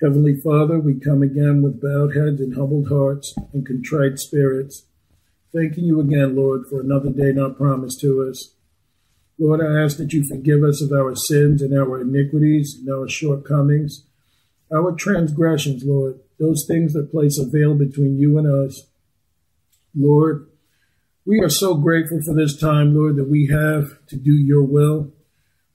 [0.00, 4.86] Heavenly Father, we come again with bowed heads and humbled hearts and contrite spirits,
[5.54, 8.54] thanking you again, Lord, for another day not promised to us.
[9.38, 13.10] Lord, I ask that you forgive us of our sins and our iniquities and our
[13.10, 14.06] shortcomings,
[14.74, 18.86] our transgressions, Lord, those things that place a veil between you and us.
[19.94, 20.48] Lord,
[21.26, 25.12] we are so grateful for this time, Lord, that we have to do your will.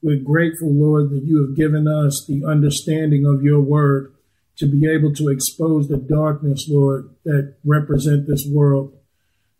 [0.01, 4.13] We're grateful, Lord, that you have given us the understanding of your word
[4.57, 8.97] to be able to expose the darkness, Lord, that represent this world,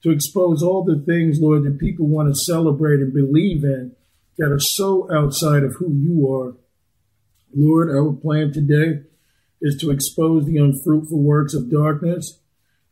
[0.04, 3.96] to expose all the things, Lord, that people want to celebrate and believe in
[4.38, 6.56] that are so outside of who you are.
[7.56, 9.02] Lord, our plan today
[9.62, 12.40] is to expose the unfruitful works of darkness,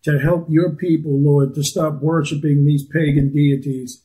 [0.03, 4.03] to help your people, Lord, to stop worshiping these pagan deities.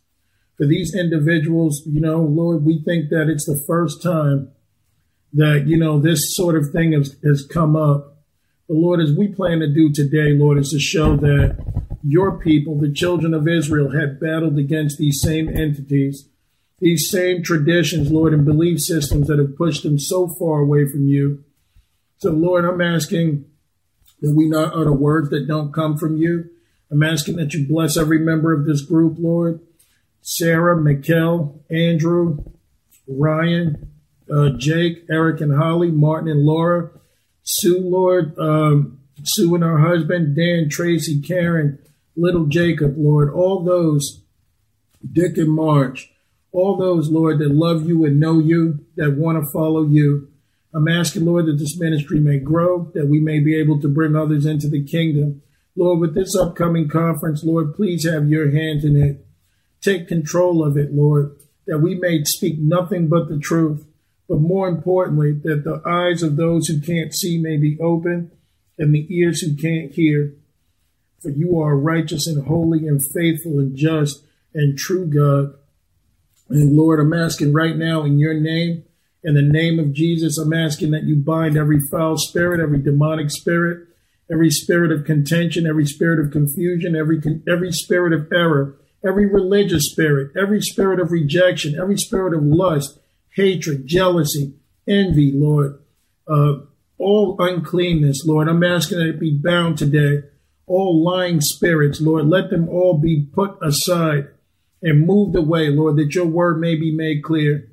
[0.57, 4.51] For these individuals, you know, Lord, we think that it's the first time
[5.33, 8.17] that, you know, this sort of thing has, has come up.
[8.69, 11.57] The Lord, as we plan to do today, Lord, is to show that
[12.03, 16.29] your people, the children of Israel, had battled against these same entities,
[16.79, 21.07] these same traditions, Lord, and belief systems that have pushed them so far away from
[21.07, 21.45] you.
[22.19, 23.45] So, Lord, I'm asking
[24.21, 26.51] that we not utter words that don't come from you.
[26.91, 29.61] I'm asking that you bless every member of this group, Lord.
[30.21, 32.45] Sarah, Mikkel, Andrew,
[33.07, 33.91] Ryan,
[34.31, 36.91] uh, Jake, Eric and Holly, Martin and Laura,
[37.43, 41.79] Sue, Lord, um, Sue and her husband, Dan, Tracy, Karen,
[42.17, 44.23] little Jacob, Lord, all those,
[45.11, 46.13] Dick and March,
[46.53, 50.29] all those, Lord, that love you and know you, that want to follow you.
[50.75, 54.15] I'm asking, Lord, that this ministry may grow, that we may be able to bring
[54.15, 55.43] others into the kingdom.
[55.77, 59.25] Lord, with this upcoming conference, Lord, please have your hand in it.
[59.81, 61.37] Take control of it, Lord,
[61.67, 63.87] that we may speak nothing but the truth
[64.29, 68.31] but more importantly, that the eyes of those who can't see may be open
[68.77, 70.35] and the ears who can't hear.
[71.21, 74.23] For you are righteous and holy and faithful and just
[74.55, 75.55] and true God.
[76.51, 78.85] And Lord, I'm asking right now in your name,
[79.25, 83.31] in the name of Jesus, I'm asking that you bind every foul spirit, every demonic
[83.31, 83.89] spirit,
[84.31, 89.91] every spirit of contention, every spirit of confusion, every, every spirit of error, every religious
[89.91, 92.99] spirit, every spirit of rejection, every spirit of lust,
[93.39, 94.53] hatred, jealousy,
[94.87, 95.81] envy, Lord,
[96.27, 96.55] uh,
[96.99, 98.49] all uncleanness, Lord.
[98.49, 100.25] I'm asking that it be bound today.
[100.67, 104.29] All lying spirits, Lord, let them all be put aside
[104.83, 107.71] and moved away, Lord, that your word may be made clear.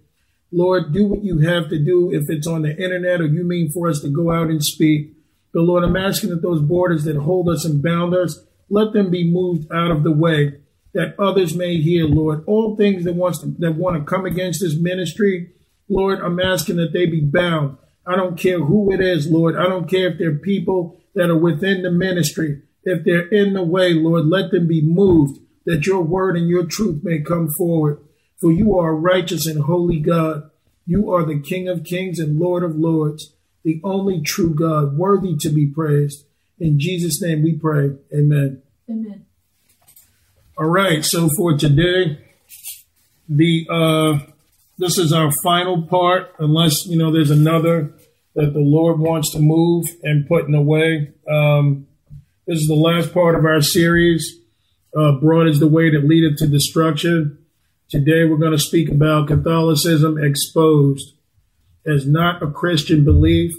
[0.51, 3.69] Lord, do what you have to do if it's on the internet or you mean
[3.69, 5.13] for us to go out and speak.
[5.51, 8.39] But Lord, I'm asking that those borders that hold us and bound us,
[8.69, 10.59] let them be moved out of the way
[10.93, 12.43] that others may hear, Lord.
[12.47, 15.51] All things that wants to, that want to come against this ministry,
[15.89, 17.77] Lord, I'm asking that they be bound.
[18.07, 19.55] I don't care who it is, Lord.
[19.55, 22.61] I don't care if they're people that are within the ministry.
[22.83, 26.65] If they're in the way, Lord, let them be moved that your word and your
[26.65, 27.99] truth may come forward.
[28.39, 30.49] For you are a righteous and holy God.
[30.85, 35.35] You are the King of kings and Lord of lords, the only true God, worthy
[35.37, 36.25] to be praised.
[36.59, 37.95] In Jesus' name we pray.
[38.13, 38.61] Amen.
[38.89, 39.25] Amen.
[40.57, 41.03] All right.
[41.03, 42.19] So for today,
[43.27, 44.19] the uh
[44.77, 47.93] this is our final part, unless you know there's another
[48.35, 51.13] that the Lord wants to move and put in the way.
[51.29, 51.87] Um,
[52.45, 54.39] this is the last part of our series.
[54.95, 57.37] Uh, broad is the way that leadeth to destruction.
[57.89, 61.13] Today we're going to speak about Catholicism exposed
[61.85, 63.53] as not a Christian belief.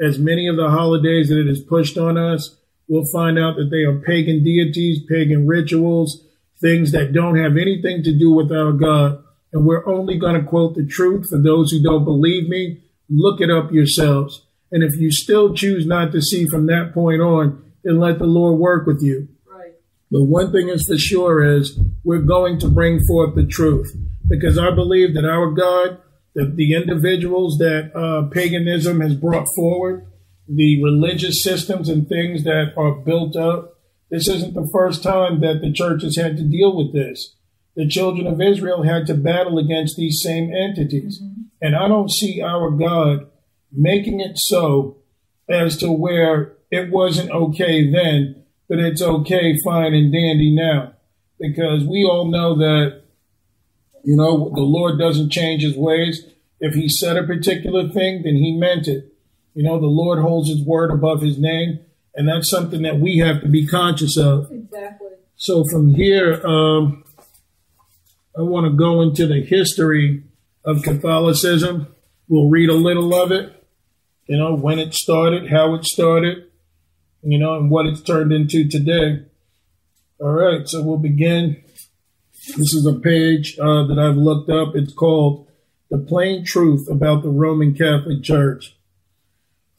[0.00, 2.56] As many of the holidays that it has pushed on us,
[2.88, 6.24] we'll find out that they are pagan deities, pagan rituals,
[6.60, 9.22] things that don't have anything to do with our God
[9.56, 11.30] and we're only going to quote the truth.
[11.30, 14.42] For those who don't believe me, look it up yourselves.
[14.70, 18.26] And if you still choose not to see from that point on, then let the
[18.26, 19.28] Lord work with you.
[19.50, 19.72] Right.
[20.10, 23.96] But one thing is for sure is we're going to bring forth the truth
[24.28, 26.02] because I believe that our God,
[26.34, 30.06] the, the individuals that uh, paganism has brought forward,
[30.46, 33.78] the religious systems and things that are built up,
[34.10, 37.36] this isn't the first time that the church has had to deal with this.
[37.76, 41.20] The children of Israel had to battle against these same entities.
[41.20, 41.42] Mm-hmm.
[41.60, 43.28] And I don't see our God
[43.70, 44.96] making it so
[45.48, 50.94] as to where it wasn't okay then, but it's okay, fine, and dandy now.
[51.38, 53.02] Because we all know that,
[54.04, 56.26] you know, the Lord doesn't change his ways.
[56.58, 59.12] If he said a particular thing, then he meant it.
[59.54, 61.80] You know, the Lord holds his word above his name,
[62.14, 64.50] and that's something that we have to be conscious of.
[64.50, 65.08] Exactly.
[65.36, 67.04] So from here, um,
[68.38, 70.22] I want to go into the history
[70.62, 71.86] of Catholicism.
[72.28, 73.66] We'll read a little of it,
[74.26, 76.50] you know, when it started, how it started,
[77.22, 79.24] you know, and what it's turned into today.
[80.20, 81.62] All right, so we'll begin.
[82.58, 84.76] This is a page uh, that I've looked up.
[84.76, 85.48] It's called
[85.90, 88.76] The Plain Truth About the Roman Catholic Church.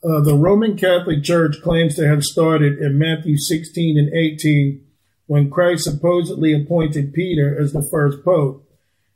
[0.04, 4.87] Uh, the Roman Catholic Church claims to have started in Matthew 16 and 18
[5.28, 8.68] when Christ supposedly appointed Peter as the first pope.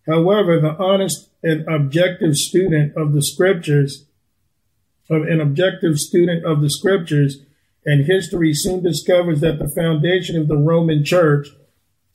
[0.07, 4.05] However, the honest and objective student of the scriptures,
[5.09, 7.43] of an objective student of the scriptures
[7.85, 11.47] and history soon discovers that the foundation of the Roman Church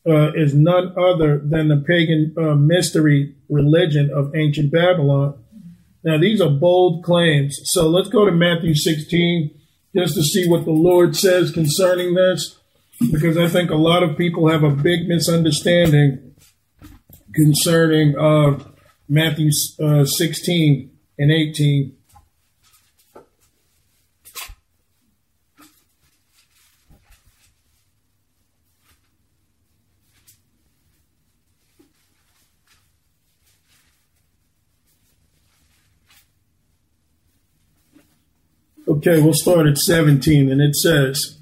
[0.06, 5.42] uh, is none other than the pagan uh, mystery religion of ancient Babylon.
[6.04, 7.60] Now, these are bold claims.
[7.64, 9.50] So let's go to Matthew 16
[9.94, 12.60] just to see what the Lord says concerning this,
[13.00, 16.34] because I think a lot of people have a big misunderstanding
[17.34, 18.58] concerning uh,
[19.08, 19.50] Matthew
[19.80, 21.92] uh, 16 and 18.
[38.88, 41.35] Okay, we'll start at 17, and it says,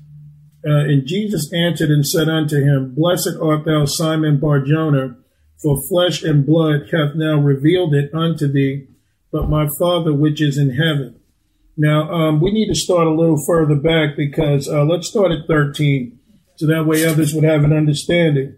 [0.67, 5.17] uh, And Jesus answered and said unto him, Blessed art thou, Simon Barjona,
[5.61, 8.87] for flesh and blood hath now revealed it unto thee,
[9.31, 11.21] but my Father which is in heaven.
[11.77, 15.47] Now, um, we need to start a little further back because uh, let's start at
[15.49, 16.19] 13,
[16.57, 18.57] so that way others would have an understanding.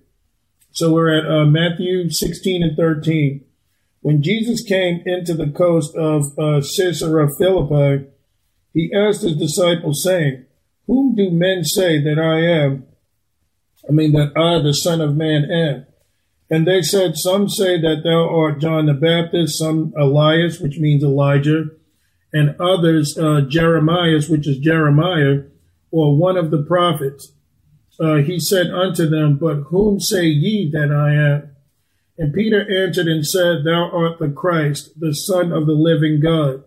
[0.73, 3.43] So we're at uh, Matthew 16 and 13.
[4.01, 8.07] When Jesus came into the coast of uh, Caesarea Philippi,
[8.75, 10.46] he asked his disciples, saying,
[10.87, 12.87] Whom do men say that I am?
[13.89, 15.87] I mean, that I, the Son of Man, am.
[16.51, 21.03] And they said, Some say that thou art John the Baptist, some Elias, which means
[21.03, 21.71] Elijah,
[22.33, 25.43] and others uh, Jeremias, which is Jeremiah,
[25.91, 27.33] or one of the prophets.
[27.99, 31.57] Uh, he said unto them, But whom say ye that I am?
[32.19, 36.65] And Peter answered and said, Thou art the Christ, the Son of the living God.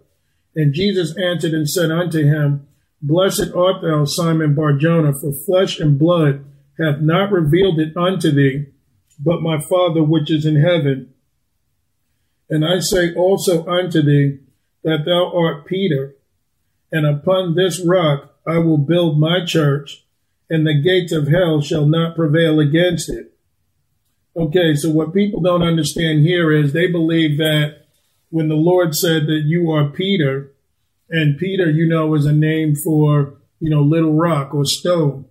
[0.56, 2.68] And Jesus answered and said unto him,
[3.02, 6.46] Blessed art thou, Simon Barjona, for flesh and blood
[6.78, 8.68] hath not revealed it unto thee,
[9.20, 11.14] but my Father which is in heaven.
[12.50, 14.40] And I say also unto thee
[14.84, 16.16] that thou art Peter,
[16.92, 20.06] and upon this rock I will build my church,
[20.50, 23.34] and the gates of hell shall not prevail against it.
[24.36, 27.86] Okay, so what people don't understand here is they believe that
[28.30, 30.52] when the Lord said that you are Peter,
[31.10, 35.26] and Peter, you know, is a name for, you know, little rock or stone,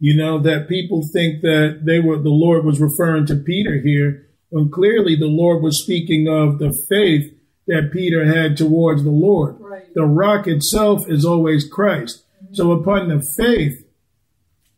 [0.00, 4.26] you know, that people think that they were, the Lord was referring to Peter here,
[4.50, 7.34] when clearly the Lord was speaking of the faith
[7.66, 9.56] that Peter had towards the Lord.
[9.60, 9.92] Right.
[9.94, 12.24] The rock itself is always Christ.
[12.42, 12.54] Mm-hmm.
[12.54, 13.84] So upon the faith,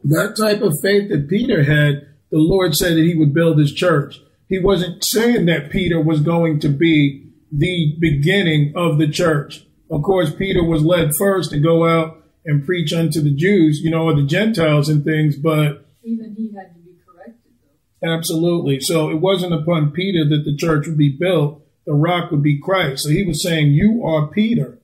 [0.03, 3.73] that type of faith that Peter had, the Lord said that he would build his
[3.73, 4.21] church.
[4.49, 9.65] He wasn't saying that Peter was going to be the beginning of the church.
[9.91, 13.91] Of course, Peter was led first to go out and preach unto the Jews, you
[13.91, 17.53] know, or the Gentiles and things, but even he had to be corrected,
[18.01, 18.09] though.
[18.09, 18.81] Absolutely.
[18.81, 21.63] So it wasn't upon Peter that the church would be built.
[21.87, 23.03] The rock would be Christ.
[23.03, 24.79] So he was saying, You are Peter.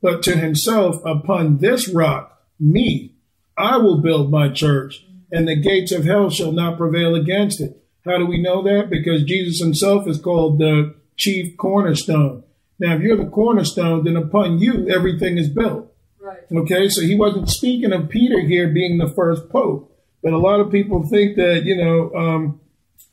[0.00, 3.14] But to himself, upon this rock, me,
[3.56, 7.82] I will build my church, and the gates of hell shall not prevail against it.
[8.04, 8.88] How do we know that?
[8.88, 12.44] Because Jesus himself is called the chief cornerstone.
[12.78, 15.92] Now, if you're the cornerstone, then upon you, everything is built.
[16.20, 16.38] Right.
[16.52, 20.60] Okay, so he wasn't speaking of Peter here being the first pope, but a lot
[20.60, 22.60] of people think that, you know, um,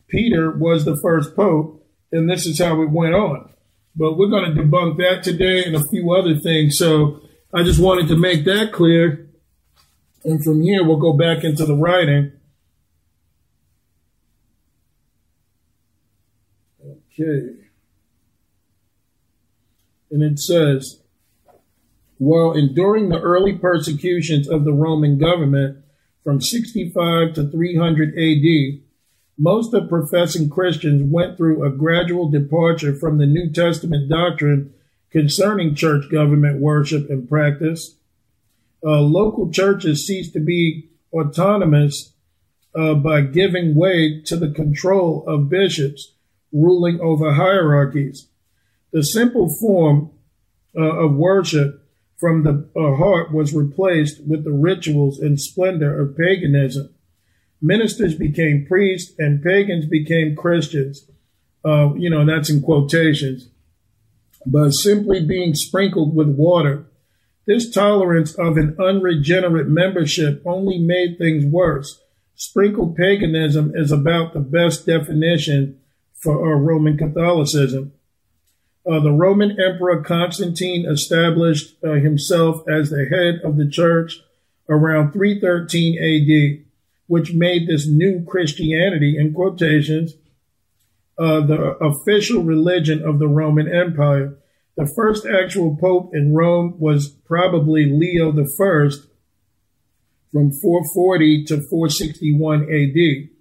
[0.07, 3.50] Peter was the first pope, and this is how it went on.
[3.95, 6.77] But we're going to debunk that today and a few other things.
[6.77, 7.22] So
[7.53, 9.29] I just wanted to make that clear.
[10.24, 12.34] And from here, we'll go back into the writing.
[17.17, 17.64] Okay
[20.15, 21.01] and it says,
[22.19, 25.84] while enduring the early persecutions of the Roman government
[26.24, 28.79] from 65 to 300 AD,
[29.38, 34.74] Most of professing Christians went through a gradual departure from the New Testament doctrine
[35.12, 37.98] concerning church government worship and practice.
[38.81, 42.13] Uh, local churches ceased to be autonomous
[42.74, 46.13] uh, by giving way to the control of bishops
[46.53, 48.29] ruling over hierarchies.
[48.95, 50.11] The simple form
[50.73, 51.85] uh, of worship
[52.15, 56.95] from the uh, heart was replaced with the rituals and splendor of paganism.
[57.61, 61.11] Ministers became priests and pagans became Christians.
[61.65, 63.49] Uh, you know, that's in quotations.
[64.45, 66.85] But simply being sprinkled with water,
[67.45, 71.99] this tolerance of an unregenerate membership only made things worse.
[72.35, 75.81] Sprinkled paganism is about the best definition
[76.13, 77.91] for uh, Roman Catholicism.
[78.88, 84.20] Uh, the Roman Emperor Constantine established uh, himself as the head of the church
[84.70, 86.65] around 313 AD,
[87.08, 90.13] which made this new Christianity, in quotations,
[91.18, 94.38] uh, the official religion of the Roman Empire.
[94.77, 98.89] The first actual pope in Rome was probably Leo I
[100.32, 103.35] from 440 to 461 AD.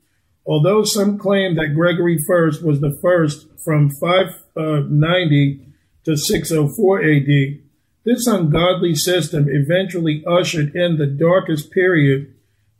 [0.47, 5.67] Although some claim that Gregory I was the first from 590
[6.05, 7.61] to 604 AD,
[8.05, 12.35] this ungodly system eventually ushered in the darkest period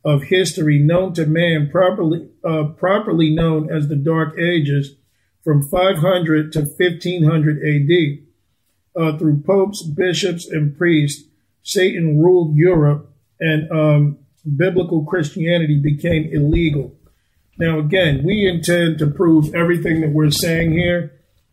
[0.05, 4.97] of history known to man, properly, uh, properly known as the Dark Ages,
[5.43, 8.19] from 500 to 1500 AD.
[8.97, 11.25] Uh, through popes, bishops, and priests,
[11.63, 14.19] Satan ruled Europe, and um,
[14.57, 16.95] biblical Christianity became illegal.
[17.59, 21.13] Now, again, we intend to prove everything that we're saying here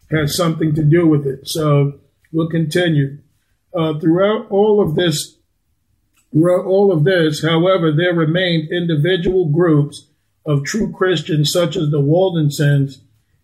[0.10, 1.48] has something to do with it.
[1.48, 2.00] So
[2.31, 3.20] we'll continue.
[3.74, 5.38] Uh, throughout all of this,
[6.34, 10.08] throughout all of this, however, there remained individual groups
[10.46, 12.98] of true Christians, such as the Waldensians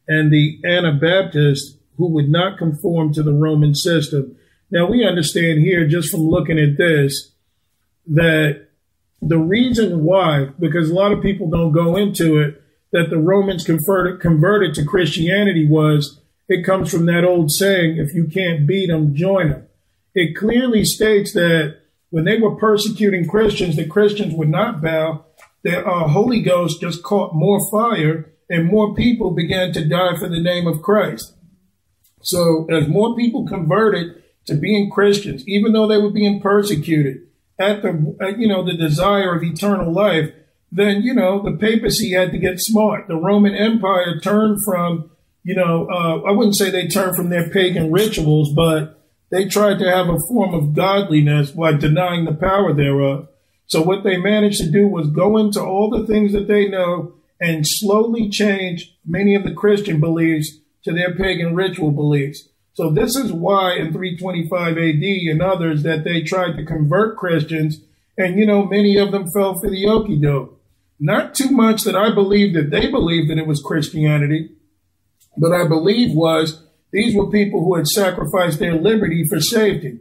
[0.07, 4.35] and the Anabaptists, who would not conform to the Roman system.
[4.69, 7.31] Now, we understand here, just from looking at this,
[8.07, 8.66] that
[9.21, 13.65] the reason why, because a lot of people don't go into it, that the Romans
[13.65, 18.87] converted, converted to Christianity was it comes from that old saying, if you can't beat
[18.87, 19.67] them, join them.
[20.15, 25.25] It clearly states that when they were persecuting Christians, the Christians would not bow.
[25.63, 30.29] The uh, Holy Ghost just caught more fire and more people began to die for
[30.29, 31.35] the name of Christ.
[32.21, 37.26] So as more people converted to being Christians, even though they were being persecuted,
[37.59, 40.31] at the at, you know the desire of eternal life,
[40.71, 43.07] then you know the papacy had to get smart.
[43.07, 45.11] The Roman Empire turned from
[45.43, 49.79] you know uh, I wouldn't say they turned from their pagan rituals, but they tried
[49.79, 53.27] to have a form of godliness while denying the power thereof.
[53.65, 57.13] So what they managed to do was go into all the things that they know
[57.39, 60.51] and slowly change many of the Christian beliefs
[60.83, 62.47] to their pagan ritual beliefs.
[62.77, 67.81] So this is why in 325 AD and others that they tried to convert Christians,
[68.15, 70.61] and you know many of them fell for the okie doke.
[70.99, 74.51] Not too much that I believe that they believed that it was Christianity,
[75.37, 79.97] but I believe was these were people who had sacrificed their liberty for safety.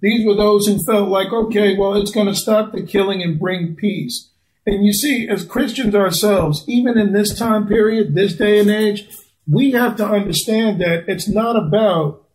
[0.00, 3.36] These were those who felt like, okay, well, it's going to stop the killing and
[3.36, 4.30] bring peace.
[4.64, 9.08] And you see, as Christians ourselves, even in this time period, this day and age,
[9.46, 12.26] we have to understand that it's not about,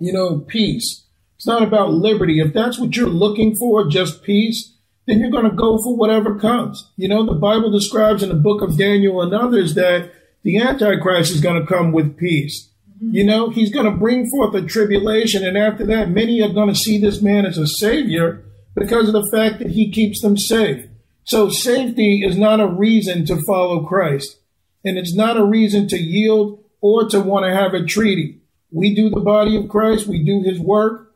[0.00, 1.04] you know, peace.
[1.36, 2.40] It's not about liberty.
[2.40, 4.74] If that's what you're looking for, just peace,
[5.06, 6.90] then you're going to go for whatever comes.
[6.96, 10.12] You know, the Bible describes in the book of Daniel and others that
[10.42, 12.68] the Antichrist is going to come with peace.
[12.96, 13.14] Mm-hmm.
[13.14, 15.46] You know, he's going to bring forth a tribulation.
[15.46, 19.14] And after that, many are going to see this man as a savior because of
[19.14, 20.86] the fact that he keeps them safe.
[21.24, 24.36] So safety is not a reason to follow Christ.
[24.84, 28.40] And it's not a reason to yield or to want to have a treaty.
[28.70, 30.06] We do the body of Christ.
[30.06, 31.14] We do his work.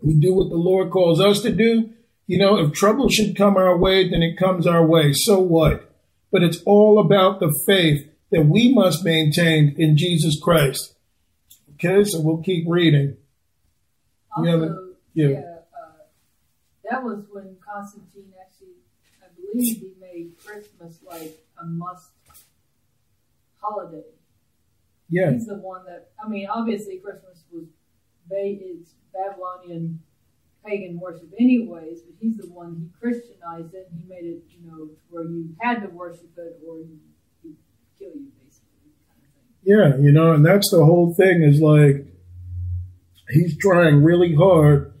[0.00, 1.90] We do what the Lord calls us to do.
[2.26, 5.12] You know, if trouble should come our way, then it comes our way.
[5.12, 5.90] So what?
[6.30, 10.94] But it's all about the faith that we must maintain in Jesus Christ.
[11.74, 13.16] Okay, so we'll keep reading.
[14.36, 15.92] Also, yeah, yeah uh,
[16.90, 18.74] that was when Constantine actually,
[19.22, 22.08] I believe, he made Christmas like a must
[23.64, 24.04] holiday.
[25.08, 25.32] Yeah.
[25.32, 27.64] He's the one that, I mean, obviously Christmas was,
[28.30, 30.00] it's Babylonian
[30.64, 34.66] pagan worship anyways, but he's the one, he Christianized it, and he made it, you
[34.66, 36.98] know, where you had to worship it or he
[37.44, 37.56] would
[37.98, 38.92] kill you, basically.
[39.08, 42.06] Kind of yeah, you know, and that's the whole thing is like,
[43.30, 44.92] he's trying really hard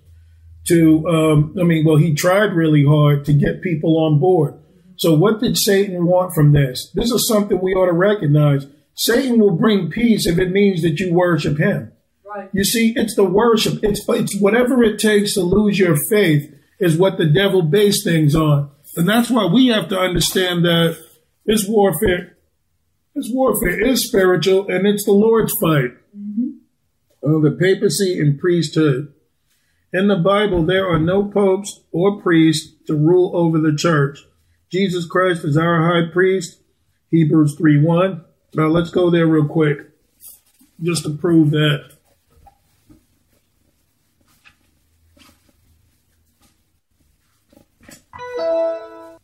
[0.68, 4.54] to, um, I mean, well, he tried really hard to get people on board.
[4.96, 6.90] So, what did Satan want from this?
[6.94, 8.66] This is something we ought to recognize.
[8.94, 11.92] Satan will bring peace if it means that you worship him.
[12.24, 12.48] Right.
[12.52, 13.80] You see, it's the worship.
[13.82, 18.34] It's it's whatever it takes to lose your faith is what the devil based things
[18.34, 20.96] on, and that's why we have to understand that
[21.44, 22.36] this warfare,
[23.14, 25.92] this warfare is spiritual, and it's the Lord's fight.
[27.24, 29.12] Uh, the papacy and priesthood.
[29.94, 34.18] In the Bible, there are no popes or priests to rule over the church.
[34.74, 36.58] Jesus Christ is our high priest.
[37.12, 38.24] Hebrews 3 1.
[38.54, 39.78] Now let's go there real quick
[40.82, 41.92] just to prove that.
[48.36, 49.20] But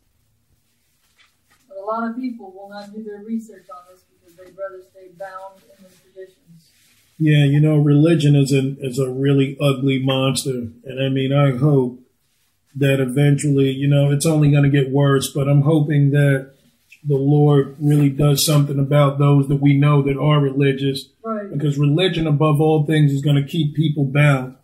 [1.77, 5.09] a lot of people will not do their research on this because they'd rather stay
[5.19, 6.71] bound in their traditions.
[7.19, 11.57] Yeah, you know, religion is a is a really ugly monster, and I mean, I
[11.57, 12.00] hope
[12.75, 15.31] that eventually, you know, it's only going to get worse.
[15.31, 16.51] But I'm hoping that
[17.03, 21.51] the Lord really does something about those that we know that are religious, Right.
[21.51, 24.55] because religion, above all things, is going to keep people bound.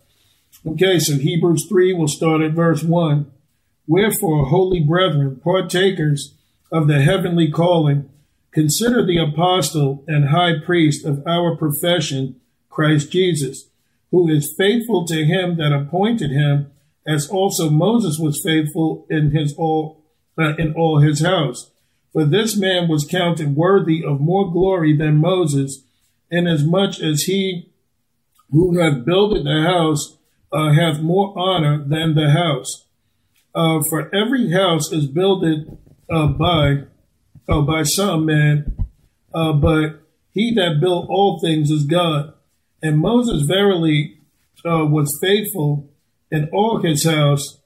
[0.66, 3.26] Okay, so Hebrews three, we'll start at verse one.
[3.86, 6.34] Wherefore, holy brethren, partakers
[6.70, 8.08] of the heavenly calling,
[8.52, 12.36] consider the apostle and high priest of our profession,
[12.70, 13.68] Christ Jesus,
[14.10, 16.70] who is faithful to him that appointed him,
[17.08, 20.04] as also Moses was faithful in his all
[20.38, 21.70] uh, in all his house.
[22.12, 25.84] For this man was counted worthy of more glory than Moses,
[26.30, 27.70] inasmuch as he
[28.50, 30.16] who hath builded the house
[30.52, 32.86] uh, hath more honor than the house.
[33.54, 35.76] Uh, for every house is builded
[36.10, 36.84] uh, by
[37.48, 38.86] uh, by some man,
[39.34, 42.34] uh, but he that built all things is God.
[42.82, 44.18] And Moses verily
[44.64, 45.88] was faithful
[46.30, 47.58] in all house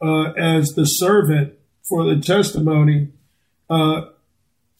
[0.00, 3.08] uh, as the servant for the testimony,
[3.70, 4.02] uh,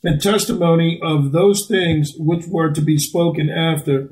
[0.02, 4.10] the testimony of those things which were to be spoken after.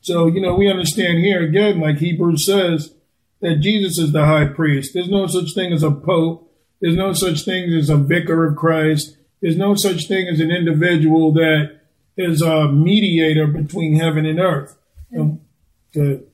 [0.00, 2.94] So, you know, we understand here again, like Hebrews says,
[3.40, 4.92] that Jesus is the high priest.
[4.94, 6.46] There's no such thing as a pope.
[6.80, 9.16] There's no such thing as a vicar of Christ.
[9.42, 11.80] There's no such thing as an individual that
[12.16, 14.78] is a mediator between heaven and earth.
[15.18, 15.40] Um,
[15.92, 16.26] good.
[16.26, 16.29] Sorry.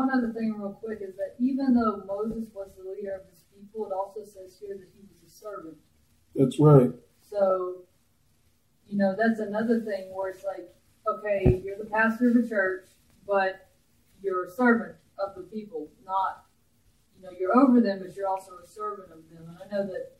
[0.00, 3.44] One other thing, real quick, is that even though Moses was the leader of his
[3.52, 5.76] people, it also says here that he was a servant.
[6.34, 6.90] That's right.
[7.20, 7.82] So,
[8.88, 10.72] you know, that's another thing where it's like,
[11.06, 12.86] okay, you're the pastor of a church,
[13.26, 13.68] but
[14.22, 16.46] you're a servant of the people, not,
[17.14, 19.48] you know, you're over them, but you're also a servant of them.
[19.50, 20.16] And I know that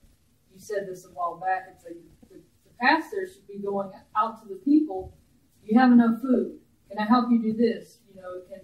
[0.52, 1.68] you said this a while back.
[1.74, 1.96] It's like
[2.28, 5.16] the, the pastor should be going out to the people.
[5.64, 6.58] You have enough food?
[6.90, 8.00] Can I help you do this?
[8.06, 8.60] You know, can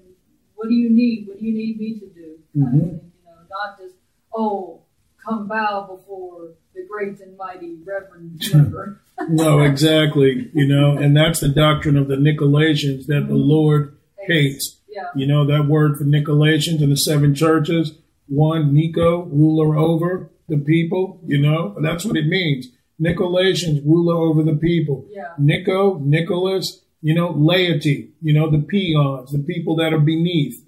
[0.56, 1.28] what do you need?
[1.28, 2.38] What do you need me to do?
[2.56, 2.70] Mhm.
[2.72, 3.94] thing, you know, not just
[4.34, 4.80] oh,
[5.24, 8.42] come bow before the great and mighty Reverend.
[9.30, 10.50] No, exactly.
[10.52, 14.76] You know, and that's the doctrine of the Nicolaitans that the Lord hates.
[14.88, 17.94] yeah, You know, that word for Nicolaitans in the seven churches,
[18.28, 22.68] one, Nico, ruler over the people, you know, that's what it means.
[23.00, 25.06] Nicolaitans, ruler over the people.
[25.10, 25.32] yeah.
[25.38, 30.60] Nico, Nicholas, you know, laity, you know, the peons, the people that are beneath.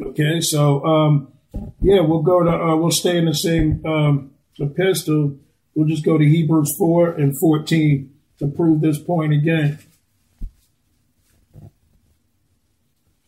[0.00, 1.32] Okay, so, um,
[1.80, 5.38] yeah, we'll go to, uh, we'll stay in the same, um, epistle.
[5.74, 9.80] We'll just go to Hebrews 4 and 14 to prove this point again.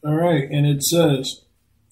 [0.04, 1.40] All right, and it says,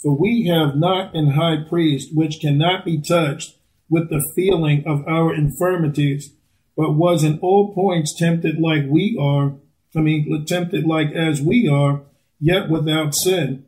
[0.00, 3.56] For we have not an high priest which cannot be touched
[3.90, 6.34] with the feeling of our infirmities,
[6.76, 9.54] but was in all points tempted like we are,
[9.94, 12.02] I mean, tempted like as we are,
[12.40, 13.64] yet without sin.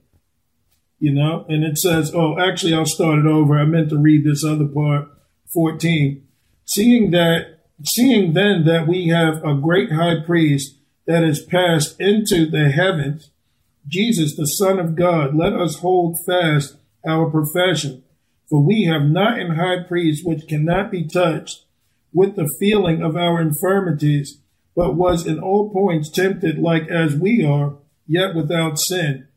[0.98, 3.58] You know, and it says, oh, actually, I'll start it over.
[3.58, 5.08] I meant to read this other part,
[5.52, 6.26] 14.
[6.64, 12.46] Seeing that, seeing then that we have a great high priest that is passed into
[12.46, 13.30] the heavens,
[13.86, 18.02] Jesus, the Son of God, let us hold fast our profession.
[18.48, 21.64] For we have not an high priest which cannot be touched
[22.12, 24.38] with the feeling of our infirmities,
[24.76, 29.28] but was in all points tempted like as we are, yet without sin.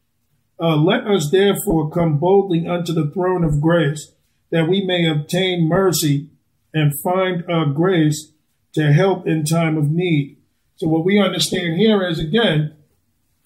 [0.59, 4.11] Uh, let us therefore come boldly unto the throne of grace,
[4.51, 6.29] that we may obtain mercy
[6.73, 8.31] and find uh, grace
[8.73, 10.37] to help in time of need.
[10.77, 12.75] So what we understand here is again,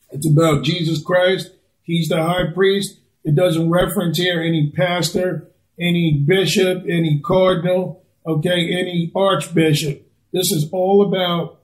[0.09, 1.51] it's about Jesus Christ.
[1.83, 2.99] He's the high priest.
[3.23, 5.49] It doesn't reference here any pastor,
[5.79, 10.07] any bishop, any cardinal, okay, any archbishop.
[10.33, 11.60] This is all about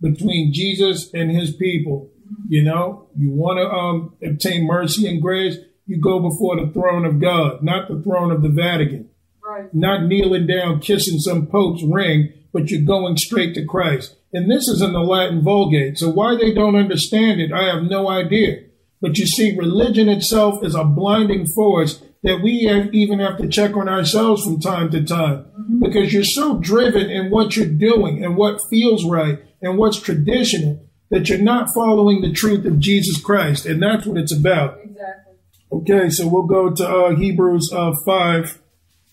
[0.00, 2.10] between Jesus and his people.
[2.48, 5.56] You know, you want to um, obtain mercy and grace,
[5.86, 9.08] you go before the throne of God, not the throne of the Vatican.
[9.42, 9.72] Right.
[9.74, 14.16] Not kneeling down, kissing some pope's ring, but you're going straight to Christ.
[14.32, 15.96] And this is in the Latin Vulgate.
[15.96, 18.64] So why they don't understand it, I have no idea.
[19.00, 23.48] But you see, religion itself is a blinding force that we have, even have to
[23.48, 25.46] check on ourselves from time to time
[25.80, 30.84] because you're so driven in what you're doing and what feels right and what's traditional
[31.10, 33.66] that you're not following the truth of Jesus Christ.
[33.66, 34.78] And that's what it's about.
[34.82, 35.34] Exactly.
[35.72, 38.58] Okay, so we'll go to uh, Hebrews uh, 5,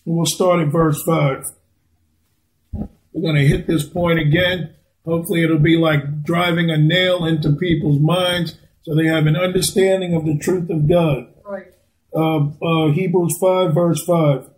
[0.06, 1.46] and we'll start at verse 5.
[3.14, 4.74] We're going to hit this point again.
[5.06, 10.16] Hopefully, it'll be like driving a nail into people's minds so they have an understanding
[10.16, 11.28] of the truth of God.
[11.44, 11.74] Right.
[12.14, 14.50] Uh, uh, Hebrews 5, verse 5.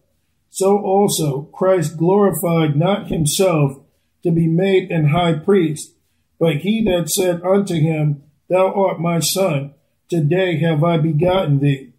[0.50, 3.78] So also Christ glorified not himself
[4.23, 5.93] to be made an high priest,
[6.39, 9.73] but he that said unto him, Thou art my son,
[10.10, 11.93] today have I begotten thee.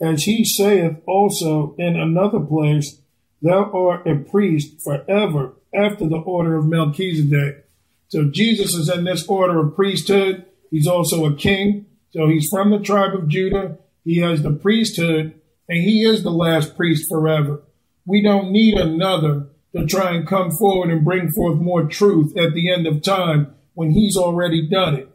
[0.00, 2.98] As he saith also in another place,
[3.40, 7.66] Thou art a priest forever after the order of Melchizedek.
[8.08, 10.44] So Jesus is in this order of priesthood.
[10.70, 11.86] He's also a king.
[12.10, 13.78] So he's from the tribe of Judah.
[14.04, 17.62] He has the priesthood, and he is the last priest forever.
[18.04, 22.52] We don't need another to try and come forward and bring forth more truth at
[22.54, 25.08] the end of time when he's already done it.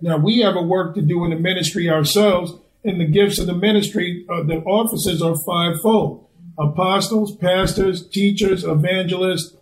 [0.00, 2.52] Now we have a work to do in the ministry ourselves,
[2.84, 9.56] and the gifts of the ministry, uh, the offices are fivefold: apostles, pastors, teachers, evangelists,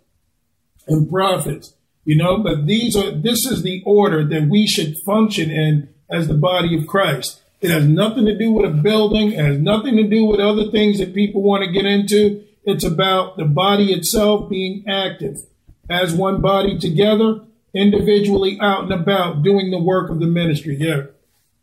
[0.87, 1.75] and prophets.
[2.05, 6.27] You know, but these are this is the order that we should function in as
[6.27, 7.41] the body of Christ.
[7.61, 10.69] It has nothing to do with a building, it has nothing to do with other
[10.69, 12.43] things that people want to get into.
[12.65, 15.45] It's about the body itself being active
[15.89, 17.41] as one body together,
[17.73, 20.77] individually out and about doing the work of the ministry.
[20.79, 21.07] Yeah.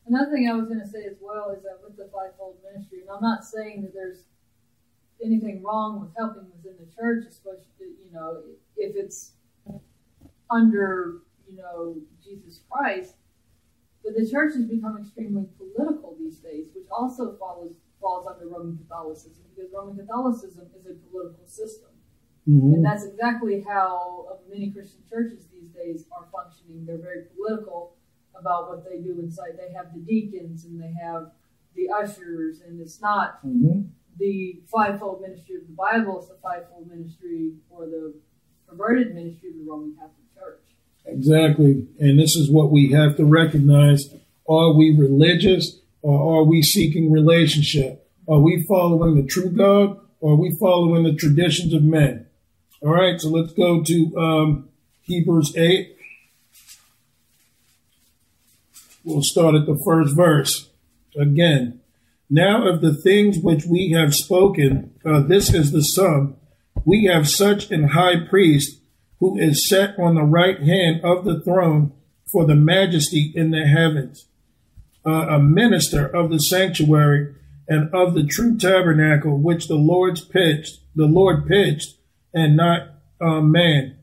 [0.06, 3.00] Another thing I was going to say as well is that with the fivefold ministry,
[3.00, 4.24] and I'm not saying that there's
[5.24, 8.42] anything wrong with helping within the church, especially you know
[8.76, 9.32] if it's
[10.50, 13.14] under you know Jesus Christ.
[14.02, 18.78] But the church has become extremely political these days, which also follows falls under Roman
[18.78, 21.90] Catholicism because Roman Catholicism is a political system.
[22.46, 26.84] And that's exactly how uh, many Christian churches these days are functioning.
[26.84, 27.94] They're very political
[28.34, 29.52] about what they do inside.
[29.56, 31.30] They have the deacons and they have
[31.76, 33.40] the ushers, and it's not
[34.18, 38.14] the fivefold ministry of the Bible, it's the fivefold ministry or the
[38.68, 40.62] perverted ministry of the Roman Catholic Church.
[41.06, 41.86] Exactly.
[42.00, 44.12] And this is what we have to recognize.
[44.48, 48.08] Are we religious or are we seeking relationship?
[48.28, 52.26] Are we following the true God or are we following the traditions of men?
[52.82, 54.68] All right, so let's go to um,
[55.02, 55.96] Hebrews 8.
[59.04, 60.70] We'll start at the first verse.
[61.16, 61.80] Again,
[62.28, 66.36] now of the things which we have spoken, uh, this is the sum.
[66.84, 68.80] We have such an high priest
[69.18, 71.92] who is set on the right hand of the throne
[72.30, 74.26] for the majesty in the heavens,
[75.06, 77.34] uh, a minister of the sanctuary
[77.68, 81.96] and of the true tabernacle which the Lord's pitched, the Lord pitched,
[82.34, 82.88] and not
[83.20, 83.96] uh, man.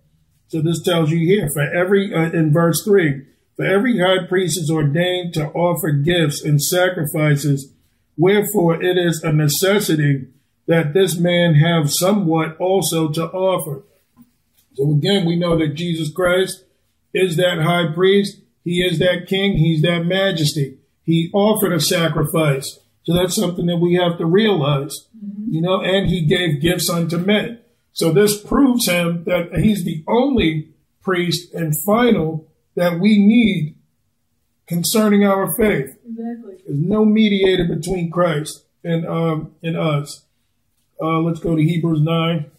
[0.47, 4.57] So this tells you here for every uh, in verse three, for every high priest
[4.57, 7.73] is ordained to offer gifts and sacrifices.
[8.17, 10.27] Wherefore it is a necessity
[10.67, 13.83] that this man have somewhat also to offer.
[14.75, 16.63] So again, we know that Jesus Christ
[17.13, 18.41] is that high priest.
[18.63, 19.57] He is that king.
[19.57, 20.77] He's that majesty.
[21.07, 22.79] He offered a sacrifice.
[23.03, 25.07] So that's something that we have to realize,
[25.49, 27.61] you know, and he gave gifts unto men.
[27.93, 33.75] So this proves him that he's the only priest and final that we need
[34.67, 35.97] concerning our faith.
[36.05, 36.57] Exactly.
[36.67, 40.25] There's no mediator between Christ and um and us.
[41.01, 42.51] Uh, let's go to Hebrews nine.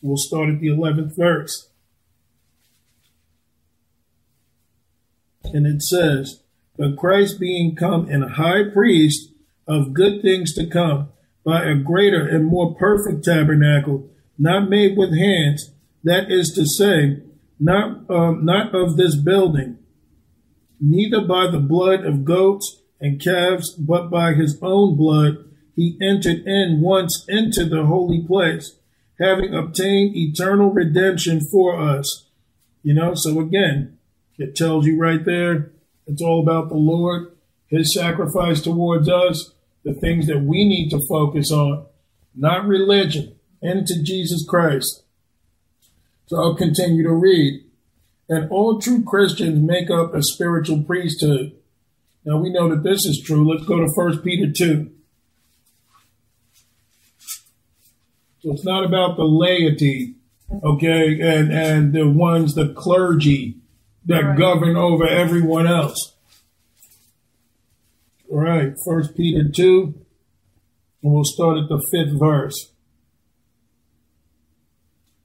[0.00, 1.68] We'll start at the eleventh verse,
[5.44, 6.40] and it says,
[6.76, 9.32] "But Christ being come an high priest
[9.66, 11.08] of good things to come,
[11.44, 15.72] by a greater and more perfect tabernacle, not made with hands,
[16.04, 17.22] that is to say,
[17.58, 19.78] not um, not of this building."
[20.80, 25.44] neither by the blood of goats and calves, but by his own blood,
[25.76, 28.76] he entered in once into the holy place,
[29.18, 32.26] having obtained eternal redemption for us.
[32.82, 33.98] You know, so again,
[34.38, 35.70] it tells you right there,
[36.10, 37.32] it's all about the Lord,
[37.66, 39.52] his sacrifice towards us,
[39.84, 41.86] the things that we need to focus on,
[42.34, 45.02] not religion, into Jesus Christ.
[46.26, 47.64] So I'll continue to read
[48.30, 51.52] and all true Christians make up a spiritual priesthood.
[52.24, 53.52] Now we know that this is true.
[53.52, 54.90] Let's go to 1 Peter 2.
[58.42, 60.14] So it's not about the laity,
[60.62, 63.59] okay, and and the ones, the clergy
[64.06, 64.38] that Right.
[64.38, 66.14] govern over everyone else.
[68.30, 69.94] All right, First Peter two,
[71.02, 72.72] and we'll start at the fifth verse.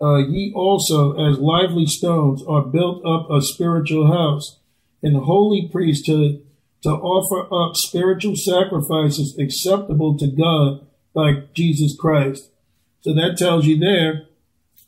[0.01, 4.59] Uh, ye also, as lively stones, are built up a spiritual house,
[5.01, 6.45] and holy priesthood,
[6.81, 12.49] to offer up spiritual sacrifices acceptable to God by Jesus Christ.
[13.01, 14.27] So that tells you there.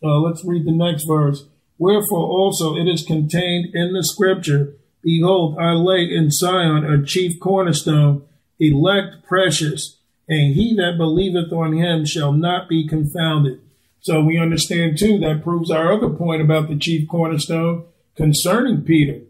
[0.04, 1.46] Uh, let's read the next verse.
[1.78, 7.40] Wherefore also it is contained in the scripture, Behold, I lay in Zion a chief
[7.40, 8.24] cornerstone,
[8.60, 13.62] elect precious, and he that believeth on him shall not be confounded.
[14.02, 17.86] So we understand too, that proves our other point about the chief cornerstone
[18.16, 19.22] concerning Peter.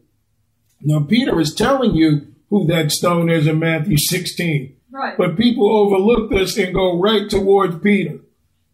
[0.81, 4.75] Now, Peter is telling you who that stone is in Matthew 16.
[4.91, 5.17] Right.
[5.17, 8.19] But people overlook this and go right towards Peter.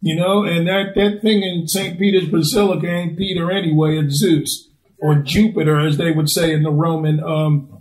[0.04, 1.98] You know, and that, that thing in St.
[1.98, 6.70] Peter's Basilica ain't Peter anyway, it's Zeus or Jupiter, as they would say in the
[6.70, 7.80] Roman um,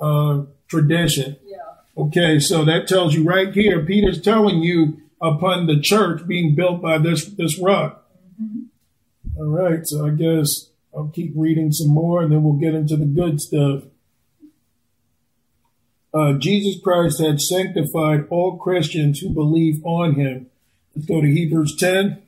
[0.00, 1.36] uh, tradition.
[1.44, 1.58] yeah.
[1.94, 6.80] Okay, so that tells you right here, Peter's telling you upon the church being built
[6.80, 8.02] by this this rock.
[9.36, 12.96] All right, so I guess I'll keep reading some more and then we'll get into
[12.96, 13.82] the good stuff.
[16.14, 20.46] Uh, Jesus Christ had sanctified all Christians who believe on him.
[20.98, 22.20] Let's go to Hebrews 10.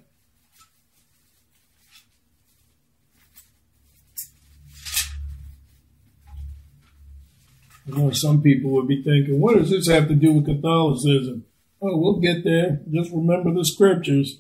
[7.89, 11.47] I know some people would be thinking, what does this have to do with Catholicism?
[11.83, 12.81] Oh, we'll get there.
[12.89, 14.39] Just remember the scriptures.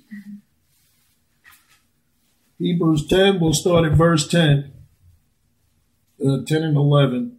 [2.61, 4.73] Hebrews 10, we'll start at verse 10.
[6.25, 7.37] Uh, 10 and 11.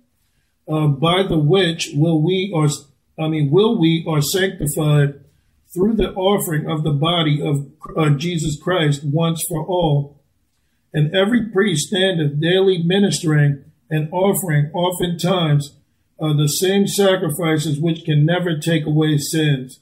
[0.68, 2.68] Uh, by the which will we are,
[3.18, 5.21] I mean, will we are sanctified
[5.74, 10.22] through the offering of the body of uh, Jesus Christ once for all.
[10.94, 15.78] And every priest standeth daily ministering and offering oftentimes
[16.20, 19.80] uh, the same sacrifices which can never take away sins.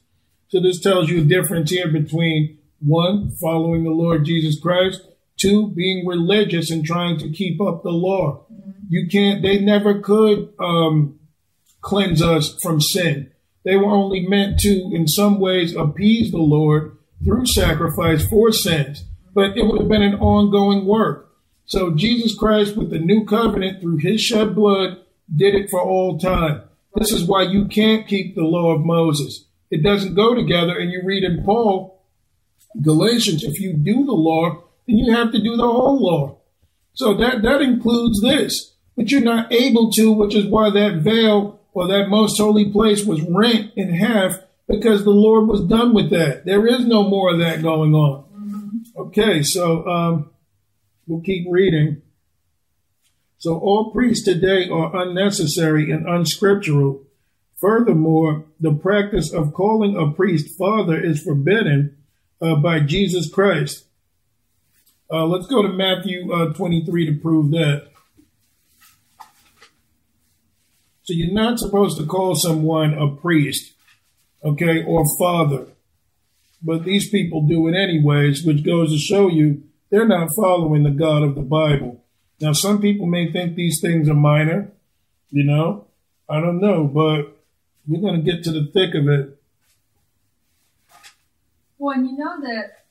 [0.49, 5.01] So this tells you a difference here between one, following the Lord Jesus Christ,
[5.37, 8.45] two, being religious and trying to keep up the law.
[8.89, 11.19] You can't, they never could um,
[11.81, 13.31] cleanse us from sin.
[13.69, 19.03] They were only meant to, in some ways, appease the Lord through sacrifice for sins,
[19.35, 21.29] but it would have been an ongoing work.
[21.65, 24.97] So Jesus Christ, with the new covenant through his shed blood,
[25.35, 26.63] did it for all time.
[26.95, 29.45] This is why you can't keep the law of Moses.
[29.69, 30.75] It doesn't go together.
[30.75, 32.03] And you read in Paul,
[32.81, 36.39] Galatians, if you do the law, then you have to do the whole law.
[36.93, 38.73] So that, that includes this.
[38.97, 43.05] But you're not able to, which is why that veil or that most holy place
[43.05, 44.37] was rent in half
[44.67, 46.43] because the Lord was done with that.
[46.43, 48.83] There is no more of that going on.
[48.97, 50.29] Okay, so um,
[51.07, 52.01] we'll keep reading.
[53.37, 57.05] So all priests today are unnecessary and unscriptural.
[57.55, 61.95] Furthermore, the practice of calling a priest father is forbidden
[62.41, 63.85] uh, by Jesus Christ.
[65.09, 67.87] Uh, let's go to Matthew uh, 23 to prove that.
[71.09, 73.73] So you're not supposed to call someone a priest,
[74.43, 75.65] okay, or father.
[76.61, 80.91] But these people do it anyways, which goes to show you they're not following the
[80.91, 82.03] God of the Bible.
[82.39, 84.71] Now, some people may think these things are minor,
[85.31, 85.87] you know,
[86.29, 87.35] I don't know, but
[87.87, 89.35] we're going to get to the thick of it.
[91.79, 92.85] Well, and you know that,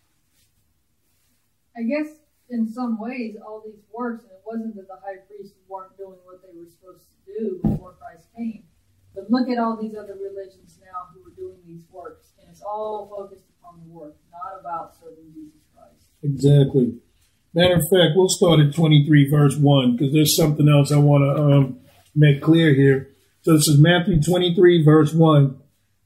[1.76, 2.16] I guess
[2.50, 6.18] in some ways, all these works, and it wasn't that the high priests weren't doing
[6.24, 7.94] what they were supposed to do before
[8.38, 8.62] Came,
[9.14, 12.62] but look at all these other religions now who are doing these works, and it's
[12.62, 16.06] all focused upon the work, not about serving Jesus Christ.
[16.22, 16.94] Exactly.
[17.52, 21.24] Matter of fact, we'll start at 23, verse 1, because there's something else I want
[21.24, 21.80] to um,
[22.14, 23.10] make clear here.
[23.42, 25.58] So this is Matthew 23, verse 1.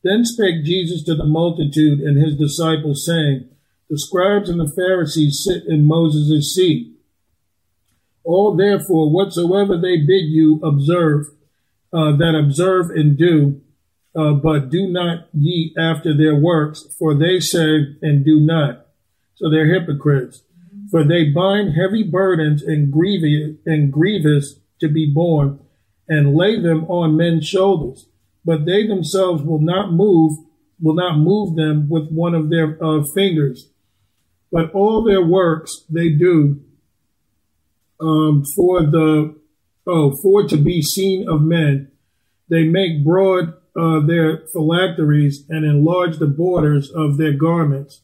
[0.02, 3.48] Then spake Jesus to the multitude and his disciples, saying,
[3.90, 6.96] The scribes and the Pharisees sit in Moses' seat.
[8.24, 11.26] All therefore, whatsoever they bid you observe,
[11.92, 13.60] uh, that observe and do,
[14.16, 18.86] uh, but do not ye after their works, for they say and do not.
[19.34, 20.42] So they're hypocrites.
[20.90, 25.58] For they bind heavy burdens and grievous, and grievous to be borne,
[26.08, 28.06] and lay them on men's shoulders.
[28.44, 30.38] But they themselves will not move,
[30.80, 33.70] will not move them with one of their uh, fingers.
[34.50, 36.60] But all their works they do
[38.00, 39.34] um, for the
[39.86, 41.90] oh for to be seen of men.
[42.48, 48.02] They make broad uh, their phylacteries and enlarge the borders of their garments.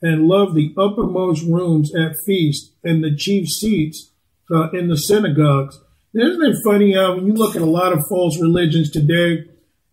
[0.00, 4.12] and love the uppermost rooms at feast and the chief seats
[4.50, 5.80] uh, in the synagogues.
[6.14, 9.44] Isn't it funny how when you look at a lot of false religions today,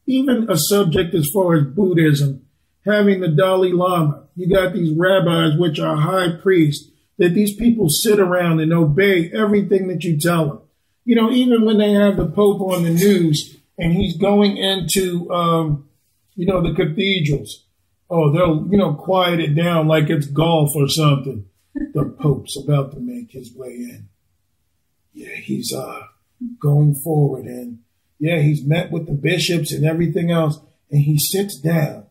[0.06, 2.46] even a subject as far as Buddhism,
[2.86, 7.90] having the Dalai Lama, you got these rabbis, which are high priests, that these people
[7.90, 10.62] sit around and obey everything that you tell them.
[11.06, 15.32] You know, even when they have the Pope on the news and he's going into,
[15.32, 15.88] um,
[16.36, 17.64] you know, the cathedrals,
[18.10, 21.46] oh, they'll, you know, quiet it down like it's golf or something.
[21.76, 24.10] The Pope's about to make his way in.
[25.14, 26.02] Yeah, he's uh,
[26.60, 27.80] going forward and
[28.20, 32.06] yeah, he's met with the bishops and everything else, and he sits down.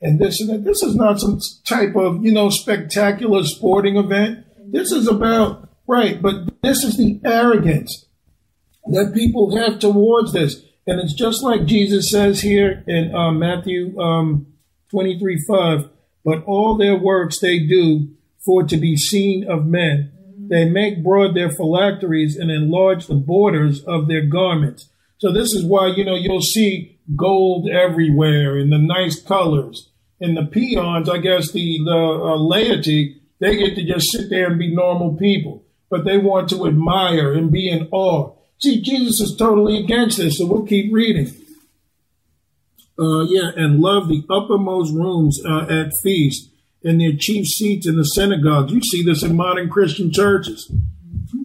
[0.00, 0.42] And this.
[0.44, 4.44] This is not some type of, you know, spectacular sporting event.
[4.58, 8.06] This is about, right, but this is the arrogance
[8.86, 10.62] that people have towards this.
[10.86, 14.46] And it's just like Jesus says here in uh, Matthew um,
[14.90, 15.88] 23 5,
[16.24, 18.08] but all their works they do
[18.44, 20.12] for to be seen of men.
[20.48, 24.88] They make broad their phylacteries and enlarge the borders of their garments.
[25.18, 29.90] So this is why, you know, you'll see gold everywhere in the nice colors.
[30.20, 34.48] And the peons, I guess the, the uh, laity, they get to just sit there
[34.48, 38.34] and be normal people, but they want to admire and be in awe.
[38.62, 41.34] See, Jesus is totally against this, so we'll keep reading.
[42.98, 46.50] Uh, yeah, and love the uppermost rooms uh, at feast
[46.84, 48.72] and their chief seats in the synagogues.
[48.72, 50.70] You see this in modern Christian churches.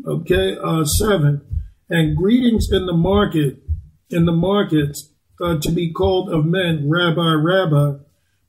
[0.05, 1.41] Okay, uh, seven,
[1.89, 3.63] and greetings in the market
[4.09, 7.99] in the markets uh, to be called of men, Rabbi, Rabbi.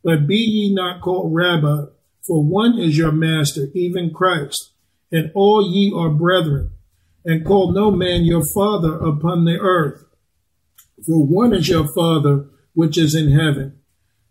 [0.04, 1.86] But be ye not called Rabbi,
[2.26, 4.72] for one is your master, even Christ,
[5.10, 6.70] and all ye are brethren.
[7.24, 10.04] And call no man your father upon the earth,
[11.04, 13.78] for one is your father which is in heaven.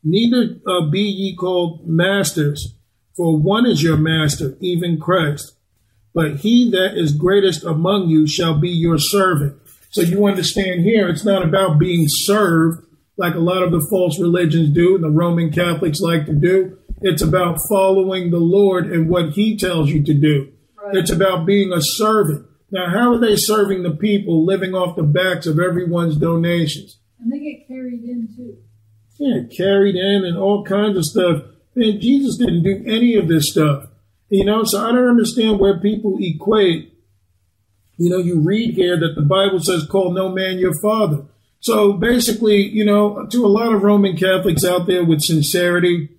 [0.03, 2.75] Neither uh, be ye called masters,
[3.15, 5.53] for one is your master, even Christ.
[6.13, 9.59] But he that is greatest among you shall be your servant.
[9.89, 12.85] So you understand here, it's not about being served
[13.17, 16.77] like a lot of the false religions do and the Roman Catholics like to do.
[17.01, 20.51] It's about following the Lord and what he tells you to do.
[20.75, 20.95] Right.
[20.95, 22.46] It's about being a servant.
[22.69, 26.97] Now, how are they serving the people living off the backs of everyone's donations?
[27.19, 28.57] And they get carried in too.
[29.19, 31.43] Yeah, carried in and all kinds of stuff.
[31.75, 33.87] Man, Jesus didn't do any of this stuff.
[34.29, 36.93] You know, so I don't understand where people equate
[37.97, 41.25] you know, you read here that the Bible says, call no man your father.
[41.59, 46.09] So basically, you know, to a lot of Roman Catholics out there with sincerity,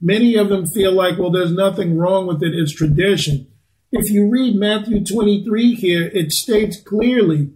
[0.00, 2.54] many of them feel like, well, there's nothing wrong with it.
[2.54, 3.48] It's tradition.
[3.92, 7.50] If you read Matthew 23 here, it states clearly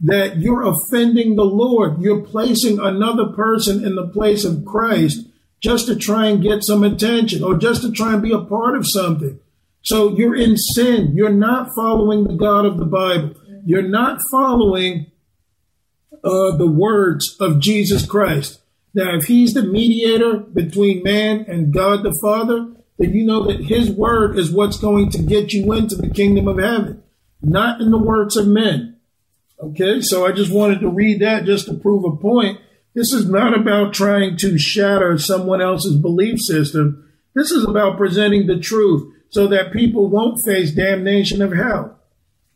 [0.00, 2.00] that you're offending the Lord.
[2.00, 5.26] You're placing another person in the place of Christ
[5.60, 8.76] just to try and get some attention or just to try and be a part
[8.76, 9.38] of something.
[9.82, 11.12] So you're in sin.
[11.14, 13.34] You're not following the God of the Bible.
[13.64, 15.10] You're not following
[16.24, 18.60] uh, the words of Jesus Christ.
[18.94, 23.64] Now, if he's the mediator between man and God the Father, then you know that
[23.64, 27.02] his word is what's going to get you into the kingdom of heaven,
[27.42, 28.96] not in the words of men.
[29.58, 32.60] Okay, so I just wanted to read that just to prove a point.
[32.94, 37.10] This is not about trying to shatter someone else's belief system.
[37.34, 41.98] This is about presenting the truth so that people won't face damnation of hell.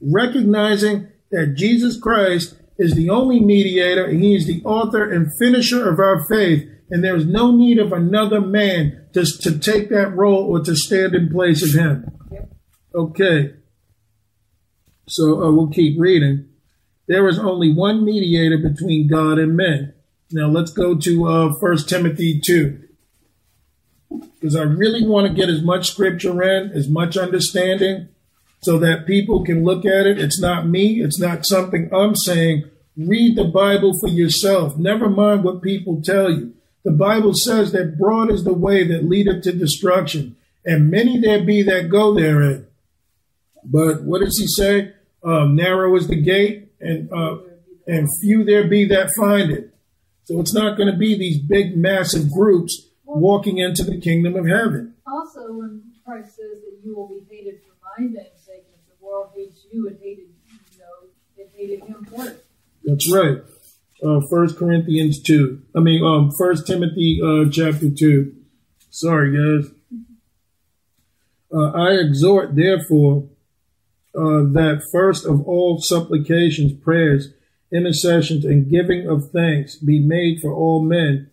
[0.00, 5.88] Recognizing that Jesus Christ is the only mediator and he is the author and finisher
[5.88, 10.16] of our faith, and there is no need of another man to, to take that
[10.16, 12.11] role or to stand in place of him.
[12.95, 13.55] Okay.
[15.07, 16.49] So uh, we'll keep reading.
[17.07, 19.93] There is only one mediator between God and men.
[20.33, 22.88] Now let's go to uh, 1 Timothy 2
[24.40, 28.09] because I really want to get as much scripture in, as much understanding,
[28.61, 30.18] so that people can look at it.
[30.18, 32.64] It's not me, it's not something I'm saying.
[32.96, 34.77] Read the Bible for yourself.
[34.77, 36.55] Never mind what people tell you.
[36.85, 41.44] The Bible says that broad is the way that leadeth to destruction, and many there
[41.44, 42.66] be that go therein.
[43.64, 44.93] But what does he say?
[45.22, 47.39] Um, narrow is the gate, and uh,
[47.87, 49.74] and few there be that find it.
[50.24, 54.47] So it's not going to be these big, massive groups walking into the kingdom of
[54.47, 54.95] heaven.
[55.07, 58.39] Also, when Christ says that you will be hated for my the
[59.11, 62.36] world hates you, it hated you know it hated him first.
[62.84, 63.38] That's right.
[64.02, 65.62] Uh, First Corinthians two.
[65.76, 66.30] I mean, um,
[66.66, 68.34] Timothy uh, chapter two.
[68.88, 69.72] Sorry, guys.
[71.52, 73.28] Uh, I exhort, therefore,
[74.14, 77.32] uh, that first of all supplications, prayers,
[77.72, 81.30] intercessions, and giving of thanks be made for all men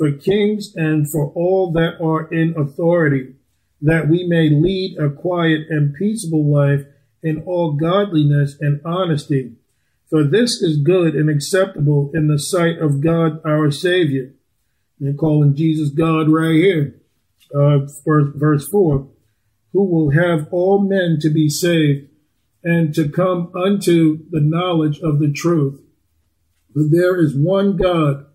[0.00, 3.34] for kings and for all that are in authority,
[3.82, 6.86] that we may lead a quiet and peaceable life
[7.22, 9.52] in all godliness and honesty.
[10.08, 14.32] For this is good and acceptable in the sight of God our Savior.
[14.98, 16.96] They're calling Jesus God right here.
[17.54, 19.08] Uh, verse, verse 4
[19.72, 22.08] Who will have all men to be saved
[22.62, 25.80] and to come unto the knowledge of the truth.
[26.74, 28.26] For there is one God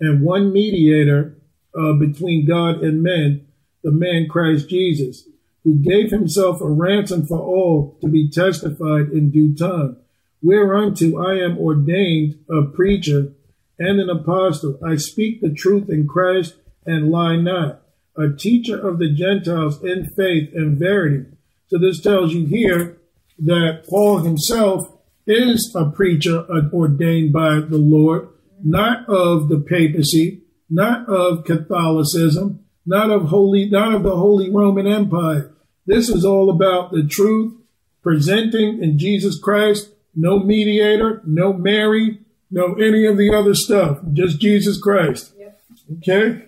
[0.00, 1.36] and one mediator
[1.78, 3.46] uh, between God and men,
[3.82, 5.28] the man Christ Jesus,
[5.66, 9.96] who gave himself a ransom for all to be testified in due time.
[10.40, 13.32] Whereunto I am ordained a preacher
[13.76, 14.78] and an apostle.
[14.86, 16.54] I speak the truth in Christ
[16.86, 17.82] and lie not,
[18.16, 21.24] a teacher of the Gentiles in faith and verity.
[21.66, 22.98] So this tells you here
[23.40, 24.88] that Paul himself
[25.26, 28.28] is a preacher ordained by the Lord,
[28.62, 34.86] not of the papacy, not of Catholicism, not of holy, not of the Holy Roman
[34.86, 35.52] Empire.
[35.86, 37.54] This is all about the truth,
[38.02, 42.18] presenting in Jesus Christ, no mediator, no Mary,
[42.50, 45.32] no any of the other stuff, just Jesus Christ.
[45.38, 45.60] Yep.
[45.98, 46.42] Okay?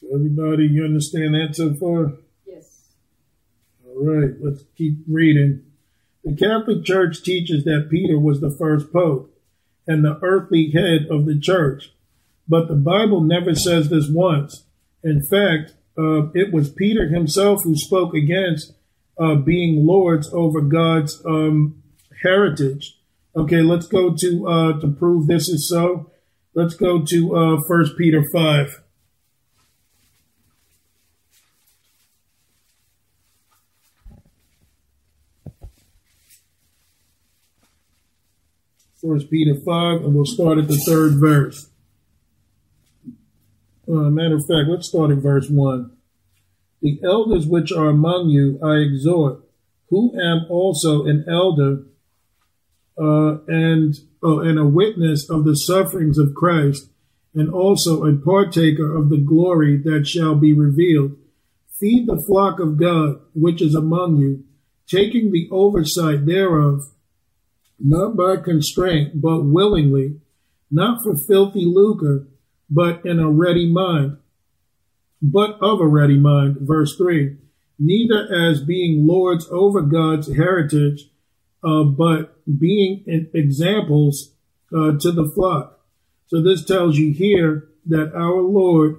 [0.00, 2.12] So everybody, you understand that so far?
[2.46, 2.94] Yes.
[3.86, 5.62] All right, let's keep reading.
[6.24, 9.36] The Catholic Church teaches that Peter was the first pope
[9.86, 11.92] and the earthly head of the church.
[12.48, 14.64] But the Bible never says this once.
[15.02, 18.74] In fact, uh, it was Peter himself who spoke against
[19.18, 21.82] uh, being lords over God's um,
[22.22, 22.98] heritage.
[23.36, 26.10] Okay, let's go to uh, to prove this is so.
[26.54, 28.82] Let's go to uh, First Peter five.
[39.02, 41.71] First Peter 5, and we'll start at the third verse.
[43.88, 45.90] Uh, matter of fact, let's start at verse 1.
[46.80, 49.40] The elders which are among you I exhort,
[49.90, 51.84] who am also an elder
[52.98, 56.88] uh, and, oh, and a witness of the sufferings of Christ,
[57.34, 61.16] and also a partaker of the glory that shall be revealed.
[61.78, 64.44] Feed the flock of God which is among you,
[64.86, 66.92] taking the oversight thereof
[67.82, 70.20] not by constraint, but willingly,
[70.70, 72.26] not for filthy lucre,
[72.74, 74.16] but in a ready mind,
[75.20, 76.56] but of a ready mind.
[76.60, 77.36] Verse 3
[77.78, 81.10] Neither as being lords over God's heritage,
[81.64, 83.04] uh, but being
[83.34, 84.32] examples
[84.74, 85.80] uh, to the flock.
[86.28, 88.96] So this tells you here that our Lord,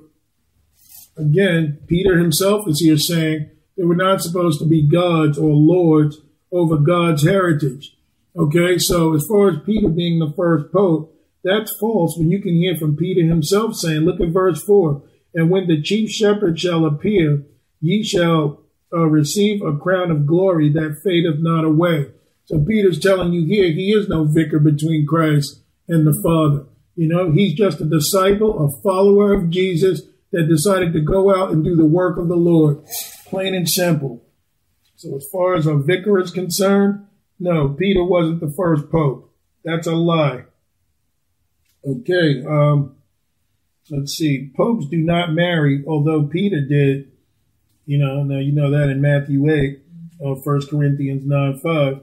[1.17, 6.19] again, Peter himself is here saying that we're not supposed to be gods or lords
[6.51, 7.97] over God's heritage.
[8.35, 11.13] Okay, so as far as Peter being the first pope,
[11.43, 15.01] that's false when you can hear from Peter himself saying, look at verse 4
[15.33, 17.43] And when the chief shepherd shall appear,
[17.81, 18.61] ye shall
[18.93, 22.11] uh, receive a crown of glory that fadeth not away.
[22.45, 26.65] So Peter's telling you here, he is no vicar between Christ and the Father.
[26.95, 31.51] You know, he's just a disciple, a follower of Jesus that decided to go out
[31.51, 32.83] and do the work of the Lord.
[33.27, 34.23] Plain and simple.
[34.95, 37.05] So as far as a vicar is concerned,
[37.39, 39.33] no, Peter wasn't the first pope.
[39.63, 40.45] That's a lie.
[41.85, 42.95] Okay, um,
[43.89, 44.49] let's see.
[44.55, 47.11] Popes do not marry, although Peter did.
[47.85, 49.81] You know, now you know that in Matthew 8
[50.19, 51.99] or 1 Corinthians 9 5.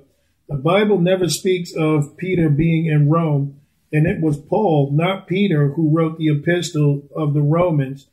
[0.49, 3.59] The Bible never speaks of Peter being in Rome,
[3.93, 8.09] and it was Paul, not Peter, who wrote the epistle of the Romans.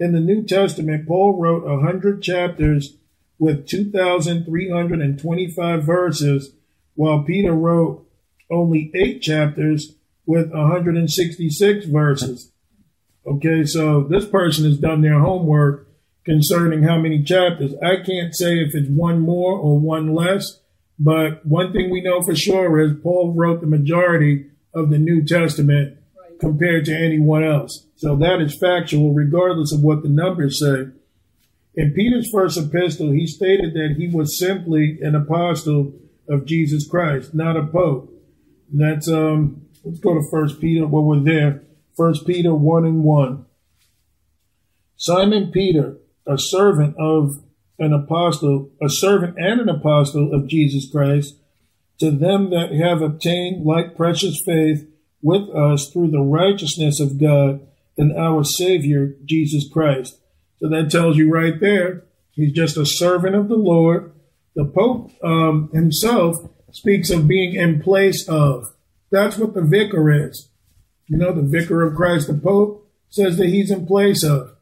[0.00, 2.96] In the New Testament, Paul wrote a hundred chapters
[3.38, 6.54] with 2,325 verses
[6.94, 8.04] while Peter wrote
[8.50, 9.94] only eight chapters
[10.26, 12.52] with 166 verses.
[13.26, 15.88] Okay, so this person has done their homework
[16.24, 17.74] concerning how many chapters.
[17.82, 20.60] I can't say if it's one more or one less,
[20.98, 25.24] but one thing we know for sure is Paul wrote the majority of the New
[25.24, 26.38] Testament right.
[26.38, 27.86] compared to anyone else.
[27.96, 30.86] So that is factual, regardless of what the numbers say.
[31.74, 35.94] In Peter's first epistle, he stated that he was simply an apostle
[36.28, 38.12] of Jesus Christ, not a pope.
[38.70, 41.62] And that's um let's go to First Peter while we're there.
[41.96, 43.46] First Peter one and one.
[44.96, 47.42] Simon Peter, a servant of
[47.78, 51.36] an apostle, a servant and an apostle of Jesus Christ,
[51.98, 54.88] to them that have obtained like precious faith
[55.20, 57.66] with us through the righteousness of God
[57.98, 60.18] and our Savior Jesus Christ.
[60.60, 64.12] So that tells you right there, he's just a servant of the Lord
[64.54, 66.36] the Pope um, himself
[66.72, 68.72] speaks of being in place of.
[69.12, 70.48] That's what the vicar is.
[71.06, 74.56] You know, the vicar of Christ, the Pope, says that he's in place of.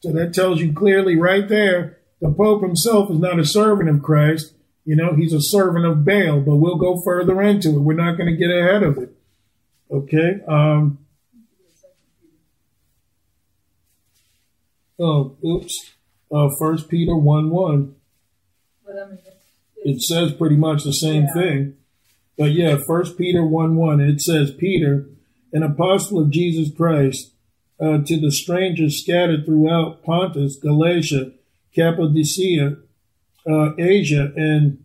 [0.00, 4.02] So that tells you clearly right there the Pope himself is not a servant of
[4.02, 4.54] Christ.
[4.84, 7.80] You know, he's a servant of Baal, but we'll go further into it.
[7.80, 9.10] We're not going to get ahead of it.
[9.90, 10.40] Okay.
[10.48, 10.98] Um,
[14.98, 15.92] oh, oops.
[16.32, 17.94] Uh, First Peter 1 1.
[18.84, 19.36] But I mean, it's,
[19.84, 21.32] It says pretty much the same Yeah.
[21.34, 21.76] thing.
[22.38, 25.06] But yeah, First Peter 1 1, it says, Peter,
[25.52, 27.32] an apostle of Jesus Christ,
[27.80, 31.32] uh, to the strangers scattered throughout Pontus, Galatia,
[31.74, 32.76] Cappadocia,
[33.48, 34.82] uh, Asia, and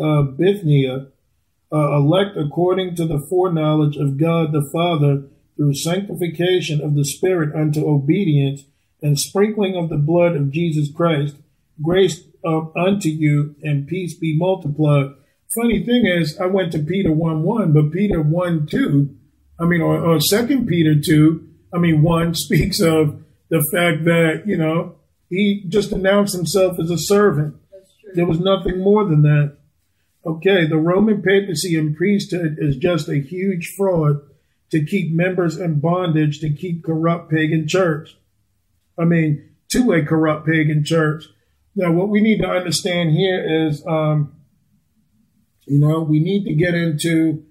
[0.00, 1.08] uh, Bithynia,
[1.72, 5.24] uh, elect according to the foreknowledge of God the Father
[5.56, 8.64] through sanctification of the Spirit unto obedience
[9.02, 11.36] and sprinkling of the blood of Jesus Christ,
[11.82, 15.12] grace uh, unto you and peace be multiplied.
[15.54, 19.16] Funny thing is, I went to Peter 1 1, but Peter 1 2,
[19.58, 24.44] I mean, or, or 2 Peter 2, I mean, 1 speaks of the fact that,
[24.46, 24.94] you know,
[25.28, 27.56] he just announced himself as a servant.
[27.72, 28.12] that's true.
[28.14, 29.56] There was nothing more than that.
[30.24, 34.20] Okay, the Roman papacy and priesthood is just a huge fraud
[34.70, 38.16] to keep members in bondage to keep corrupt pagan church.
[38.96, 41.24] I mean, to a corrupt pagan church.
[41.74, 44.39] Now, what we need to understand here is, um,
[45.70, 47.44] you know, we need to get into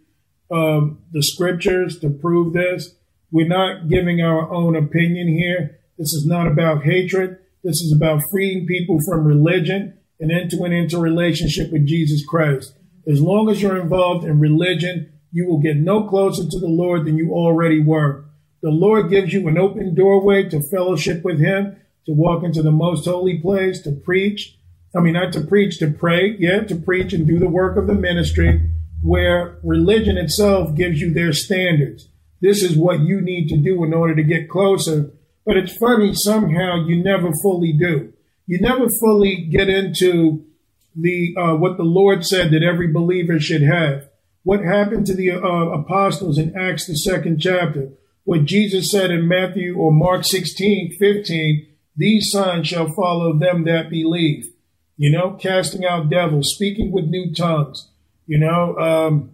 [0.51, 2.93] um, the scriptures to prove this.
[3.31, 5.79] We're not giving our own opinion here.
[5.97, 7.37] This is not about hatred.
[7.63, 12.73] This is about freeing people from religion and into an interrelationship with Jesus Christ.
[13.07, 17.05] As long as you're involved in religion, you will get no closer to the Lord
[17.05, 18.25] than you already were.
[18.61, 22.71] The Lord gives you an open doorway to fellowship with Him, to walk into the
[22.71, 24.58] most holy place, to preach.
[24.95, 27.87] I mean, not to preach, to pray, yeah, to preach and do the work of
[27.87, 28.69] the ministry,
[29.01, 32.09] where religion itself gives you their standards.
[32.41, 35.11] This is what you need to do in order to get closer.
[35.45, 38.13] But it's funny, somehow you never fully do.
[38.47, 40.45] You never fully get into
[40.95, 44.09] the uh, what the Lord said that every believer should have.
[44.43, 47.89] What happened to the uh, apostles in Acts, the second chapter?
[48.23, 53.89] What Jesus said in Matthew or Mark 16, 15, these signs shall follow them that
[53.89, 54.53] believe.
[54.99, 57.87] You know, casting out devils, speaking with new tongues,
[58.27, 59.31] you know, um,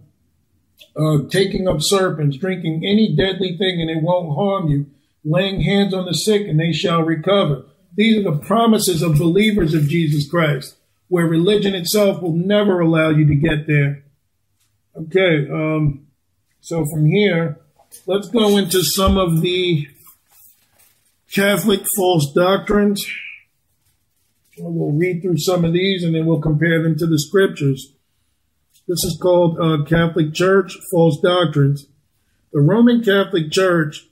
[0.96, 4.86] uh, taking up serpents, drinking any deadly thing and it won't harm you,
[5.24, 7.64] laying hands on the sick and they shall recover.
[7.96, 10.76] These are the promises of believers of Jesus Christ,
[11.08, 14.04] where religion itself will never allow you to get there.
[14.94, 16.06] Okay, um,
[16.60, 17.58] so from here,
[18.06, 19.88] let's go into some of the
[21.28, 23.04] Catholic false doctrines.
[24.58, 27.92] We'll read through some of these and then we'll compare them to the scriptures.
[28.88, 31.86] This is called uh, Catholic Church False Doctrines.
[32.52, 34.06] The Roman Catholic Church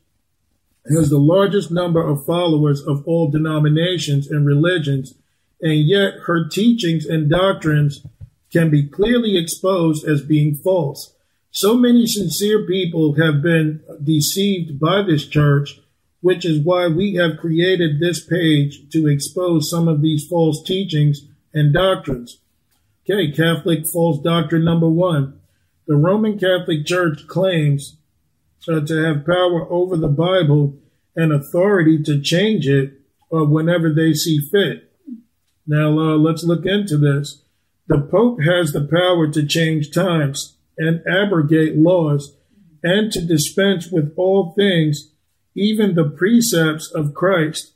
[0.87, 5.15] has the largest number of followers of all denominations and religions,
[5.63, 8.05] and yet her teachings and doctrines
[8.53, 11.15] can be clearly exposed as being false.
[11.51, 15.81] So many sincere people have been deceived by this church,
[16.25, 21.27] which is why we have created this page to expose some of these false teachings
[21.53, 22.39] and doctrines.
[23.03, 25.39] Okay, Catholic false doctrine number one.
[25.87, 27.99] The Roman Catholic Church claims
[28.67, 30.79] uh, to have power over the Bible
[31.15, 32.95] and authority to change it
[33.31, 34.91] uh, whenever they see fit.
[35.67, 37.43] Now, uh, let's look into this.
[37.87, 42.35] The Pope has the power to change times and abrogate laws
[42.83, 45.11] and to dispense with all things,
[45.55, 47.73] even the precepts of Christ.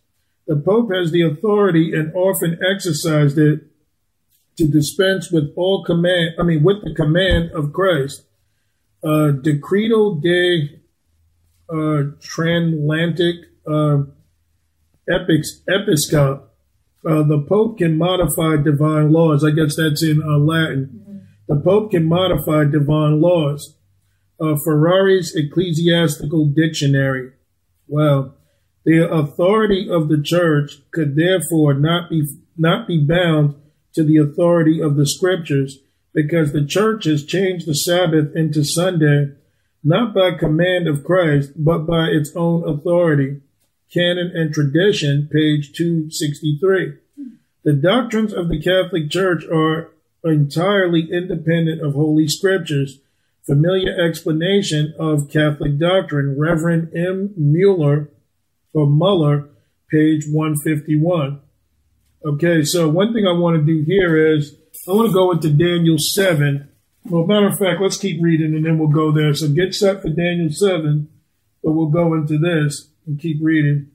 [0.46, 3.60] The Pope has the authority and often exercised it
[4.56, 8.24] to dispense with all command, I mean, with the command of Christ.
[9.04, 10.80] Uh, Decretal de
[11.70, 12.10] uh,
[13.70, 14.02] uh,
[15.08, 16.42] Epics, Episcop.
[17.06, 19.44] Uh, the Pope can modify divine laws.
[19.44, 21.24] I guess that's in uh, Latin.
[21.46, 23.76] The Pope can modify divine laws.
[24.40, 27.32] Uh, Ferraris Ecclesiastical Dictionary.
[27.88, 28.34] Well,
[28.84, 32.26] the authority of the church could therefore not be
[32.56, 33.54] not be bound
[33.94, 35.78] to the authority of the scriptures
[36.12, 39.32] because the church has changed the Sabbath into Sunday
[39.84, 43.40] not by command of Christ, but by its own authority.
[43.92, 46.94] Canon and Tradition, page 263.
[47.64, 49.90] The doctrines of the Catholic Church are
[50.24, 52.98] entirely independent of Holy Scriptures.
[53.48, 57.32] Familiar explanation of Catholic doctrine, Reverend M.
[57.36, 58.10] Mueller,
[58.74, 59.48] or Muller,
[59.90, 61.40] page 151.
[62.26, 64.54] Okay, so one thing I want to do here is
[64.86, 66.68] I want to go into Daniel 7.
[67.06, 69.32] Well, matter of fact, let's keep reading and then we'll go there.
[69.32, 71.08] So get set for Daniel 7,
[71.64, 73.90] but we'll go into this and keep reading.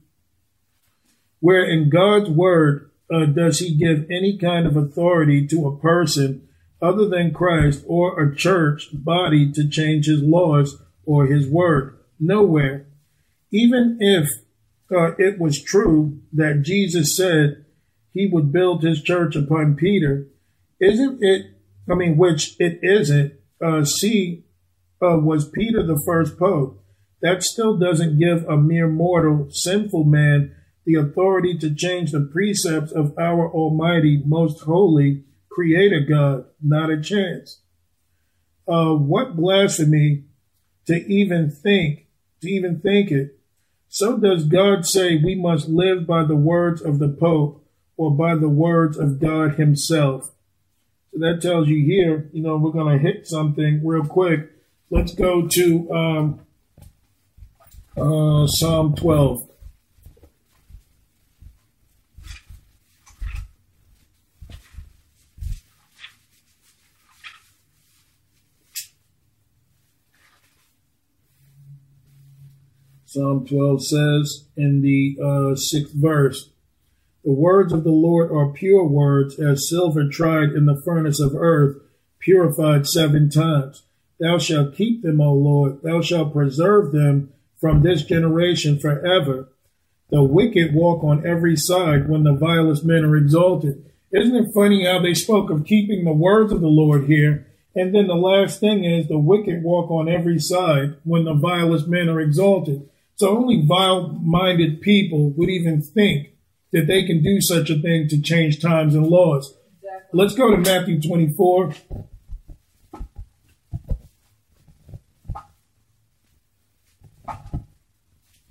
[1.39, 6.47] where in God's word uh, does he give any kind of authority to a person
[6.83, 11.97] other than Christ or a church body to change his laws or his word?
[12.19, 12.87] Nowhere.
[13.51, 14.29] Even if
[14.91, 17.65] uh, it was true that Jesus said
[18.11, 20.27] he would build his church upon Peter,
[20.79, 21.45] isn't it?
[21.89, 23.33] I mean, which it isn't.
[23.63, 24.43] Uh, see,
[25.01, 26.83] uh, was Peter the first pope?
[27.21, 30.55] That still doesn't give a mere mortal, sinful man
[30.85, 35.23] the authority to change the precepts of our Almighty, most holy
[35.53, 36.45] Creator God.
[36.61, 37.59] Not a chance.
[38.67, 40.23] Uh, what blasphemy
[40.85, 42.07] to even think,
[42.41, 43.39] to even think it.
[43.87, 47.63] So does God say we must live by the words of the Pope
[47.95, 50.31] or by the words of God Himself.
[51.11, 54.49] So that tells you here, you know, we're going to hit something real quick.
[54.89, 56.39] Let's go to um,
[57.95, 59.47] uh, Psalm 12.
[73.13, 76.49] Psalm 12 says in the uh, sixth verse,
[77.23, 81.35] The words of the Lord are pure words, as silver tried in the furnace of
[81.35, 81.77] earth,
[82.17, 83.83] purified seven times.
[84.19, 85.83] Thou shalt keep them, O Lord.
[85.83, 89.47] Thou shalt preserve them from this generation forever.
[90.09, 93.91] The wicked walk on every side when the vilest men are exalted.
[94.11, 97.45] Isn't it funny how they spoke of keeping the words of the Lord here?
[97.75, 101.87] And then the last thing is the wicked walk on every side when the vilest
[101.87, 102.89] men are exalted.
[103.15, 106.29] So only vile minded people would even think
[106.71, 109.55] that they can do such a thing to change times and laws.
[109.81, 110.19] Exactly.
[110.19, 111.73] Let's go to Matthew 24.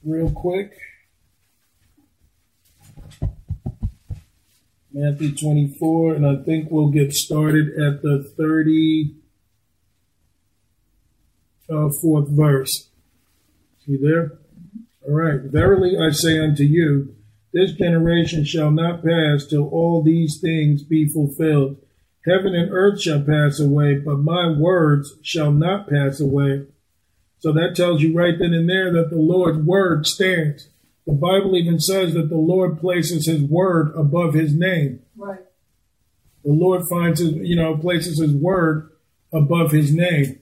[0.04, 0.72] Real quick.
[4.92, 9.18] Matthew 24, and I think we'll get started at the 34th
[11.70, 12.88] uh, verse.
[13.86, 14.41] See there?
[15.06, 15.40] All right.
[15.40, 17.14] Verily I say unto you,
[17.52, 21.76] this generation shall not pass till all these things be fulfilled.
[22.24, 26.66] Heaven and earth shall pass away, but my words shall not pass away.
[27.40, 30.68] So that tells you right then and there that the Lord's word stands.
[31.06, 35.00] The Bible even says that the Lord places his word above his name.
[35.16, 35.40] Right.
[36.44, 38.90] The Lord finds his, you know, places his word
[39.32, 40.38] above his name.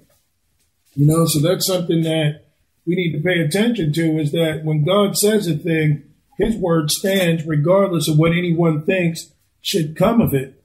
[0.95, 2.45] You know, so that's something that
[2.87, 6.05] we need to pay attention to is that when God says a thing,
[6.39, 10.63] his word stands regardless of what anyone thinks should come of it.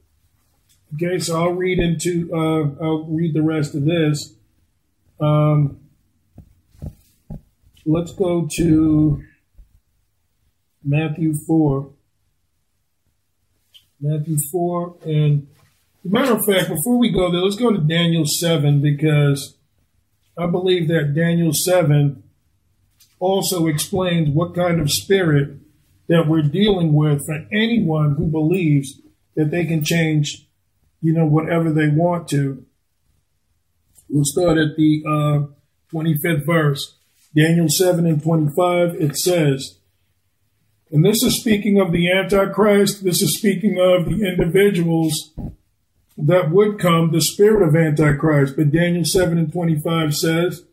[0.95, 4.33] Okay, so I'll read into, uh, I'll read the rest of this.
[5.19, 5.79] Um,
[7.85, 9.23] let's go to
[10.83, 11.89] Matthew 4.
[13.99, 14.95] Matthew 4.
[15.05, 15.47] And
[16.03, 19.55] matter of fact, before we go there, let's go to Daniel 7 because
[20.37, 22.23] I believe that Daniel 7
[23.19, 25.57] also explains what kind of spirit
[26.07, 29.01] that we're dealing with for anyone who believes
[29.35, 30.47] that they can change,
[31.01, 32.65] you know, whatever they want to.
[34.09, 36.97] We'll start at the uh, 25th verse.
[37.35, 39.79] Daniel 7 and 25, it says,
[40.91, 45.33] and this is speaking of the Antichrist, this is speaking of the individuals
[46.17, 48.55] that would come, the spirit of Antichrist.
[48.55, 50.65] But Daniel 7 and 25 says,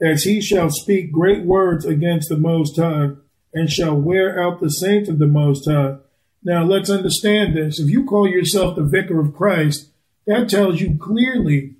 [0.00, 3.10] As he shall speak great words against the Most High,
[3.52, 5.96] and shall wear out the saints of the Most High.
[6.42, 7.78] Now let's understand this.
[7.78, 9.90] If you call yourself the vicar of Christ,
[10.26, 11.76] that tells you clearly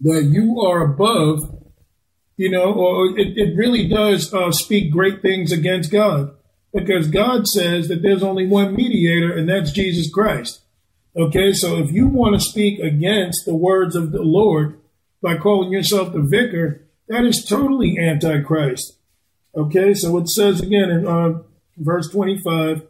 [0.00, 1.58] that you are above,
[2.36, 6.34] you know, or it, it really does uh, speak great things against God.
[6.72, 10.60] Because God says that there's only one mediator, and that's Jesus Christ.
[11.16, 14.78] Okay, so if you want to speak against the words of the Lord
[15.20, 18.96] by calling yourself the vicar, that is totally antichrist.
[19.56, 21.40] Okay, so it says again in uh,
[21.76, 22.86] verse 25,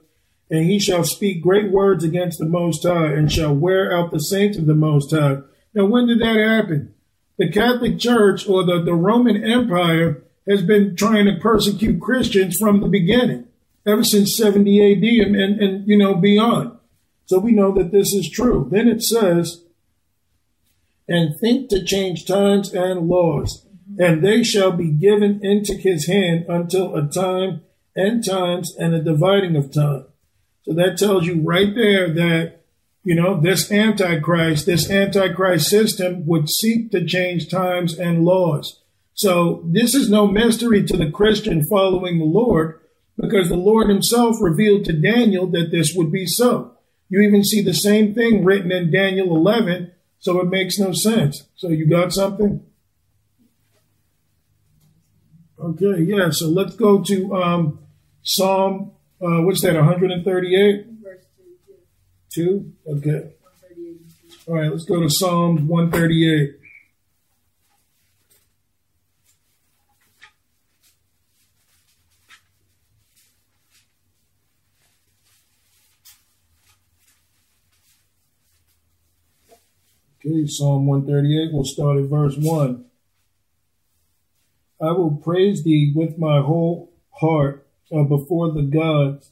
[0.51, 4.21] and he shall speak great words against the Most High and shall wear out the
[4.21, 5.39] saints of the Most High.
[5.73, 6.95] Now, when did that happen?
[7.39, 12.81] The Catholic Church or the, the Roman Empire has been trying to persecute Christians from
[12.81, 13.47] the beginning,
[13.87, 16.77] ever since 70 AD and, and, and you know, beyond.
[17.31, 18.67] So we know that this is true.
[18.73, 19.63] Then it says,
[21.07, 23.65] and think to change times and laws,
[24.01, 27.61] and they shall be given into his hand until a time
[27.95, 30.07] and times and a dividing of time.
[30.63, 32.63] So that tells you right there that,
[33.05, 38.81] you know, this Antichrist, this Antichrist system would seek to change times and laws.
[39.15, 42.81] So this is no mystery to the Christian following the Lord
[43.17, 46.77] because the Lord himself revealed to Daniel that this would be so.
[47.11, 49.91] You even see the same thing written in Daniel 11,
[50.21, 51.45] so it makes no sense.
[51.57, 52.65] So you got something?
[55.59, 57.81] Okay, yeah, so let's go to um,
[58.23, 60.87] Psalm, uh, what's that, 138?
[61.03, 61.25] Verse
[62.33, 62.93] 2, 2?
[62.99, 63.11] Okay.
[63.41, 64.11] 138 and
[64.47, 64.51] 2.
[64.51, 66.60] All right, let's go to Psalms 138.
[80.23, 82.85] Okay, Psalm 138, we'll start at verse 1.
[84.79, 89.31] I will praise thee with my whole heart uh, before the gods.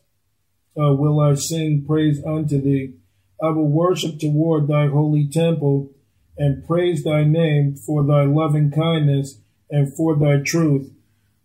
[0.79, 2.95] Uh, will I sing praise unto thee.
[3.43, 5.91] I will worship toward thy holy temple
[6.39, 10.91] and praise thy name for thy loving kindness and for thy truth.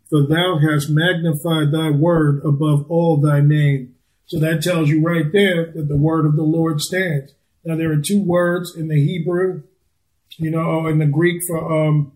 [0.09, 3.95] For thou hast magnified thy word above all thy name.
[4.25, 7.33] So that tells you right there that the word of the Lord stands.
[7.63, 9.63] Now there are two words in the Hebrew,
[10.37, 12.13] you know, in the Greek for um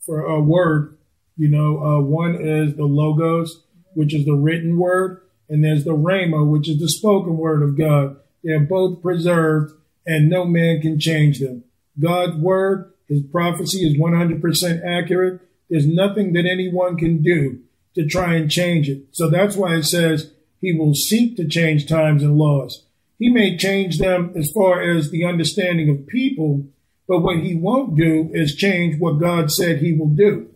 [0.00, 0.96] for a word.
[1.36, 3.62] You know, uh, one is the logos,
[3.94, 7.76] which is the written word, and there's the rhema, which is the spoken word of
[7.76, 8.16] God.
[8.44, 9.72] They're both preserved,
[10.06, 11.64] and no man can change them.
[11.98, 15.40] God's word, His prophecy is 100% accurate.
[15.68, 17.60] There's nothing that anyone can do
[17.94, 19.06] to try and change it.
[19.12, 20.30] So that's why it says
[20.60, 22.84] He will seek to change times and laws.
[23.18, 26.66] He may change them as far as the understanding of people,
[27.06, 30.50] but what he won't do is change what God said he will do.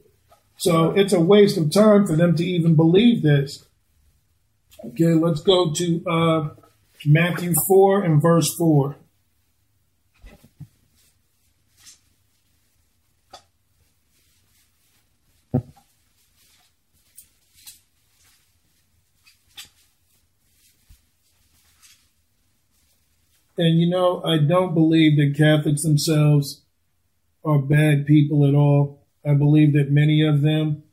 [0.57, 3.65] So it's a waste of time for them to even believe this.
[4.85, 6.49] Okay, let's go to uh,
[7.07, 8.97] Matthew 4 and verse 4.
[23.59, 26.63] And you know, I don't believe that Catholics themselves
[27.45, 29.05] are bad people at all.
[29.27, 30.85] I believe that many of them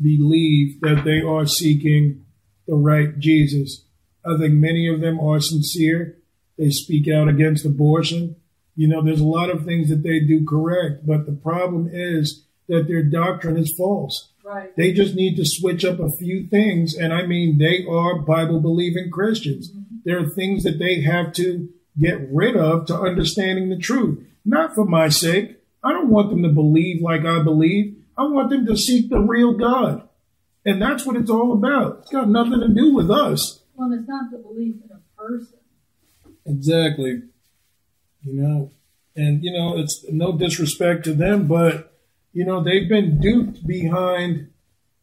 [0.00, 2.24] believe that they are seeking
[2.66, 3.84] the right Jesus.
[4.24, 6.18] I think many of them are sincere.
[6.58, 8.36] They speak out against abortion.
[8.74, 12.44] You know, there's a lot of things that they do correct, but the problem is
[12.68, 14.32] that their doctrine is false.
[14.44, 14.74] Right.
[14.76, 16.94] They just need to switch up a few things.
[16.94, 19.70] And I mean, they are Bible believing Christians.
[19.70, 19.96] Mm-hmm.
[20.04, 24.24] There are things that they have to get rid of to understanding the truth.
[24.44, 25.56] Not for my sake.
[25.82, 27.96] I don't want them to believe like I believe.
[28.16, 30.08] I want them to seek the real God.
[30.64, 32.00] And that's what it's all about.
[32.02, 33.62] It's got nothing to do with us.
[33.74, 35.58] Well, it's not the belief in a person.
[36.44, 37.22] Exactly.
[38.22, 38.72] You know,
[39.14, 41.92] and you know, it's no disrespect to them, but
[42.32, 44.50] you know, they've been duped behind,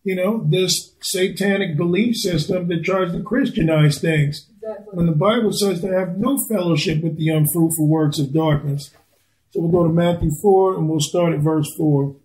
[0.03, 4.49] you know, this satanic belief system that tries to Christianize things.
[4.91, 8.91] When the Bible says to have no fellowship with the unfruitful works of darkness.
[9.51, 12.15] So we'll go to Matthew 4 and we'll start at verse 4.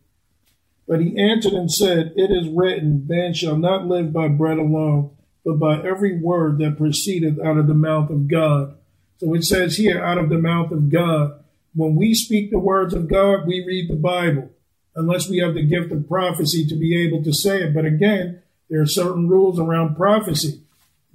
[0.86, 5.10] But he answered and said, It is written, Man shall not live by bread alone,
[5.44, 8.76] but by every word that proceedeth out of the mouth of God.
[9.18, 11.44] So it says here, out of the mouth of God.
[11.74, 14.50] When we speak the words of God, we read the Bible,
[14.94, 17.74] unless we have the gift of prophecy to be able to say it.
[17.74, 20.62] But again, there are certain rules around prophecy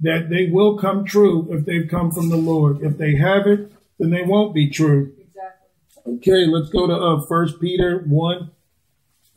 [0.00, 2.82] that they will come true if they've come from the Lord.
[2.82, 5.12] If they haven't, then they won't be true.
[5.18, 6.14] Exactly.
[6.14, 8.50] Okay, let's go to uh, 1 Peter 1.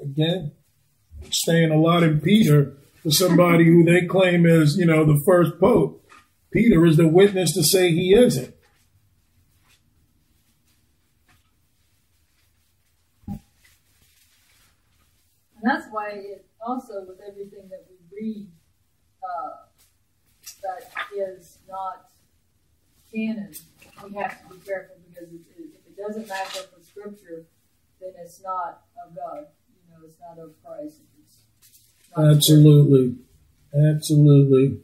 [0.01, 0.51] Again,
[1.32, 5.60] staying a lot in Peter for somebody who they claim is, you know, the first
[5.60, 6.03] pope.
[6.51, 8.53] Peter is the witness to say he isn't.
[13.28, 13.39] And
[15.64, 18.47] that's why it also, with everything that we read,
[21.18, 22.09] is not
[23.11, 23.53] canon,
[24.03, 27.45] we have to be careful because if it, if it doesn't match up with Scripture,
[27.99, 29.47] then it's not of God.
[29.70, 30.97] You know, it's not of Christ.
[32.18, 33.15] Absolutely.
[33.74, 34.80] Absolutely.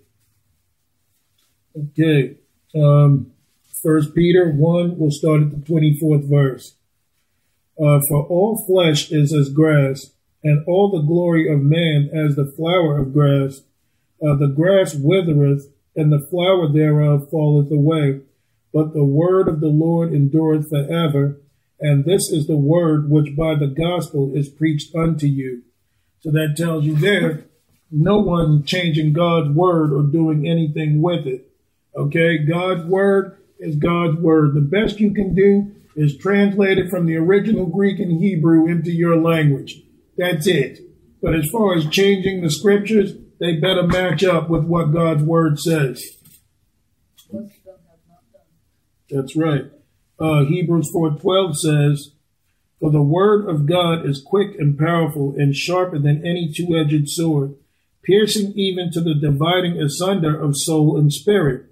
[1.78, 2.38] Okay.
[2.76, 3.32] Um,
[3.82, 6.76] First Peter 1, we'll start at the 24th verse.
[7.78, 10.12] Uh, For all flesh is as grass,
[10.42, 13.62] and all the glory of man as the flower of grass.
[14.26, 18.22] Uh, the grass withereth, and the flower thereof falleth away.
[18.74, 21.40] But the word of the Lord endureth forever.
[21.80, 25.64] And this is the word which by the gospel is preached unto you.
[26.22, 27.46] So that tells you there,
[27.92, 31.50] no one changing God's word or doing anything with it.
[31.96, 34.56] Okay, God's word is God's word.
[34.56, 38.92] The best you can do is translate it from the original Greek and Hebrew into
[38.92, 39.82] your language.
[40.18, 40.80] That's it.
[41.22, 43.14] But as far as changing the scriptures,
[43.44, 46.16] they better match up with what God's word says.
[49.10, 49.66] That's right.
[50.18, 52.12] Uh, Hebrews 4:12 says,
[52.80, 57.56] "For the word of God is quick and powerful and sharper than any two-edged sword,
[58.02, 61.66] piercing even to the dividing asunder of soul and spirit,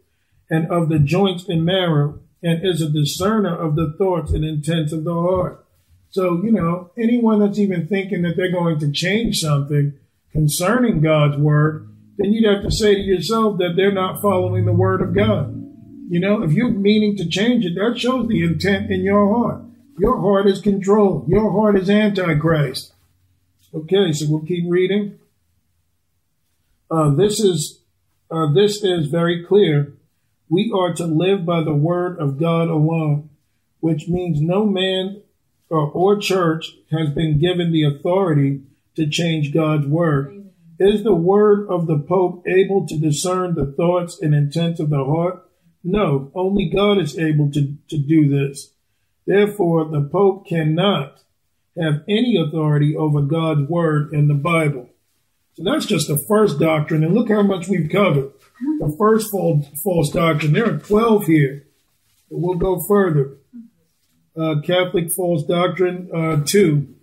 [0.50, 4.92] and of the joints and marrow, and is a discerner of the thoughts and intents
[4.92, 5.66] of the heart."
[6.10, 9.94] So, you know, anyone that's even thinking that they're going to change something
[10.32, 14.74] concerning God's word, then you'd have to say to yourself that they're not following the
[14.74, 15.58] word of God.
[16.10, 19.64] You know, if you're meaning to change it, that shows the intent in your heart.
[19.98, 21.30] Your heart is controlled.
[21.30, 22.94] Your heart is antichrist.
[23.74, 25.20] Okay, so we'll keep reading.
[26.90, 27.80] Uh, this is
[28.30, 29.94] uh, this is very clear.
[30.50, 33.30] We are to live by the word of God alone,
[33.80, 35.22] which means no man
[35.70, 38.64] or, or church has been given the authority
[38.96, 40.50] to change God's word.
[40.80, 45.06] Is the word of the Pope able to discern the thoughts and intents of the
[45.06, 45.48] heart?
[45.84, 48.74] No, only God is able to, to do this.
[49.26, 51.22] Therefore, the Pope cannot
[51.80, 54.90] have any authority over God's word in the Bible.
[55.54, 57.04] So that's just the first doctrine.
[57.04, 58.32] And look how much we've covered.
[58.80, 60.54] The first false, doctrine.
[60.54, 61.68] There are 12 here.
[62.30, 63.38] But we'll go further.
[64.36, 66.96] Uh, Catholic false doctrine, uh, 2.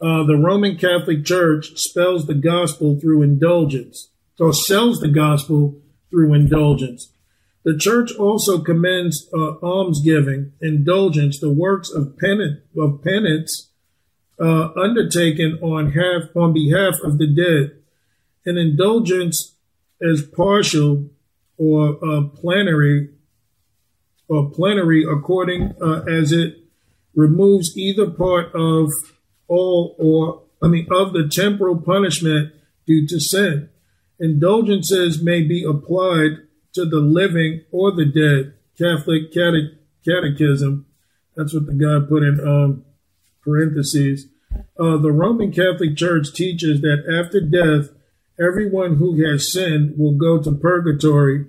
[0.00, 5.80] Uh, the Roman Catholic Church spells the gospel through indulgence, or sells the gospel
[6.10, 7.12] through indulgence.
[7.64, 13.70] The church also commends uh, almsgiving, indulgence, the works of, penance, of penance
[14.40, 17.82] uh, undertaken on half on behalf of the dead.
[18.46, 19.54] An indulgence
[20.00, 21.10] is partial
[21.56, 23.10] or uh, plenary
[24.28, 26.58] or plenary according uh, as it
[27.14, 28.92] removes either part of
[29.48, 32.52] all or I mean of the temporal punishment
[32.86, 33.70] due to sin.
[34.20, 36.38] Indulgences may be applied
[36.74, 38.54] to the living or the dead.
[38.78, 39.74] Catholic cate-
[40.04, 40.86] Catechism.
[41.36, 42.84] That's what the guy put in um,
[43.42, 44.26] parentheses.
[44.78, 47.90] Uh, the Roman Catholic Church teaches that after death,
[48.40, 51.46] everyone who has sinned will go to purgatory,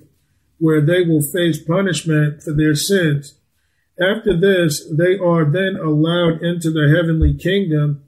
[0.58, 3.36] where they will face punishment for their sins.
[4.02, 8.04] After this, they are then allowed into the heavenly kingdom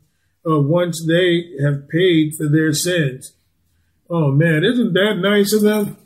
[0.49, 3.33] uh, once they have paid for their sins.
[4.09, 5.97] Oh man, isn't that nice of them?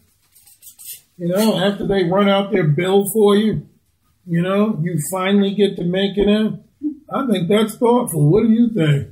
[1.17, 3.67] You know, after they run out their bill for you,
[4.25, 6.63] you know, you finally get to make it in.
[7.09, 8.29] I think that's thoughtful.
[8.29, 9.09] What do you think?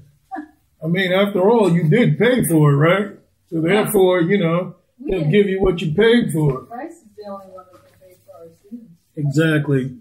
[0.84, 3.12] I mean, after all, you did pay for it, right?
[3.50, 6.66] So therefore, you know, they'll give you what you paid for.
[6.66, 8.90] Christ is the only one that can pay for our sins.
[9.16, 9.98] Exactly.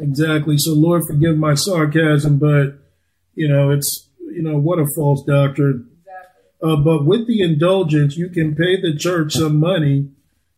[0.00, 0.58] Exactly.
[0.58, 2.78] So Lord forgive my sarcasm, but
[3.34, 5.88] you know, it's you know, what a false doctrine.
[6.00, 6.72] Exactly.
[6.72, 10.10] Uh, but with the indulgence, you can pay the church some money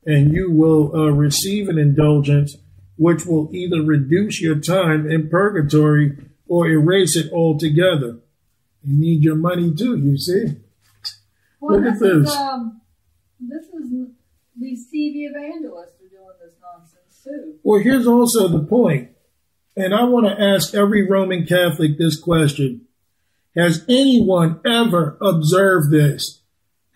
[0.04, 2.56] and you will uh, receive an indulgence,
[2.96, 6.16] which will either reduce your time in purgatory
[6.48, 8.18] or erase it altogether.
[8.82, 10.56] You need your money too, you see?
[11.60, 12.28] Well, Look at this this.
[12.30, 12.80] Is, um,
[13.40, 13.92] this is
[14.58, 17.58] these TV evangelists are doing this nonsense too.
[17.62, 19.10] Well, here's also the point,
[19.76, 22.82] and I want to ask every Roman Catholic this question.
[23.54, 26.40] Has anyone ever observed this?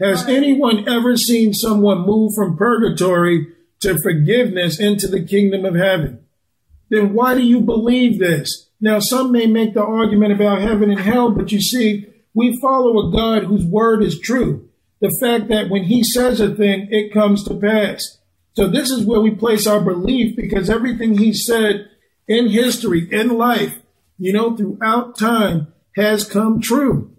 [0.01, 3.49] Has anyone ever seen someone move from purgatory
[3.81, 6.21] to forgiveness into the kingdom of heaven?
[6.89, 8.69] Then why do you believe this?
[8.81, 13.09] Now, some may make the argument about heaven and hell, but you see, we follow
[13.09, 14.69] a God whose word is true.
[15.01, 18.19] The fact that when he says a thing, it comes to pass.
[18.55, 21.90] So this is where we place our belief because everything he said
[22.31, 23.81] in history, in life,
[24.17, 25.67] you know, throughout time
[25.97, 27.11] has come true.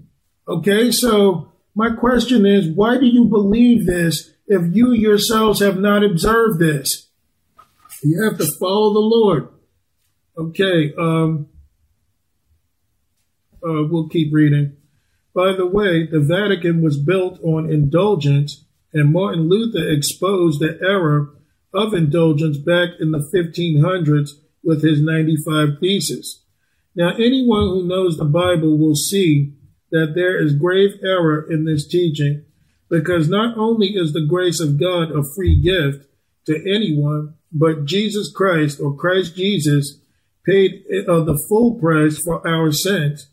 [0.48, 6.02] Okay, so my question is, why do you believe this if you yourselves have not
[6.02, 7.10] observed this?
[8.02, 9.50] You have to follow the Lord.
[10.38, 11.50] Okay, um,
[13.62, 14.78] uh, we'll keep reading.
[15.36, 21.34] By the way, the Vatican was built on indulgence, and Martin Luther exposed the error
[21.74, 26.44] of indulgence back in the 1500s with his 95 theses.
[26.96, 29.54] Now, anyone who knows the Bible will see
[29.92, 32.46] that there is grave error in this teaching
[32.90, 36.08] because not only is the grace of God a free gift
[36.46, 40.00] to anyone, but Jesus Christ or Christ Jesus
[40.46, 43.28] paid uh, the full price for our sins.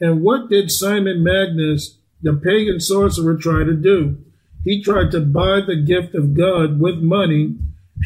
[0.00, 4.18] And what did Simon Magnus, the pagan sorcerer, try to do?
[4.64, 7.56] He tried to buy the gift of God with money,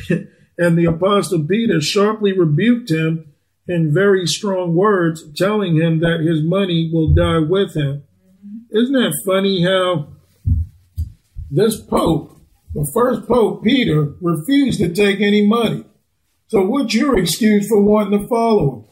[0.59, 3.33] and the apostle Peter sharply rebuked him
[3.67, 8.05] in very strong words, telling him that his money will die with him.
[8.71, 10.09] Isn't that funny how
[11.51, 12.37] this Pope,
[12.75, 15.85] the first Pope, Peter, refused to take any money.
[16.49, 18.85] So what's your excuse for wanting to follow him?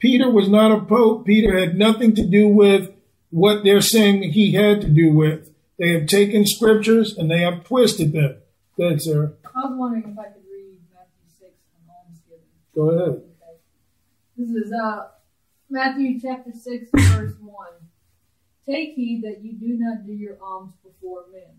[0.00, 1.24] Peter was not a Pope.
[1.24, 2.90] Peter had nothing to do with
[3.30, 5.48] what they're saying he had to do with.
[5.78, 8.36] They have taken scriptures and they have twisted them.
[8.76, 9.34] Good, sir.
[9.54, 12.46] I was wondering if I could read Matthew 6 on almsgiving.
[12.74, 13.22] Go ahead.
[14.34, 15.08] This is uh,
[15.68, 17.66] Matthew chapter 6, verse 1.
[18.64, 21.52] Take heed that you do not do your alms before men,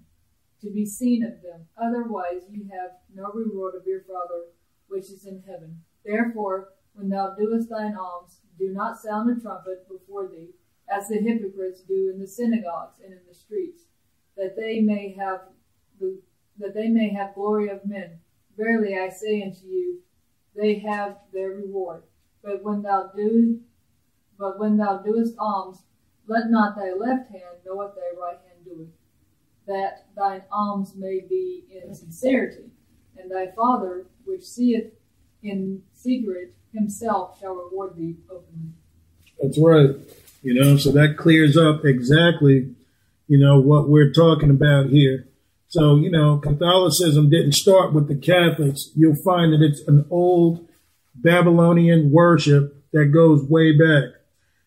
[0.62, 1.68] to be seen of them.
[1.78, 4.46] Otherwise, you have no reward of your Father
[4.88, 5.82] which is in heaven.
[6.04, 10.50] Therefore, when thou doest thine alms, do not sound a trumpet before thee,
[10.90, 13.84] as the hypocrites do in the synagogues and in the streets,
[14.36, 15.42] that they may have
[16.00, 16.20] the,
[16.58, 18.20] that they may have glory of men.
[18.58, 20.03] Verily I say unto you,
[20.56, 22.04] they have their reward.
[22.44, 23.62] But when thou do,
[24.38, 25.84] but when thou doest alms,
[26.28, 28.90] let not thy left hand know what thy right hand doeth,
[29.68, 32.70] that thine alms may be in sincerity,
[33.18, 34.92] and thy Father which seeth
[35.42, 38.72] in secret himself shall reward thee openly.
[39.42, 39.96] That's right.
[40.42, 42.76] You know, so that clears up exactly,
[43.28, 45.28] you know, what we're talking about here.
[45.74, 48.92] So, you know, Catholicism didn't start with the Catholics.
[48.96, 50.70] You'll find that it's an old
[51.16, 54.14] Babylonian worship that goes way back.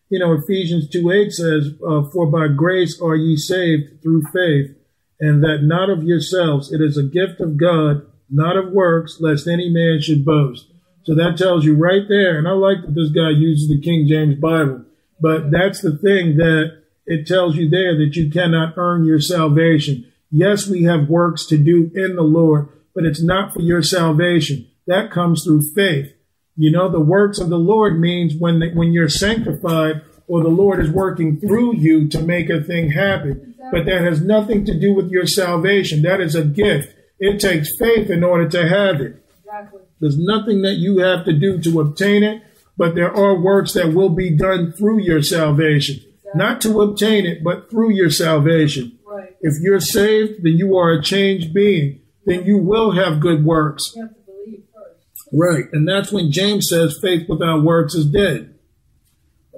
[0.09, 4.75] You know, Ephesians 2 8 says, uh, For by grace are ye saved through faith,
[5.17, 6.73] and that not of yourselves.
[6.73, 10.65] It is a gift of God, not of works, lest any man should boast.
[11.03, 12.37] So that tells you right there.
[12.37, 14.83] And I like that this guy uses the King James Bible,
[15.21, 20.03] but that's the thing that it tells you there that you cannot earn your salvation.
[20.29, 24.67] Yes, we have works to do in the Lord, but it's not for your salvation.
[24.85, 26.13] That comes through faith.
[26.55, 30.49] You know, the works of the Lord means when the, when you're sanctified or the
[30.49, 33.55] Lord is working through you to make a thing happen.
[33.71, 36.01] But that has nothing to do with your salvation.
[36.01, 36.93] That is a gift.
[37.19, 39.23] It takes faith in order to have it.
[39.39, 39.81] Exactly.
[39.99, 42.43] There's nothing that you have to do to obtain it,
[42.77, 45.99] but there are works that will be done through your salvation.
[46.35, 48.96] Not to obtain it, but through your salvation.
[49.17, 49.35] Right.
[49.41, 52.01] If you're saved, then you are a changed being.
[52.25, 53.93] Then you will have good works.
[53.95, 55.27] You have to believe first.
[55.33, 55.65] Right.
[55.71, 58.53] And that's when James says faith without works is dead.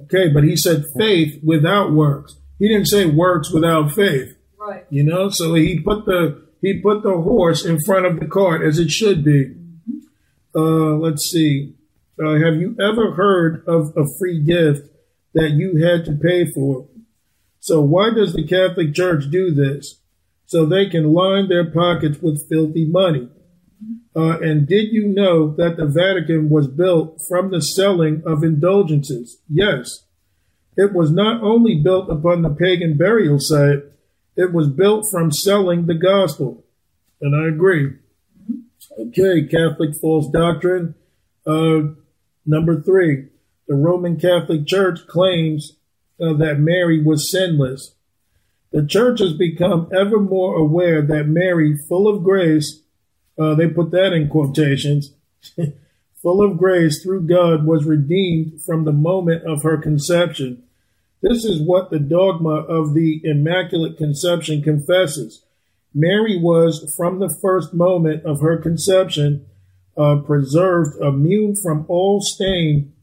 [0.04, 2.38] Okay, but he said faith without works.
[2.58, 4.36] He didn't say works without faith.
[4.58, 4.86] Right.
[4.90, 8.62] You know, so he put the he put the horse in front of the cart
[8.62, 9.56] as it should be.
[10.56, 11.76] Uh, let's see.
[12.22, 14.90] Uh, have you ever heard of a free gift
[15.34, 16.88] that you had to pay for?
[17.60, 20.02] So why does the Catholic Church do this?
[20.46, 23.30] So they can line their pockets with filthy money.
[24.16, 29.38] Uh, and did you know that the Vatican was built from the selling of indulgences?
[29.48, 30.06] Yes.
[30.76, 33.84] It was not only built upon the pagan burial site,
[34.36, 36.66] it was built from selling the gospel.
[37.22, 37.96] And I agree.
[38.98, 40.96] Okay, Catholic false doctrine.
[41.46, 41.96] Uh,
[42.46, 43.28] number three,
[43.68, 45.78] the Roman Catholic Church claims
[46.22, 47.94] uh, that Mary was sinless.
[48.72, 52.82] The church has become ever more aware that Mary, full of grace,
[53.40, 55.14] uh, they put that in quotations,
[56.22, 60.64] full of grace through God, was redeemed from the moment of her conception.
[61.22, 65.44] This is what the dogma of the Immaculate Conception confesses.
[65.94, 69.46] Mary was, from the first moment of her conception,
[69.98, 72.94] uh, preserved, immune from all stain.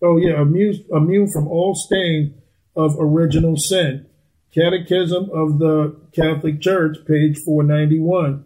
[0.00, 2.40] Oh, yeah, immune, immune from all stain
[2.76, 4.06] of original sin.
[4.54, 8.44] Catechism of the Catholic Church, page 491.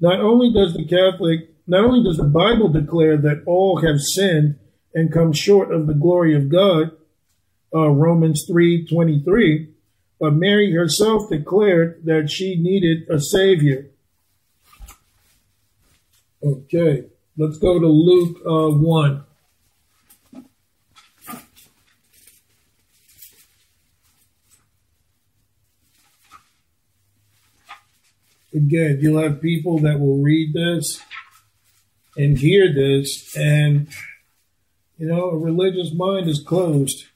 [0.00, 4.58] Not only does the Catholic, not only does the Bible declare that all have sinned
[4.94, 6.92] and come short of the glory of God,
[7.74, 9.68] uh, Romans 3:23,
[10.20, 13.90] but Mary herself declared that she needed a savior.
[16.42, 19.23] Okay, let's go to Luke uh, 1.
[28.54, 31.00] Again, you'll have people that will read this
[32.16, 33.88] and hear this, and
[34.98, 37.06] you know, a religious mind is closed.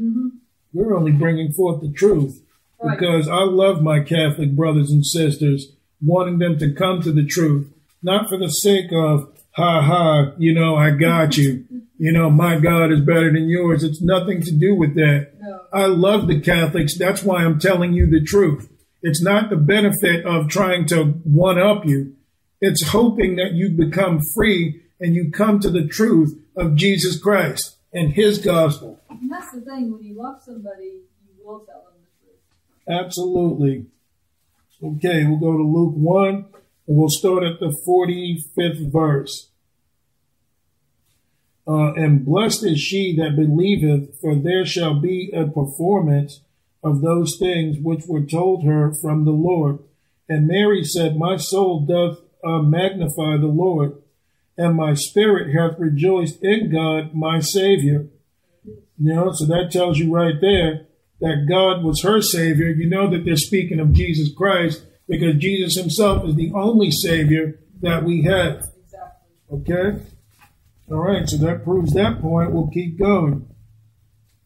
[0.00, 0.28] Mm-hmm.
[0.72, 2.40] We're only bringing forth the truth
[2.82, 2.98] Right.
[2.98, 5.68] because I love my Catholic brothers and sisters,
[6.02, 7.72] wanting them to come to the truth,
[8.02, 11.64] not for the sake of, ha ha, you know, I got you.
[11.96, 13.84] You know, my God is better than yours.
[13.84, 15.28] It's nothing to do with that.
[15.40, 15.60] No.
[15.72, 16.98] I love the Catholics.
[16.98, 18.68] That's why I'm telling you the truth.
[19.06, 22.16] It's not the benefit of trying to one up you.
[22.62, 27.76] It's hoping that you become free and you come to the truth of Jesus Christ
[27.92, 28.98] and his gospel.
[29.10, 33.04] And that's the thing, when you love somebody, you will tell them the truth.
[33.04, 33.84] Absolutely.
[34.82, 36.46] Okay, we'll go to Luke 1, and
[36.86, 39.50] we'll start at the 45th verse.
[41.68, 46.40] Uh, and blessed is she that believeth, for there shall be a performance
[46.84, 49.78] of those things which were told her from the Lord.
[50.28, 54.02] And Mary said, My soul doth uh, magnify the Lord,
[54.56, 58.06] and my spirit hath rejoiced in God my Savior.
[58.64, 60.86] You know, so that tells you right there
[61.20, 62.68] that God was her Savior.
[62.68, 67.58] You know that they're speaking of Jesus Christ because Jesus himself is the only Savior
[67.80, 68.62] that we have.
[69.50, 70.00] Okay?
[70.90, 72.52] All right, so that proves that point.
[72.52, 73.48] We'll keep going.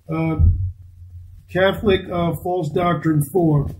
[0.08, 0.36] Uh,
[1.50, 3.70] Catholic uh, false doctrine four.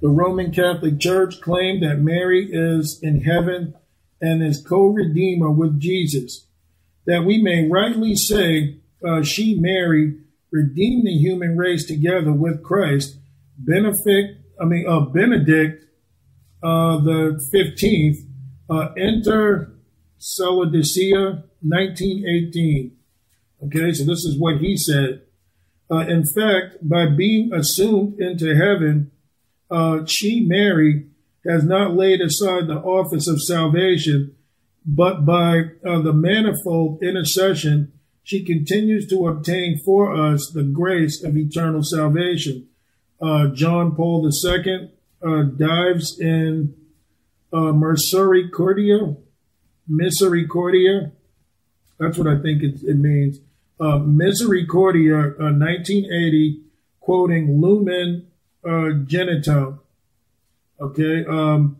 [0.00, 3.74] The Roman Catholic Church claimed that Mary is in heaven
[4.20, 6.46] and is co-redeemer with Jesus.
[7.06, 10.18] That we may rightly say, uh, she, Mary,
[10.50, 13.16] redeemed the human race together with Christ.
[13.58, 15.84] Benefit, I mean, uh, Benedict
[16.62, 18.18] uh, the 15th,
[18.70, 19.74] uh, enter
[20.20, 22.96] Celodicea 1918.
[23.64, 25.22] Okay, so this is what he said.
[25.90, 29.10] Uh, in fact, by being assumed into heaven,
[29.70, 31.06] uh, she, Mary,
[31.46, 34.34] has not laid aside the office of salvation,
[34.86, 41.36] but by uh, the manifold intercession, she continues to obtain for us the grace of
[41.36, 42.68] eternal salvation.
[43.20, 44.90] Uh, John Paul II
[45.24, 46.74] uh, dives in
[47.52, 49.16] uh, Misericordia,
[49.88, 51.12] Misericordia.
[51.98, 53.40] That's what I think it, it means.
[53.80, 56.68] Uh, Misericordia, 1980, uh,
[57.00, 58.28] quoting Lumen
[58.64, 59.72] uh.
[60.80, 61.24] Okay.
[61.26, 61.78] Um,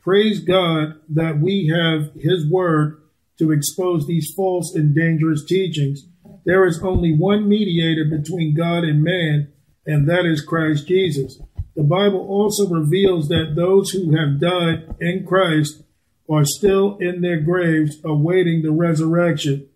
[0.00, 3.00] praise God that we have His Word
[3.38, 6.06] to expose these false and dangerous teachings.
[6.44, 9.52] There is only one mediator between God and man,
[9.86, 11.40] and that is Christ Jesus.
[11.74, 15.82] The Bible also reveals that those who have died in Christ
[16.28, 19.69] are still in their graves awaiting the resurrection.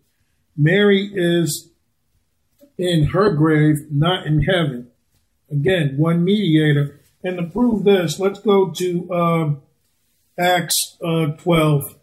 [0.57, 1.69] Mary is
[2.77, 4.87] in her grave, not in heaven.
[5.51, 6.99] Again, one mediator.
[7.23, 9.53] And to prove this, let's go to uh,
[10.37, 11.95] Acts uh, 12.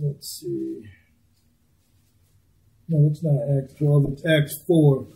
[0.00, 0.84] Let's see.
[2.88, 5.06] No, it's not Acts 12, it's Acts 4.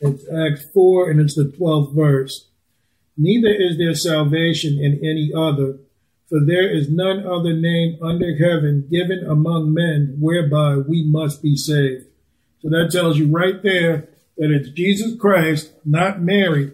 [0.00, 2.48] It's Acts 4 and it's the 12th verse.
[3.16, 5.78] Neither is there salvation in any other,
[6.28, 11.54] for there is none other name under heaven given among men whereby we must be
[11.54, 12.06] saved.
[12.62, 16.72] So that tells you right there that it's Jesus Christ, not Mary.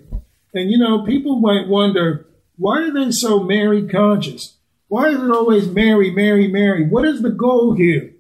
[0.55, 4.57] And you know, people might wonder, why are they so Mary conscious?
[4.89, 6.87] Why is it always Mary, Mary, Mary?
[6.89, 8.15] What is the goal here?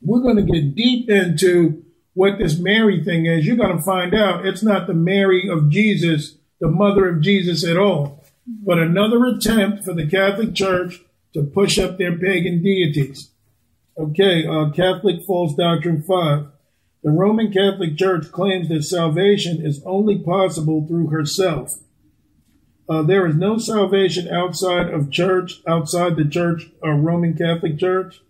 [0.00, 1.81] We're going to get deep into
[2.14, 5.70] what this Mary thing is, you're going to find out it's not the Mary of
[5.70, 11.00] Jesus, the mother of Jesus at all, but another attempt for the Catholic Church
[11.34, 13.30] to push up their pagan deities.
[13.98, 16.46] Okay, uh, Catholic false doctrine five.
[17.02, 21.80] The Roman Catholic Church claims that salvation is only possible through herself.
[22.88, 28.20] Uh, there is no salvation outside of church, outside the church, uh, Roman Catholic Church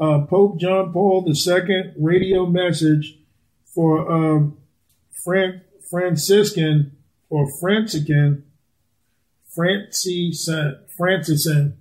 [0.00, 3.18] uh, Pope John Paul II radio message
[3.66, 4.56] for um,
[5.24, 6.96] Fran- Franciscan
[7.28, 8.42] or Francican
[9.56, 11.74] Francisan.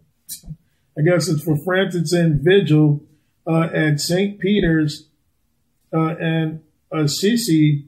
[0.97, 3.01] I guess it's for Francisan Vigil
[3.47, 4.39] uh, at St.
[4.39, 5.07] Peter's
[5.93, 7.85] uh, and Assisi,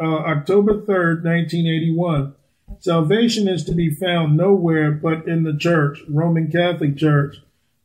[0.00, 2.34] uh, October 3rd, 1981.
[2.80, 7.36] Salvation is to be found nowhere but in the church, Roman Catholic Church.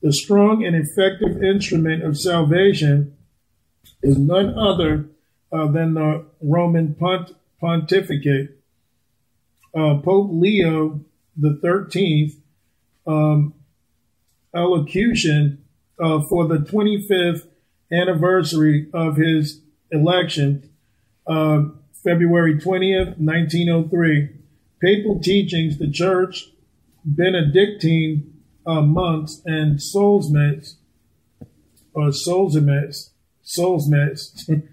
[0.01, 3.17] The strong and effective instrument of salvation
[4.01, 5.09] is none other
[5.51, 8.57] uh, than the Roman pont- pontificate.
[9.75, 11.01] Uh, Pope Leo
[11.35, 12.35] the Thirteenth
[13.05, 13.53] um,
[14.55, 15.63] elocution
[15.99, 17.47] uh, for the 25th
[17.91, 19.61] anniversary of his
[19.91, 20.69] election,
[21.27, 21.63] uh,
[22.03, 24.29] February 20th, 1903.
[24.81, 26.45] Papal teachings, the Church
[27.03, 30.75] Benedictine uh, monks and soulsmates,
[31.93, 33.09] or soulsmates,
[33.43, 34.63] soulsmates,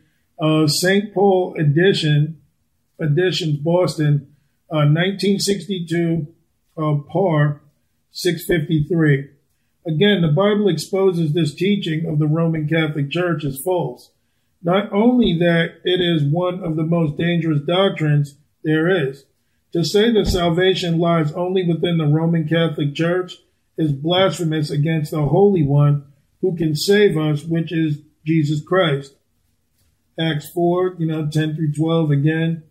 [0.40, 1.14] uh, St.
[1.14, 2.40] Paul edition,
[3.00, 4.34] editions, Boston,
[4.70, 6.26] uh, 1962,
[6.76, 7.62] uh, par
[8.12, 9.30] 653.
[9.86, 14.10] Again, the Bible exposes this teaching of the Roman Catholic Church as false.
[14.62, 19.24] Not only that it is one of the most dangerous doctrines there is.
[19.72, 23.36] To say that salvation lies only within the Roman Catholic Church
[23.76, 26.04] is blasphemous against the Holy One
[26.40, 29.14] who can save us, which is Jesus Christ.
[30.18, 32.62] Acts 4, you know, 10 through 12 again.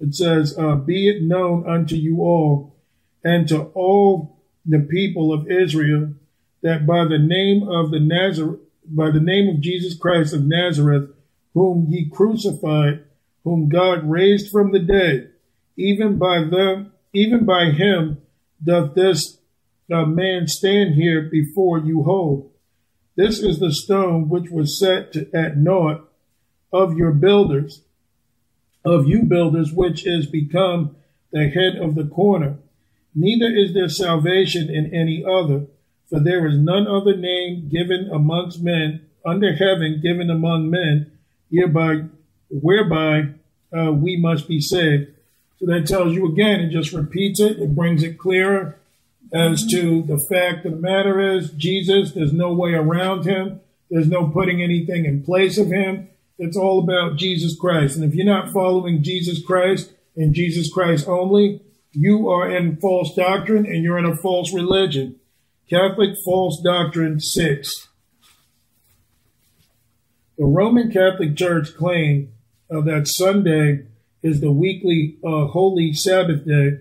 [0.00, 2.74] It says, uh, Be it known unto you all
[3.22, 6.14] and to all the people of Israel
[6.62, 11.10] that by the name of the Nazareth, by the name of Jesus Christ of Nazareth,
[11.54, 13.04] whom ye crucified,
[13.44, 15.32] whom God raised from the dead,
[15.76, 18.18] even by them, even by him
[18.62, 19.39] doth this
[19.90, 22.52] uh, man stand here before you whole.
[23.16, 26.08] This is the stone which was set to, at naught
[26.72, 27.82] of your builders,
[28.84, 30.96] of you builders, which is become
[31.32, 32.56] the head of the corner.
[33.14, 35.66] Neither is there salvation in any other,
[36.08, 41.10] for there is none other name given amongst men under heaven given among men,
[41.50, 42.04] hereby
[42.48, 43.28] whereby
[43.76, 45.08] uh, we must be saved.
[45.58, 48.79] So that tells you again, it just repeats it, it brings it clearer
[49.32, 53.60] as to the fact of the matter is Jesus, there's no way around him.
[53.90, 56.08] There's no putting anything in place of him.
[56.38, 57.96] It's all about Jesus Christ.
[57.96, 61.60] And if you're not following Jesus Christ and Jesus Christ only,
[61.92, 65.16] you are in false doctrine and you're in a false religion.
[65.68, 67.88] Catholic False Doctrine 6.
[70.38, 72.32] The Roman Catholic Church claimed
[72.70, 73.86] uh, that Sunday
[74.22, 76.78] is the weekly uh, holy Sabbath day.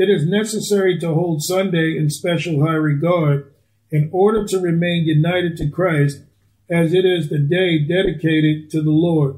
[0.00, 3.52] It is necessary to hold Sunday in special high regard
[3.90, 6.22] in order to remain united to Christ,
[6.70, 9.36] as it is the day dedicated to the Lord.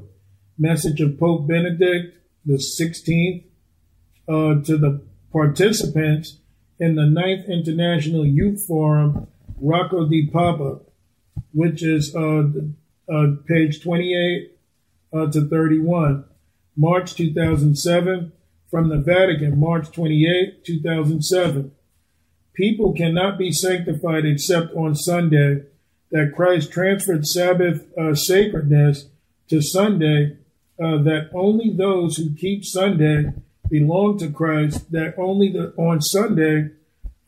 [0.57, 2.15] Message of Pope Benedict
[2.45, 3.43] the 16th
[4.29, 5.01] uh, to the
[5.33, 6.37] participants
[6.79, 9.27] in the Ninth International Youth Forum,
[9.59, 10.79] Rocca di Papa,
[11.51, 12.43] which is uh,
[13.13, 14.57] uh, page 28
[15.11, 16.23] uh, to 31,
[16.77, 18.31] March 2007,
[18.73, 21.71] from the Vatican, March 28, 2007.
[22.55, 25.61] People cannot be sanctified except on Sunday,
[26.09, 29.09] that Christ transferred Sabbath uh, sacredness
[29.49, 30.37] to Sunday,
[30.83, 33.33] uh, that only those who keep Sunday
[33.69, 36.71] belong to Christ, that only the, on Sunday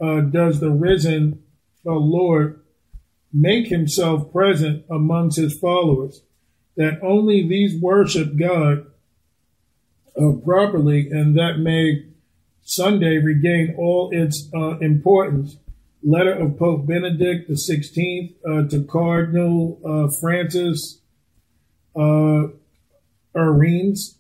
[0.02, 1.44] uh, does the risen
[1.86, 2.60] uh, Lord
[3.32, 6.24] make himself present amongst his followers,
[6.76, 8.88] that only these worship God
[10.20, 12.06] uh, properly, and that may
[12.64, 15.58] Sunday regain all its uh, importance.
[16.04, 21.00] Letter of Pope Benedict the 16th uh, to Cardinal uh, Francis
[21.96, 22.48] uh,
[23.36, 24.16] Arinze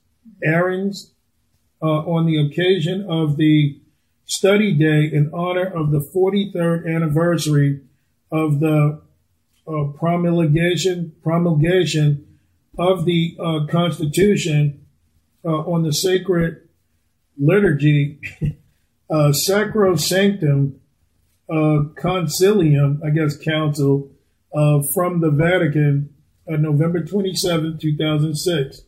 [1.81, 3.79] uh, on the occasion of the
[4.25, 7.81] study day in honor of the 43rd anniversary
[8.31, 9.01] of the
[9.67, 12.25] uh, promulgation promulgation
[12.77, 14.84] of the uh, Constitution
[15.49, 16.67] on the sacred
[17.37, 18.19] liturgy,
[19.09, 20.79] uh, Sacrosanctum
[21.49, 24.11] uh, Concilium, I guess Council,
[24.53, 26.09] uh, from the Vatican,
[26.47, 28.81] November 27, 2006.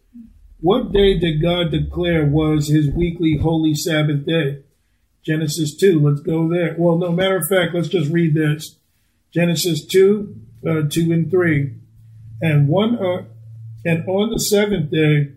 [0.59, 4.63] What day did God declare was his weekly holy Sabbath day?
[5.23, 5.99] Genesis 2.
[5.99, 6.75] Let's go there.
[6.77, 8.77] Well, no matter of fact, let's just read this.
[9.31, 10.35] Genesis 2,
[10.67, 11.73] uh, 2 and 3.
[12.41, 13.23] And one, uh,
[13.85, 15.33] and on the seventh day,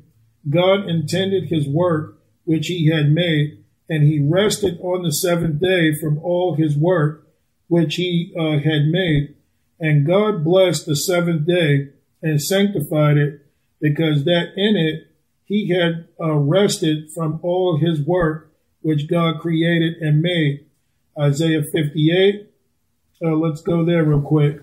[0.48, 5.94] God intended his work which he had made, and he rested on the seventh day
[5.94, 7.26] from all his work
[7.68, 9.34] which he uh, had made.
[9.78, 11.90] And God blessed the seventh day
[12.22, 13.46] and sanctified it,
[13.80, 15.10] because that in it
[15.44, 18.52] he had uh, rested from all his work
[18.82, 20.66] which God created and made.
[21.18, 22.50] Isaiah 58.
[23.22, 24.60] Uh, let's go there real quick.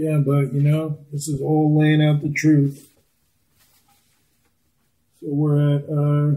[0.00, 2.88] Yeah, but you know, this is all laying out the truth.
[5.20, 6.36] So we're at uh,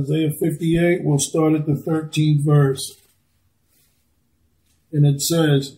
[0.00, 1.04] Isaiah 58.
[1.04, 2.98] We'll start at the 13th verse.
[4.92, 5.76] And it says,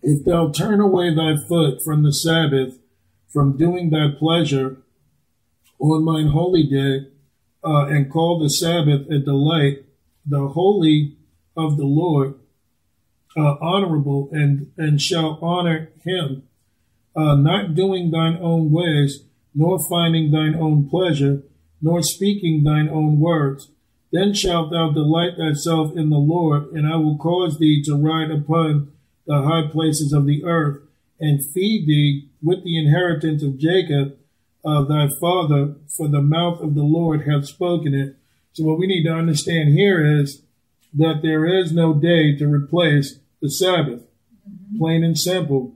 [0.00, 2.78] If thou turn away thy foot from the Sabbath,
[3.28, 4.78] from doing thy pleasure
[5.78, 7.08] on mine holy day,
[7.62, 9.84] uh, and call the Sabbath a delight,
[10.24, 11.17] the holy
[11.58, 12.36] of the Lord
[13.36, 16.44] uh, honorable and, and shall honor him,
[17.14, 19.24] uh, not doing thine own ways,
[19.54, 21.42] nor finding thine own pleasure,
[21.82, 23.70] nor speaking thine own words,
[24.12, 28.30] Then shalt thou delight thyself in the Lord, and I will cause thee to ride
[28.30, 28.92] upon
[29.26, 30.82] the high places of the earth,
[31.20, 34.16] and feed thee with the inheritance of Jacob,
[34.64, 38.16] uh, thy father, for the mouth of the Lord hath spoken it.
[38.52, 40.42] So what we need to understand here is
[40.98, 44.02] that there is no day to replace the Sabbath.
[44.76, 45.74] Plain and simple.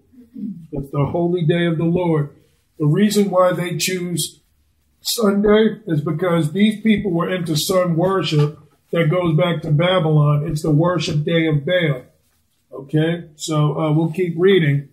[0.73, 2.31] It's the holy day of the Lord.
[2.78, 4.40] The reason why they choose
[5.01, 8.59] Sunday is because these people were into sun worship
[8.90, 10.47] that goes back to Babylon.
[10.47, 12.03] It's the worship day of Baal.
[12.73, 14.89] Okay, so uh, we'll keep reading.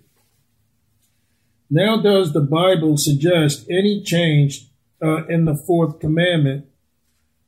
[1.69, 4.67] Now, does the Bible suggest any change
[5.01, 6.65] uh, in the fourth commandment?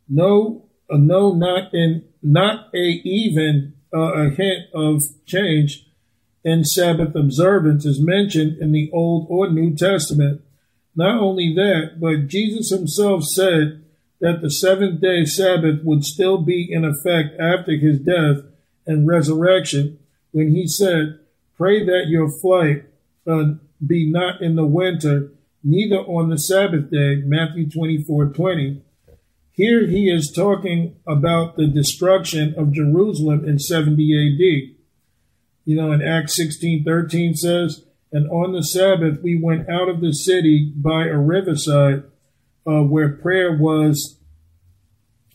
[0.07, 5.87] No, uh, no, not in, not a even uh, a hint of change
[6.43, 10.41] in Sabbath observance is mentioned in the Old or New Testament.
[10.95, 13.83] Not only that, but Jesus himself said
[14.19, 18.43] that the seventh day Sabbath would still be in effect after his death
[18.85, 19.99] and resurrection
[20.31, 21.19] when he said,
[21.57, 22.85] Pray that your flight
[23.27, 23.53] uh,
[23.85, 25.31] be not in the winter,
[25.63, 28.81] neither on the Sabbath day, Matthew 24 20.
[29.61, 34.75] Here he is talking about the destruction of Jerusalem in 70 AD.
[35.65, 40.01] You know, in Acts 16 13 says, And on the Sabbath we went out of
[40.01, 42.05] the city by a riverside
[42.65, 44.17] uh, where prayer was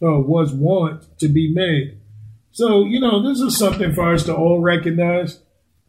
[0.02, 2.00] uh, was wont to be made.
[2.50, 5.40] So, you know, this is something for us to all recognize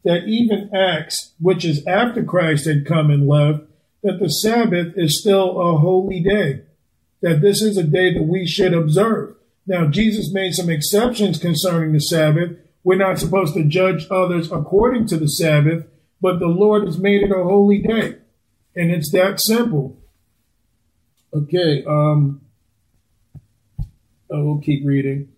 [0.04, 3.64] that even Acts, which is after Christ had come and left,
[4.04, 6.62] that the Sabbath is still a holy day,
[7.22, 9.34] that this is a day that we should observe.
[9.66, 12.56] Now, Jesus made some exceptions concerning the Sabbath.
[12.84, 15.84] We're not supposed to judge others according to the Sabbath,
[16.20, 18.16] but the Lord has made it a holy day.
[18.74, 19.98] And it's that simple.
[21.34, 22.40] Okay, um,
[24.30, 25.28] we'll keep reading.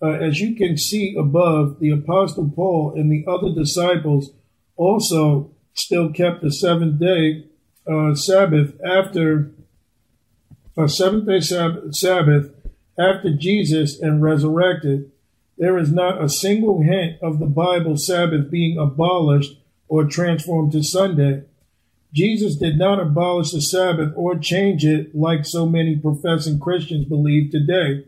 [0.00, 4.30] Uh, as you can see above, the Apostle Paul and the other disciples
[4.76, 7.44] also still kept the seventh day
[7.90, 9.52] uh, Sabbath after
[10.76, 12.50] a seventh day Sabbath
[12.98, 15.10] after Jesus and resurrected.
[15.58, 19.58] There is not a single hint of the Bible Sabbath being abolished
[19.88, 21.44] or transformed to Sunday.
[22.12, 27.50] Jesus did not abolish the Sabbath or change it like so many professing Christians believe
[27.50, 28.04] today.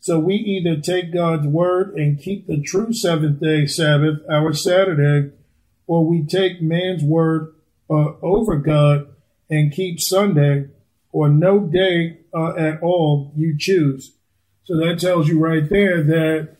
[0.00, 5.32] So we either take God's word and keep the true seventh day Sabbath, our Saturday,
[5.86, 7.54] or we take man's word
[7.88, 9.08] uh, over God
[9.50, 10.68] and keep Sunday,
[11.14, 14.16] or no day uh, at all you choose.
[14.64, 16.56] So that tells you right there that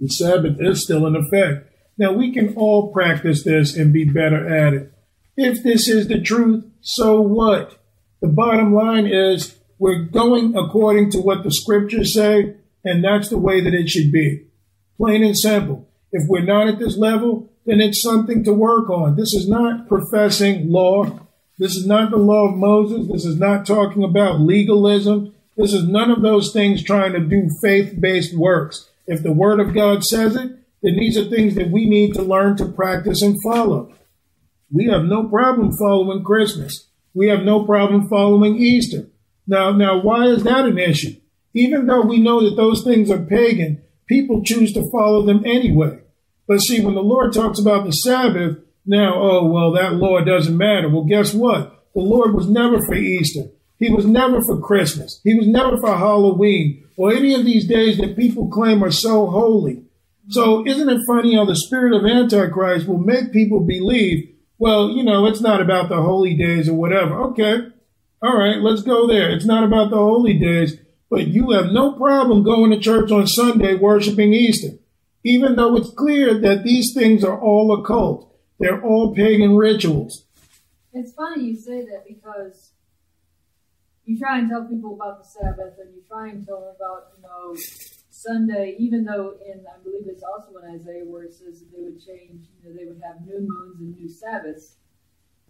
[0.00, 1.70] the Sabbath is still in effect.
[1.96, 4.92] Now we can all practice this and be better at it.
[5.36, 7.80] If this is the truth, so what?
[8.20, 13.38] The bottom line is we're going according to what the scriptures say, and that's the
[13.38, 14.46] way that it should be.
[14.96, 15.88] Plain and simple.
[16.10, 19.14] If we're not at this level, then it's something to work on.
[19.14, 21.28] This is not professing law.
[21.60, 23.06] This is not the law of Moses.
[23.12, 25.34] This is not talking about legalism.
[25.58, 28.88] This is none of those things trying to do faith based works.
[29.06, 32.22] If the Word of God says it, then these are things that we need to
[32.22, 33.94] learn to practice and follow.
[34.72, 36.88] We have no problem following Christmas.
[37.12, 39.08] We have no problem following Easter.
[39.46, 41.16] Now, now, why is that an issue?
[41.52, 45.98] Even though we know that those things are pagan, people choose to follow them anyway.
[46.48, 50.56] But see, when the Lord talks about the Sabbath, now, oh, well, that law doesn't
[50.56, 50.88] matter.
[50.88, 51.84] Well, guess what?
[51.94, 53.44] The Lord was never for Easter.
[53.78, 55.20] He was never for Christmas.
[55.24, 59.26] He was never for Halloween or any of these days that people claim are so
[59.26, 59.84] holy.
[60.28, 65.02] So isn't it funny how the spirit of Antichrist will make people believe, well, you
[65.02, 67.20] know, it's not about the holy days or whatever.
[67.30, 67.68] Okay.
[68.22, 69.30] All right, let's go there.
[69.30, 70.76] It's not about the holy days,
[71.08, 74.76] but you have no problem going to church on Sunday worshiping Easter,
[75.24, 78.29] even though it's clear that these things are all occult.
[78.60, 80.26] They're all pagan rituals.
[80.92, 82.72] It's funny you say that because
[84.04, 87.12] you try and tell people about the Sabbath and you try and tell them about,
[87.16, 87.56] you know,
[88.10, 91.82] Sunday, even though in, I believe it's also in Isaiah where it says that they
[91.82, 94.74] would change, you know, they would have new moons and new Sabbaths.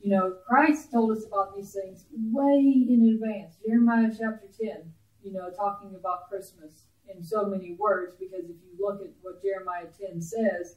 [0.01, 3.57] You know, Christ told us about these things way in advance.
[3.67, 4.93] Jeremiah chapter 10,
[5.25, 9.43] you know, talking about Christmas in so many words, because if you look at what
[9.43, 10.77] Jeremiah 10 says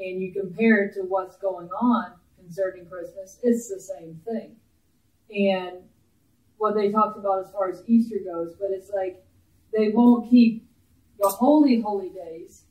[0.00, 4.56] and you compare it to what's going on concerning Christmas, it's the same thing.
[5.30, 5.84] And
[6.58, 9.24] what they talked about as far as Easter goes, but it's like
[9.72, 10.66] they won't keep
[11.20, 12.62] the holy, holy days.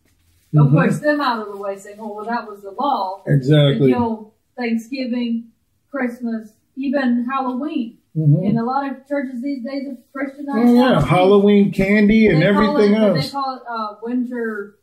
[0.51, 0.77] They'll mm-hmm.
[0.77, 3.91] push them out of the way, saying, "Oh, well, that was the law." Exactly.
[3.91, 5.51] Until Thanksgiving,
[5.91, 7.99] Christmas, even Halloween.
[8.18, 8.47] Mhm.
[8.47, 10.69] And a lot of churches these days have Christianized.
[10.69, 11.72] Oh, yeah, Halloween.
[11.72, 14.80] Candy and everything it, but They call it uh, winter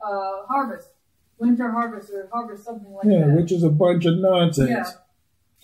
[0.00, 0.88] uh, harvest,
[1.42, 3.12] winter harvest, or harvest something like that.
[3.12, 3.36] Yeah, that.
[3.36, 4.70] which is a bunch of nonsense.
[4.70, 4.84] yeah,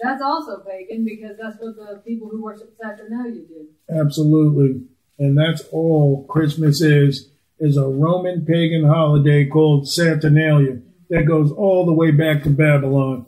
[0.03, 3.67] that's also pagan because that's what the people who worship Saturnalia did.
[3.89, 4.83] Absolutely.
[5.19, 7.31] And that's all Christmas is,
[7.61, 10.81] is a Roman pagan holiday called Saturnalia
[11.11, 13.27] that goes all the way back to Babylon.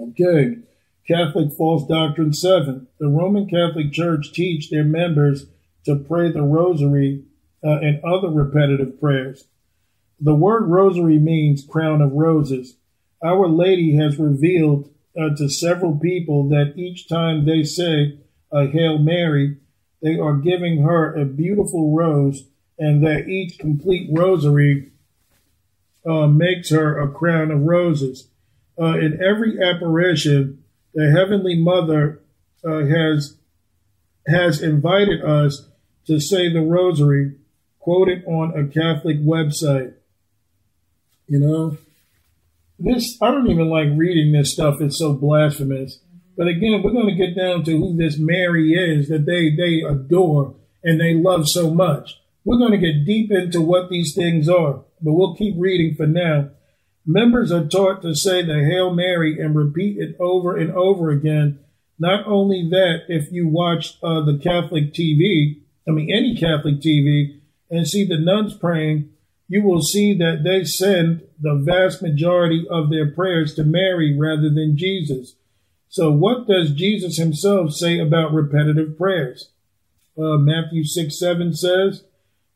[0.00, 0.58] Okay.
[1.06, 2.86] Catholic false doctrine seven.
[2.98, 5.46] The Roman Catholic Church teach their members
[5.84, 7.24] to pray the rosary
[7.64, 9.44] uh, and other repetitive prayers.
[10.24, 12.76] The word rosary means crown of roses.
[13.24, 14.88] Our Lady has revealed
[15.20, 18.20] uh, to several people that each time they say
[18.52, 19.56] a Hail Mary,
[20.00, 22.44] they are giving her a beautiful rose,
[22.78, 24.92] and that each complete rosary
[26.06, 28.28] uh, makes her a crown of roses.
[28.80, 30.62] Uh, in every apparition,
[30.94, 32.22] the Heavenly Mother
[32.64, 33.38] uh, has
[34.28, 35.68] has invited us
[36.06, 37.34] to say the rosary,
[37.80, 39.94] quoted on a Catholic website.
[41.32, 41.78] You know,
[42.78, 44.82] this I don't even like reading this stuff.
[44.82, 45.98] It's so blasphemous.
[46.36, 49.80] But again, we're going to get down to who this Mary is that they they
[49.80, 50.54] adore
[50.84, 52.20] and they love so much.
[52.44, 56.06] We're going to get deep into what these things are, but we'll keep reading for
[56.06, 56.50] now.
[57.06, 61.60] Members are taught to say the Hail Mary and repeat it over and over again.
[61.98, 67.40] Not only that, if you watch uh, the Catholic TV, I mean any Catholic TV,
[67.70, 69.08] and see the nuns praying,
[69.52, 74.48] you will see that they send the vast majority of their prayers to Mary rather
[74.48, 75.34] than Jesus.
[75.90, 79.50] So, what does Jesus himself say about repetitive prayers?
[80.16, 82.02] Uh, Matthew 6 7 says,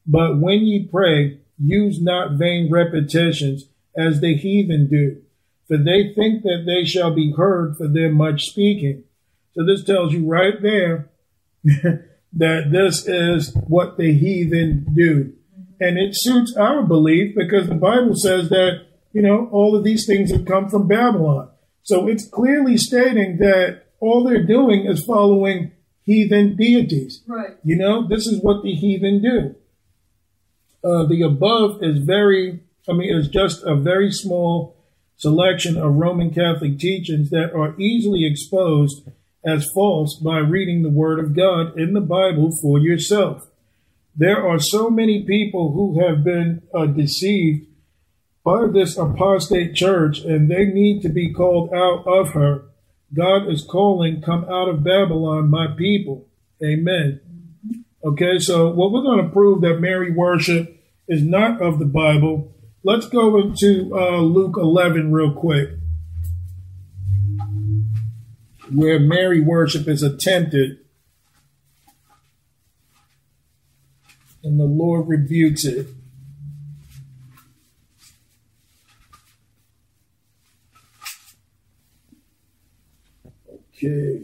[0.07, 5.21] But when ye pray, use not vain repetitions as the heathen do,
[5.69, 9.05] for they think that they shall be heard for their much speaking.
[9.53, 11.11] So, this tells you right there
[11.63, 15.36] that this is what the heathen do.
[15.81, 20.07] And it suits our belief because the Bible says that, you know, all of these
[20.07, 21.51] things have come from Babylon.
[21.83, 25.73] So it's clearly stating that all they're doing is following
[26.03, 27.23] heathen deities.
[27.27, 27.57] Right.
[27.63, 29.55] You know, this is what the heathen do.
[30.83, 34.77] Uh, the above is very, I mean, it's just a very small
[35.17, 39.09] selection of Roman Catholic teachings that are easily exposed
[39.45, 43.49] as false by reading the Word of God in the Bible for yourself.
[44.17, 47.67] There are so many people who have been uh, deceived
[48.43, 52.65] by this apostate church, and they need to be called out of her.
[53.13, 56.29] God is calling, Come out of Babylon, my people.
[56.65, 57.21] Amen.
[58.03, 62.55] Okay, so what we're going to prove that Mary worship is not of the Bible.
[62.83, 65.71] Let's go into uh, Luke 11 real quick,
[68.73, 70.79] where Mary worship is attempted,
[74.47, 75.89] and the Lord rebukes it.
[83.75, 84.23] Okay.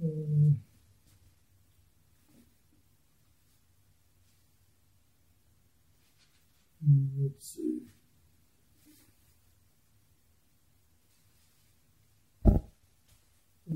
[0.00, 0.56] Mm.
[6.84, 7.80] Mm, Let's see.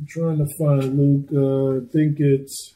[0.06, 1.28] Trying to find Luke.
[1.32, 2.74] Uh, I think it's.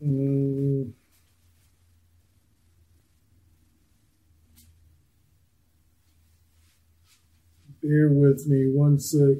[0.00, 0.92] Mm,
[7.82, 9.38] bear with me one sec.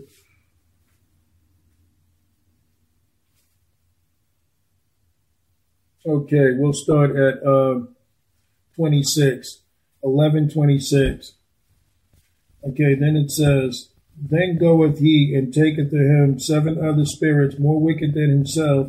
[6.06, 7.80] Okay, we'll start at uh,
[8.76, 9.63] 26.
[10.04, 11.32] 1126.
[12.68, 17.80] Okay, then it says, Then goeth he and taketh to him seven other spirits more
[17.80, 18.88] wicked than himself,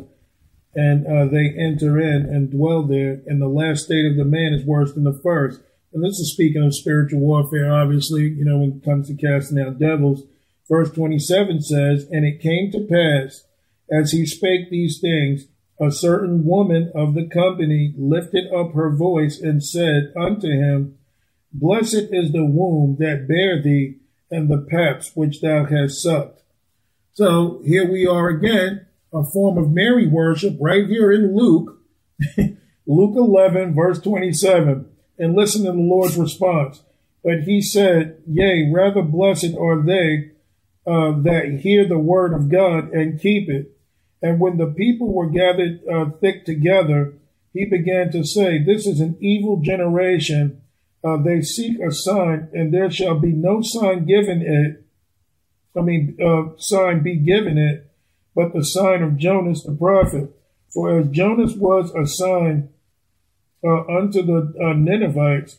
[0.74, 4.52] and uh, they enter in and dwell there, and the last state of the man
[4.52, 5.60] is worse than the first.
[5.92, 9.58] And this is speaking of spiritual warfare, obviously, you know, when it comes to casting
[9.58, 10.24] out devils.
[10.68, 13.44] Verse 27 says, And it came to pass,
[13.90, 15.46] as he spake these things,
[15.80, 20.95] a certain woman of the company lifted up her voice and said unto him,
[21.58, 23.96] Blessed is the womb that bare thee,
[24.30, 26.42] and the paps which thou hast sucked.
[27.14, 31.78] So here we are again, a form of Mary worship right here in Luke,
[32.86, 34.86] Luke 11, verse 27.
[35.18, 36.82] And listen to the Lord's response.
[37.24, 40.32] But he said, Yea, rather blessed are they
[40.86, 43.72] uh, that hear the word of God and keep it.
[44.20, 47.14] And when the people were gathered uh, thick together,
[47.54, 50.60] he began to say, This is an evil generation.
[51.06, 54.84] Uh, they seek a sign, and there shall be no sign given it.
[55.78, 57.88] I mean, uh, sign be given it,
[58.34, 60.30] but the sign of Jonas the prophet.
[60.68, 62.70] For as Jonas was a sign
[63.62, 65.58] uh, unto the uh, Ninevites,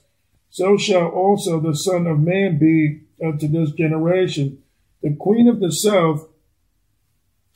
[0.49, 4.61] so shall also the Son of Man be unto this generation.
[5.02, 6.28] The Queen of the South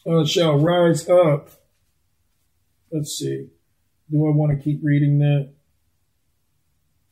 [0.08, 1.50] uh, shall rise up.
[2.90, 3.50] Let's see.
[4.10, 5.50] Do I want to keep reading that?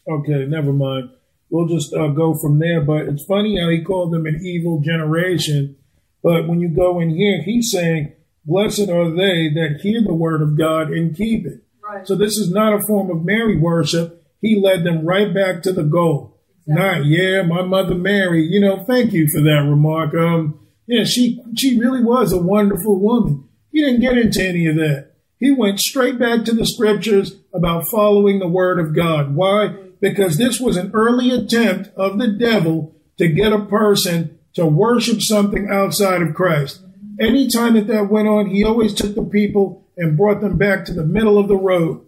[0.09, 1.11] Okay, never mind.
[1.49, 2.81] We'll just uh, go from there.
[2.81, 5.75] But it's funny how he called them an evil generation.
[6.23, 8.13] But when you go in here, he's saying,
[8.45, 11.63] Blessed are they that hear the word of God and keep it.
[11.83, 12.07] Right.
[12.07, 14.25] So this is not a form of Mary worship.
[14.41, 16.39] He led them right back to the goal.
[16.65, 20.13] Not, yeah, my mother Mary, you know, thank you for that remark.
[20.13, 23.47] Um, yeah, she, she really was a wonderful woman.
[23.71, 25.13] He didn't get into any of that.
[25.39, 29.35] He went straight back to the scriptures about following the word of God.
[29.35, 29.75] Why?
[30.01, 35.21] Because this was an early attempt of the devil to get a person to worship
[35.21, 36.81] something outside of Christ.
[37.19, 40.93] Anytime that that went on, he always took the people and brought them back to
[40.93, 42.05] the middle of the road.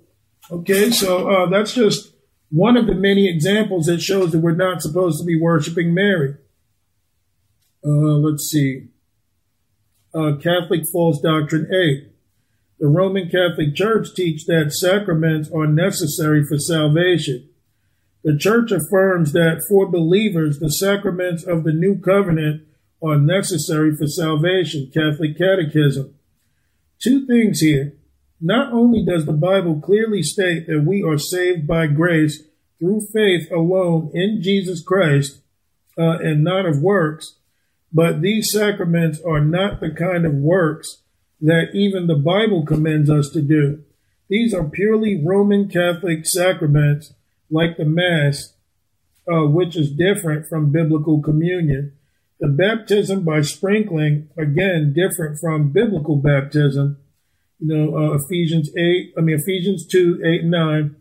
[0.50, 2.14] Okay, so uh, that's just
[2.50, 6.36] one of the many examples that shows that we're not supposed to be worshiping Mary.
[7.86, 8.88] Uh, let's see.
[10.14, 12.10] Uh, Catholic false doctrine A.
[12.80, 17.48] The Roman Catholic Church teach that sacraments are necessary for salvation.
[18.24, 22.64] The Church affirms that for believers, the sacraments of the new covenant
[23.02, 24.92] are necessary for salvation.
[24.94, 26.14] Catholic Catechism.
[27.00, 27.94] Two things here.
[28.40, 32.44] Not only does the Bible clearly state that we are saved by grace
[32.80, 35.42] through faith alone in Jesus Christ
[35.98, 37.38] uh, and not of works,
[37.94, 41.02] but these sacraments are not the kind of works
[41.42, 43.84] that even the Bible commends us to do.
[44.30, 47.14] These are purely Roman Catholic sacraments
[47.52, 48.54] like the Mass,
[49.32, 51.94] uh, which is different from biblical communion.
[52.40, 56.98] The baptism by sprinkling, again, different from biblical baptism
[57.62, 60.96] you know, uh, Ephesians 8, I mean, Ephesians 2, 8, 9.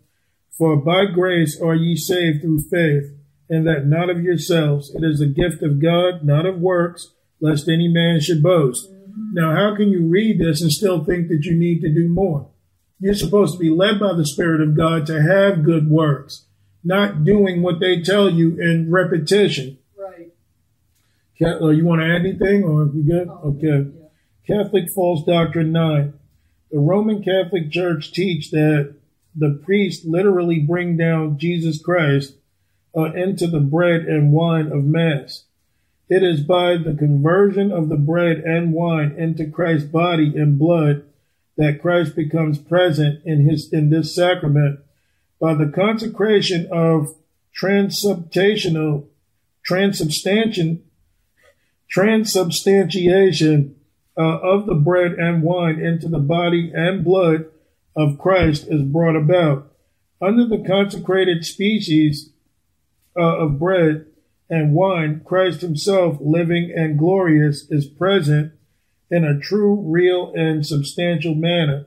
[0.50, 3.14] For by grace are ye saved through faith,
[3.48, 4.94] and that not of yourselves.
[4.94, 8.90] It is a gift of God, not of works, lest any man should boast.
[9.32, 12.49] Now, how can you read this and still think that you need to do more?
[13.00, 16.44] You're supposed to be led by the Spirit of God to have good works,
[16.84, 19.78] not doing what they tell you in repetition.
[19.96, 20.28] Right.
[21.42, 23.28] Uh, you want to add anything, or you good?
[23.28, 23.90] Oh, Okay.
[24.46, 26.14] Catholic false doctrine nine.
[26.70, 28.94] The Roman Catholic Church teach that
[29.34, 32.34] the priests literally bring down Jesus Christ
[32.96, 35.44] uh, into the bread and wine of Mass.
[36.08, 41.04] It is by the conversion of the bread and wine into Christ's body and blood
[41.56, 44.80] that Christ becomes present in his in this sacrament.
[45.40, 47.14] By the consecration of
[47.52, 49.08] transubstantial
[49.64, 50.84] transubstantiation
[51.90, 53.76] transubstantiation
[54.16, 57.46] uh, of the bread and wine into the body and blood
[57.96, 59.72] of Christ is brought about.
[60.22, 62.30] Under the consecrated species
[63.18, 64.06] uh, of bread
[64.48, 68.52] and wine, Christ himself, living and glorious, is present
[69.10, 71.86] in a true, real, and substantial manner.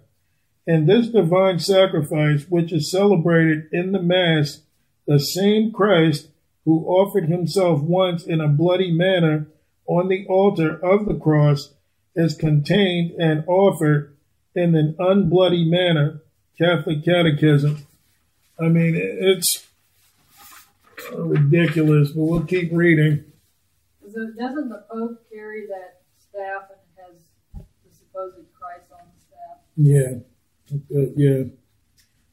[0.65, 4.61] In this divine sacrifice, which is celebrated in the Mass,
[5.07, 6.29] the same Christ
[6.65, 9.47] who offered himself once in a bloody manner
[9.85, 11.73] on the altar of the cross
[12.15, 14.15] is contained and offered
[14.55, 16.21] in an unbloody manner.
[16.57, 17.85] Catholic Catechism.
[18.59, 19.67] I mean, it's
[21.11, 23.25] ridiculous, but we'll keep reading.
[24.05, 27.21] It- Doesn't the Pope carry that staff and it has
[27.83, 29.57] the supposed Christ on the staff?
[29.75, 30.19] Yeah,
[30.71, 31.43] Uh, yeah.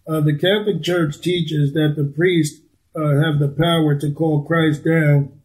[0.07, 2.61] Uh, the Catholic Church teaches that the priests
[2.97, 5.41] uh, have the power to call Christ down,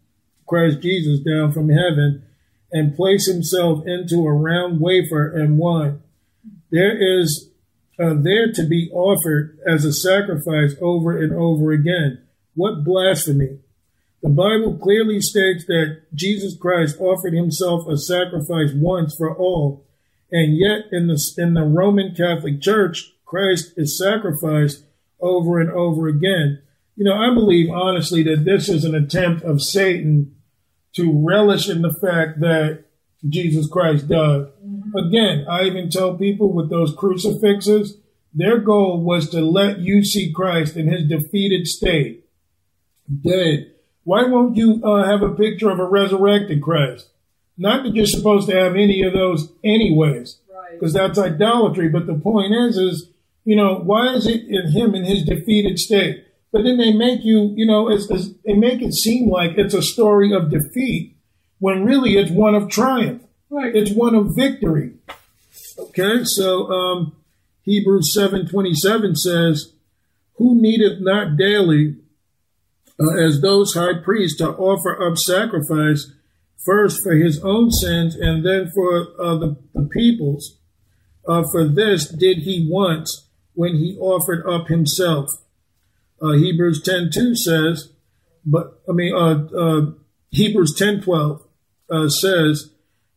[0.48, 2.24] Christ Jesus down from heaven,
[2.72, 6.02] and place himself into a round wafer and wine.
[6.72, 7.50] There is
[8.00, 12.26] uh, there to be offered as a sacrifice over and over again.
[12.56, 13.60] What blasphemy!
[14.22, 19.85] The Bible clearly states that Jesus Christ offered himself a sacrifice once for all,
[20.32, 24.84] and yet in the in the Roman Catholic Church, Christ is sacrificed
[25.20, 26.62] over and over again.
[26.96, 30.36] You know, I believe honestly that this is an attempt of Satan
[30.94, 32.86] to relish in the fact that
[33.28, 34.48] Jesus Christ died.
[34.96, 37.98] Again, I even tell people with those crucifixes,
[38.34, 42.26] their goal was to let you see Christ in his defeated state,
[43.22, 43.72] dead,
[44.04, 47.10] Why won't you uh, have a picture of a resurrected Christ?
[47.58, 50.38] Not that you're supposed to have any of those anyways,
[50.74, 51.08] because Right.
[51.08, 51.88] that's idolatry.
[51.90, 53.10] But the point is, is
[53.46, 56.24] you know, why is it in him in his defeated state?
[56.52, 59.74] But then they make you, you know, it's, it's, they make it seem like it's
[59.74, 61.16] a story of defeat
[61.60, 63.22] when really it's one of triumph.
[63.50, 63.76] Right.
[63.76, 64.94] It's one of victory.
[65.78, 67.16] Okay, so um,
[67.64, 69.74] Hebrews seven twenty seven says,
[70.38, 71.98] "Who needeth not daily,
[73.00, 76.12] uh, as those high priests, to offer up sacrifice
[76.58, 80.58] first for his own sins and then for uh, the, the people's?
[81.28, 85.32] Uh, for this did he once when he offered up himself."
[86.22, 87.92] Uh, Hebrews ten two says,
[88.46, 89.92] "But I mean, uh, uh,
[90.32, 91.42] Hebrews ten twelve
[91.90, 92.72] uh, says."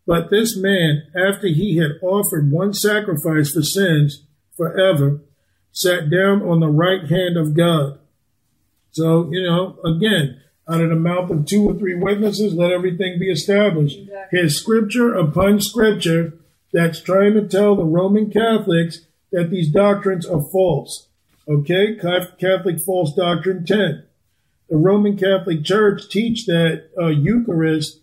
[0.06, 4.24] But this man, after he had offered one sacrifice for sins
[4.56, 5.20] forever,
[5.70, 7.98] sat down on the right hand of God.
[8.90, 13.18] So, you know, again, out of the mouth of two or three witnesses, let everything
[13.18, 13.98] be established.
[13.98, 14.38] Exactly.
[14.38, 16.34] Here's scripture upon scripture
[16.72, 19.00] that's trying to tell the Roman Catholics
[19.32, 21.08] that these doctrines are false.
[21.48, 21.96] Okay?
[21.96, 24.04] Catholic false doctrine 10.
[24.68, 28.00] The Roman Catholic Church teach that uh, Eucharist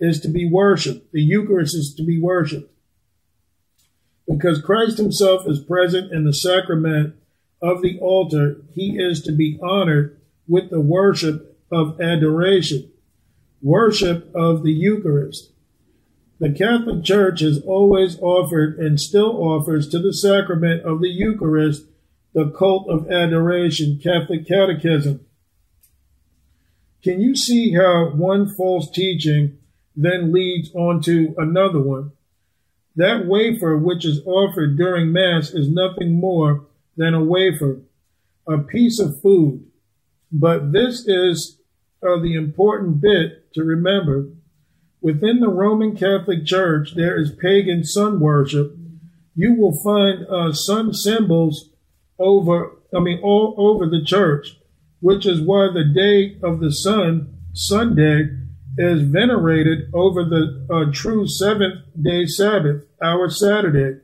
[0.00, 1.12] is to be worshiped.
[1.12, 2.72] The Eucharist is to be worshiped.
[4.28, 7.14] Because Christ himself is present in the sacrament
[7.62, 12.90] of the altar, he is to be honored with the worship of adoration,
[13.62, 15.52] worship of the Eucharist.
[16.40, 21.84] The Catholic Church has always offered and still offers to the sacrament of the Eucharist
[22.34, 25.24] the cult of adoration, Catholic Catechism.
[27.02, 29.58] Can you see how one false teaching
[29.96, 32.12] then leads on to another one?
[32.96, 36.66] That wafer which is offered during Mass is nothing more
[36.96, 37.80] than a wafer,
[38.46, 39.64] a piece of food.
[40.30, 41.57] But this is
[42.02, 44.28] uh, the important bit to remember.
[45.00, 48.76] Within the Roman Catholic Church, there is pagan sun worship.
[49.34, 51.70] You will find uh, sun symbols
[52.18, 54.56] over, I mean, all over the church,
[55.00, 58.30] which is why the day of the sun, Sunday,
[58.76, 64.00] is venerated over the uh, true seventh day Sabbath, our Saturday.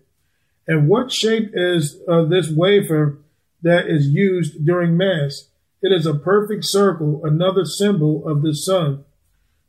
[0.67, 3.19] And what shape is uh, this wafer
[3.63, 5.49] that is used during Mass?
[5.85, 9.05] It is a perfect circle, another symbol of the sun.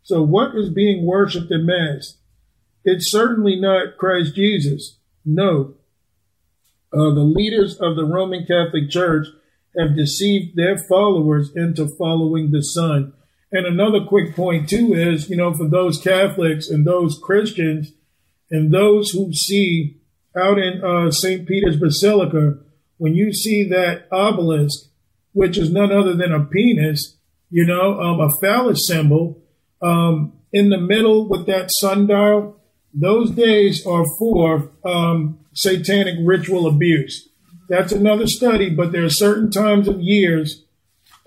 [0.02, 2.16] So, what is being worshiped in Mass?
[2.86, 4.96] It's certainly not Christ Jesus.
[5.26, 5.74] No.
[6.94, 9.28] Uh, the leaders of the Roman Catholic Church
[9.78, 13.12] have deceived their followers into following the sun.
[13.52, 17.92] And another quick point, too, is, you know, for those Catholics and those Christians
[18.50, 19.98] and those who see
[20.34, 21.46] out in uh, St.
[21.46, 22.60] Peter's Basilica,
[22.96, 24.86] when you see that obelisk,
[25.36, 27.18] which is none other than a penis,
[27.52, 29.38] you know, um, a phallus symbol,
[29.82, 32.58] um, in the middle with that sundial,
[32.94, 37.28] those days are for um, satanic ritual abuse.
[37.68, 40.64] That's another study, but there are certain times of years,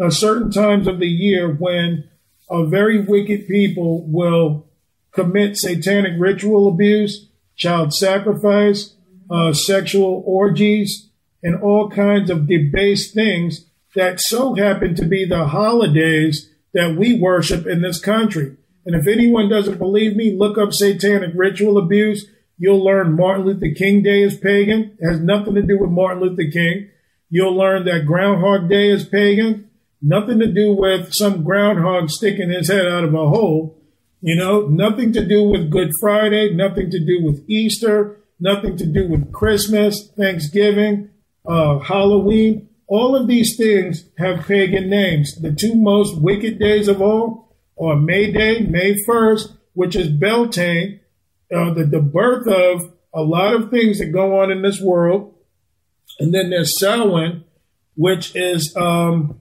[0.01, 2.09] uh, certain times of the year when
[2.51, 4.67] very wicked people will
[5.13, 8.95] commit satanic ritual abuse, child sacrifice,
[9.31, 11.11] uh, sexual orgies,
[11.43, 13.67] and all kinds of debased things
[13.99, 18.57] that so happen to be the holidays that we worship in this country.
[18.87, 22.27] And if anyone doesn't believe me, look up satanic ritual abuse.
[22.57, 24.97] You'll learn Martin Luther King Day is pagan.
[24.99, 26.91] It has nothing to do with Martin Luther King.
[27.29, 29.69] You'll learn that Groundhog Day is pagan.
[30.01, 33.83] Nothing to do with some groundhog sticking his head out of a hole.
[34.21, 38.87] You know, nothing to do with Good Friday, nothing to do with Easter, nothing to
[38.87, 41.11] do with Christmas, Thanksgiving,
[41.47, 42.68] uh, Halloween.
[42.89, 45.41] All of these things have pagan names.
[45.41, 51.01] The two most wicked days of all are May Day, May 1st, which is Beltane,
[51.55, 55.35] uh, the, the birth of a lot of things that go on in this world.
[56.19, 57.45] And then there's Samhain,
[57.95, 59.39] which is um,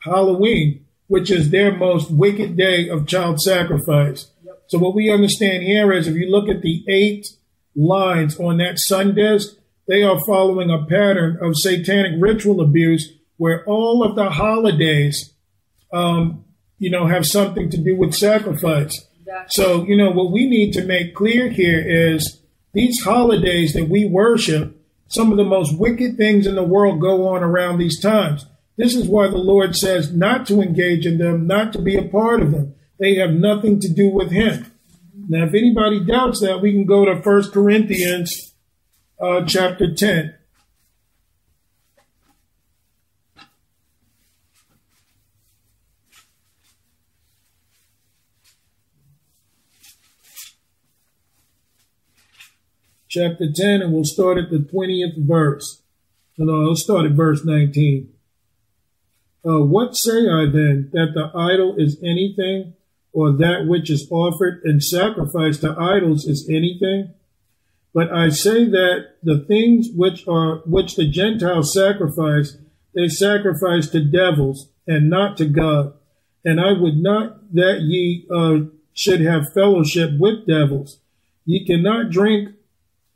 [0.00, 4.30] Halloween, which is their most wicked day of child sacrifice.
[4.66, 7.28] So what we understand here is if you look at the eight
[7.74, 9.56] lines on that sun disk,
[9.86, 15.34] they are following a pattern of satanic ritual abuse where all of the holidays,
[15.92, 16.44] um,
[16.78, 19.06] you know, have something to do with sacrifice.
[19.20, 19.46] Exactly.
[19.48, 22.40] So, you know, what we need to make clear here is
[22.72, 24.76] these holidays that we worship,
[25.08, 28.46] some of the most wicked things in the world go on around these times.
[28.76, 32.08] This is why the Lord says not to engage in them, not to be a
[32.08, 32.74] part of them.
[32.98, 34.72] They have nothing to do with Him.
[35.28, 38.51] Now, if anybody doubts that, we can go to 1 Corinthians
[39.22, 40.34] uh, chapter 10.
[53.08, 55.82] Chapter 10, and we'll start at the 20th verse.
[56.36, 58.12] No, no, let's start at verse 19.
[59.44, 62.74] Uh, what say I then, that the idol is anything,
[63.12, 67.12] or that which is offered in sacrifice to idols is anything?
[67.94, 72.56] But I say that the things which are which the Gentiles sacrifice,
[72.94, 75.94] they sacrifice to devils and not to God.
[76.44, 78.60] And I would not that ye uh,
[78.94, 80.98] should have fellowship with devils.
[81.44, 82.50] Ye cannot drink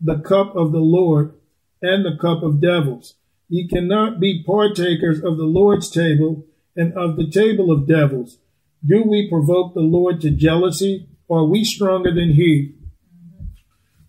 [0.00, 1.34] the cup of the Lord
[1.80, 3.14] and the cup of devils.
[3.48, 6.44] Ye cannot be partakers of the Lord's table
[6.76, 8.38] and of the table of devils.
[8.84, 11.08] Do we provoke the Lord to jealousy?
[11.30, 12.74] Are we stronger than he?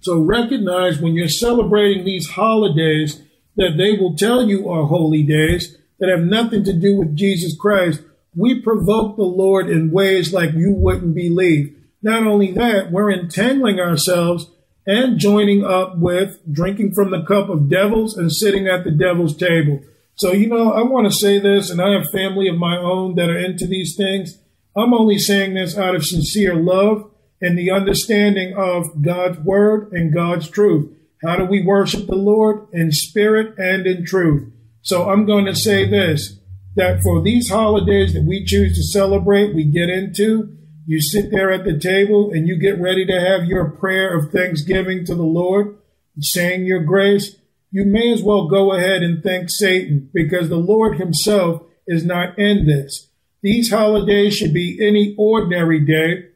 [0.07, 3.21] So recognize when you're celebrating these holidays
[3.57, 7.53] that they will tell you are holy days that have nothing to do with Jesus
[7.59, 8.03] Christ.
[8.33, 11.75] We provoke the Lord in ways like you wouldn't believe.
[12.01, 14.49] Not only that, we're entangling ourselves
[14.85, 19.35] and joining up with drinking from the cup of devils and sitting at the devil's
[19.35, 19.81] table.
[20.15, 23.15] So, you know, I want to say this, and I have family of my own
[23.15, 24.39] that are into these things.
[24.73, 27.11] I'm only saying this out of sincere love
[27.41, 30.91] and the understanding of God's word and God's truth.
[31.23, 32.67] How do we worship the Lord?
[32.73, 34.51] In spirit and in truth.
[34.81, 36.39] So I'm going to say this,
[36.75, 40.55] that for these holidays that we choose to celebrate, we get into,
[40.85, 44.31] you sit there at the table and you get ready to have your prayer of
[44.31, 45.77] thanksgiving to the Lord,
[46.19, 47.35] saying your grace,
[47.71, 52.39] you may as well go ahead and thank Satan because the Lord himself is not
[52.39, 53.09] in this.
[53.41, 56.26] These holidays should be any ordinary day,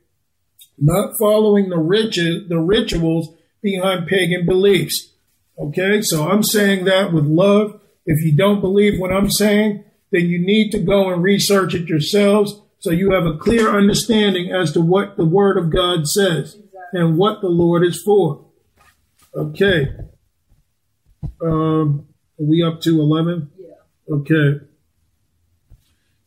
[0.78, 3.30] not following the riches, the rituals
[3.62, 5.12] behind pagan beliefs.
[5.58, 7.80] Okay, so I'm saying that with love.
[8.06, 11.88] If you don't believe what I'm saying, then you need to go and research it
[11.88, 16.58] yourselves so you have a clear understanding as to what the Word of God says
[16.94, 18.46] and what the Lord is for.
[19.36, 19.94] Okay.
[21.42, 22.08] Um,
[22.40, 23.52] are we up to 11?
[23.58, 24.16] Yeah.
[24.16, 24.66] Okay.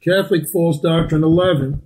[0.00, 1.82] Catholic false doctrine 11.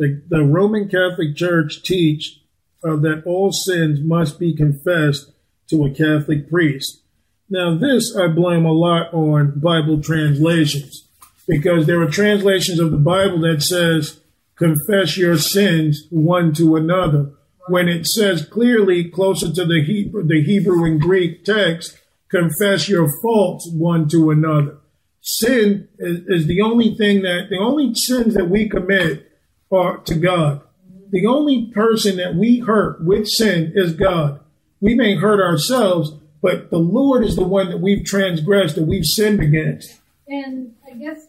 [0.00, 2.40] The, the Roman Catholic Church teach
[2.82, 5.30] uh, that all sins must be confessed
[5.68, 7.02] to a Catholic priest.
[7.50, 11.06] Now, this I blame a lot on Bible translations
[11.46, 14.20] because there are translations of the Bible that says,
[14.56, 17.32] confess your sins one to another.
[17.68, 21.98] When it says clearly closer to the Hebrew, the Hebrew and Greek text,
[22.30, 24.78] confess your faults one to another.
[25.20, 29.29] Sin is, is the only thing that, the only sins that we commit
[29.70, 30.62] are to God.
[31.10, 34.40] The only person that we hurt with sin is God.
[34.80, 39.04] We may hurt ourselves, but the Lord is the one that we've transgressed, that we've
[39.04, 39.98] sinned against.
[40.28, 41.26] And I guess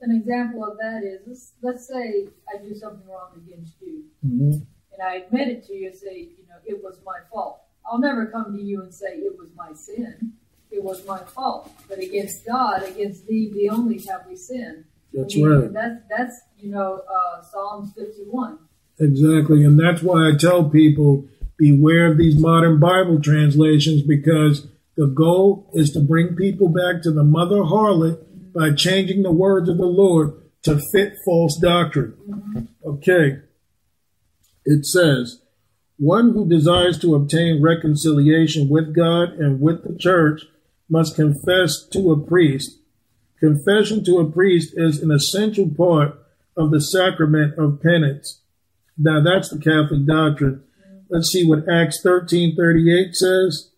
[0.00, 4.52] an example of that is let's, let's say I do something wrong against you, Mm-hmm.
[4.92, 7.60] and I admit it to you and say, you know, it was my fault.
[7.88, 10.32] I'll never come to you and say it was my sin.
[10.72, 11.70] It was my fault.
[11.88, 14.84] But against God, against thee, thee only have we sinned.
[15.16, 15.72] That's I mean, right.
[15.72, 18.58] That's that's you know uh, Psalms fifty one.
[19.00, 19.64] Exactly.
[19.64, 21.26] And that's why I tell people
[21.58, 27.10] beware of these modern Bible translations because the goal is to bring people back to
[27.10, 28.22] the mother harlot
[28.54, 30.32] by changing the words of the Lord
[30.62, 32.68] to fit false doctrine.
[32.84, 33.40] Okay.
[34.64, 35.42] It says,
[35.98, 40.42] one who desires to obtain reconciliation with God and with the church
[40.88, 42.78] must confess to a priest.
[43.38, 46.18] Confession to a priest is an essential part
[46.56, 48.40] of the sacrament of penance.
[48.96, 50.62] Now that's the Catholic doctrine.
[51.10, 53.70] Let's see what Acts 13:38 says.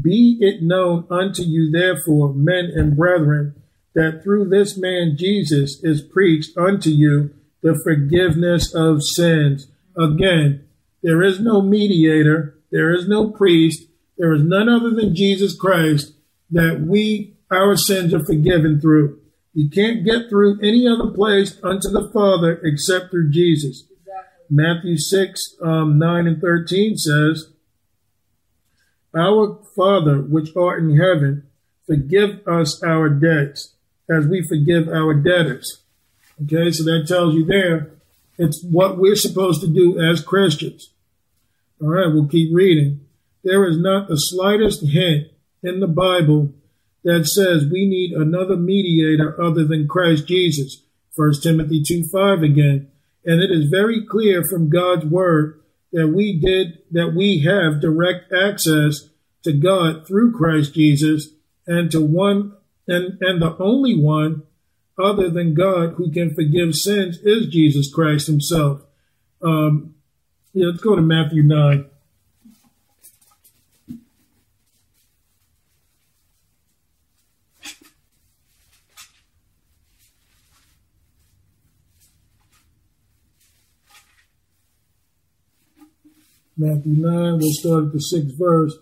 [0.00, 3.54] Be it known unto you therefore, men and brethren,
[3.94, 7.30] that through this man Jesus is preached unto you
[7.62, 9.68] the forgiveness of sins.
[9.96, 10.64] Again,
[11.02, 16.12] there is no mediator, there is no priest, there is none other than Jesus Christ
[16.50, 19.20] that we, our sins are forgiven through.
[19.52, 23.84] You can't get through any other place unto the Father except through Jesus.
[23.90, 24.44] Exactly.
[24.48, 27.50] Matthew 6, um, 9 and 13 says,
[29.16, 31.48] Our Father, which art in heaven,
[31.86, 33.74] forgive us our debts
[34.08, 35.82] as we forgive our debtors.
[36.42, 37.90] Okay, so that tells you there,
[38.38, 40.90] it's what we're supposed to do as Christians.
[41.82, 43.06] All right, we'll keep reading.
[43.42, 45.28] There is not the slightest hint
[45.62, 46.52] in the Bible
[47.04, 50.82] that says we need another mediator other than Christ Jesus.
[51.16, 52.90] 1 Timothy 2 5 again.
[53.24, 55.60] And it is very clear from God's word
[55.92, 59.08] that we did, that we have direct access
[59.42, 61.28] to God through Christ Jesus
[61.66, 62.52] and to one
[62.86, 64.42] and, and the only one
[64.98, 68.82] other than God who can forgive sins is Jesus Christ himself.
[69.42, 69.94] Um,
[70.52, 71.89] yeah, let's go to Matthew 9.
[86.60, 88.76] Matthew 9, we'll start at the sixth verse.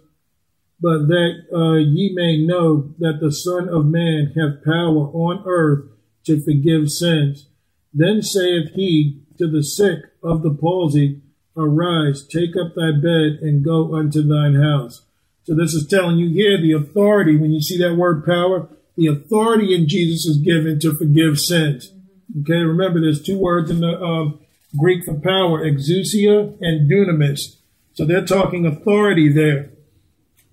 [0.80, 5.84] But that uh, ye may know that the Son of Man hath power on earth
[6.26, 7.46] to forgive sins.
[7.94, 11.22] Then saith he to the sick of the palsy,
[11.56, 15.02] Arise, take up thy bed, and go unto thine house.
[15.44, 19.06] So this is telling you here the authority, when you see that word power, the
[19.06, 21.92] authority in Jesus is given to forgive sins.
[22.40, 24.40] Okay, remember there's two words in the um,
[24.76, 27.57] Greek for power, exousia and dunamis.
[27.98, 29.70] So they're talking authority there.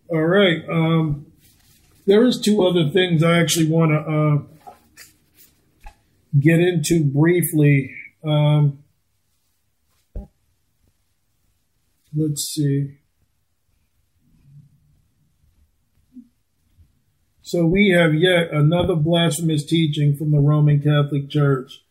[0.08, 0.68] All right.
[0.68, 1.28] Um,
[2.08, 4.00] there is two other things I actually want to
[5.88, 5.92] uh,
[6.40, 7.94] get into briefly.
[8.28, 8.80] Um,
[12.16, 12.98] let's see.
[17.44, 21.84] So we have yet another blasphemous teaching from the Roman Catholic Church.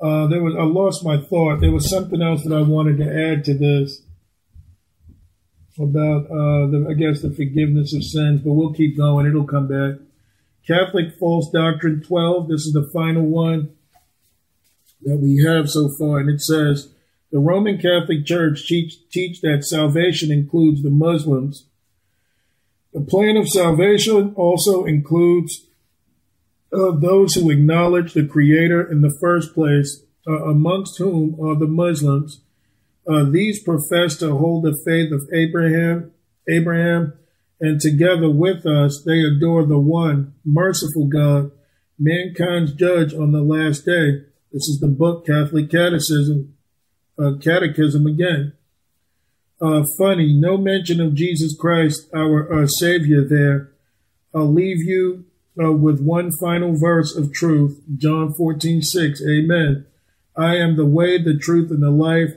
[0.00, 1.60] Uh, there was I lost my thought.
[1.60, 4.02] There was something else that I wanted to add to this
[5.78, 9.26] about uh, the I guess the forgiveness of sins, but we'll keep going.
[9.26, 10.00] It'll come back.
[10.66, 12.48] Catholic false doctrine 12.
[12.48, 13.70] This is the final one
[15.02, 16.88] that we have so far, and it says
[17.30, 21.66] the Roman Catholic Church teach, teach that salvation includes the Muslims.
[22.92, 25.66] The plan of salvation also includes
[26.72, 31.66] uh, those who acknowledge the Creator in the first place, uh, amongst whom are the
[31.66, 32.40] Muslims.
[33.08, 36.12] Uh, these profess to hold the faith of Abraham,
[36.48, 37.12] Abraham,
[37.60, 41.52] and together with us they adore the one merciful God,
[41.98, 44.24] mankind's judge on the last day.
[44.52, 46.54] This is the book Catholic Catechism,
[47.18, 48.52] uh, Catechism again.
[49.60, 53.72] Uh, funny, no mention of Jesus Christ, our, our Savior there.
[54.34, 55.24] I'll leave you
[55.62, 59.22] uh, with one final verse of truth, John 14, 6.
[59.26, 59.86] Amen.
[60.36, 62.34] I am the way, the truth, and the life,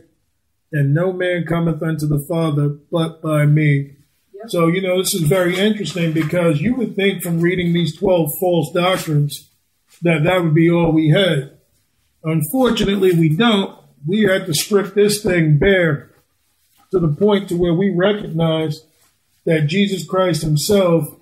[0.71, 3.95] and no man cometh unto the Father but by me.
[4.33, 4.49] Yep.
[4.49, 8.31] So, you know, this is very interesting because you would think from reading these 12
[8.39, 9.49] false doctrines
[10.01, 11.57] that that would be all we had.
[12.23, 13.77] Unfortunately, we don't.
[14.07, 16.09] We had to strip this thing bare
[16.91, 18.85] to the point to where we recognize
[19.45, 21.19] that Jesus Christ himself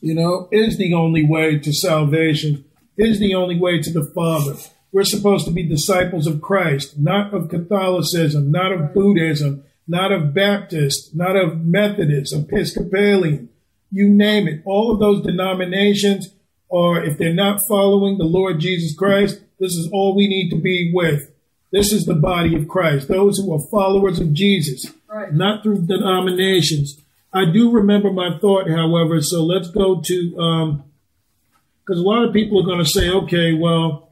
[0.00, 2.64] you know, is the only way to salvation,
[2.96, 4.56] is the only way to the Father.
[4.92, 10.34] We're supposed to be disciples of Christ, not of Catholicism, not of Buddhism, not of
[10.34, 13.48] Baptist, not of Methodist, Episcopalian,
[13.90, 14.62] you name it.
[14.64, 16.30] All of those denominations
[16.72, 20.56] are, if they're not following the Lord Jesus Christ, this is all we need to
[20.56, 21.30] be with.
[21.72, 25.32] This is the body of Christ, those who are followers of Jesus, right.
[25.32, 27.00] not through denominations.
[27.32, 32.32] I do remember my thought, however, so let's go to, because um, a lot of
[32.32, 34.09] people are going to say, okay, well,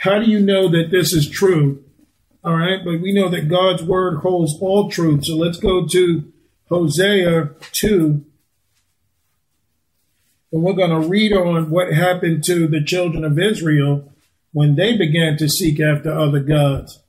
[0.00, 1.84] how do you know that this is true?
[2.42, 5.26] All right, but we know that God's word holds all truth.
[5.26, 6.32] So let's go to
[6.70, 8.24] Hosea 2.
[10.52, 14.10] And we're going to read on what happened to the children of Israel
[14.52, 17.00] when they began to seek after other gods.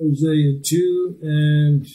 [0.00, 1.86] Hosea 2 and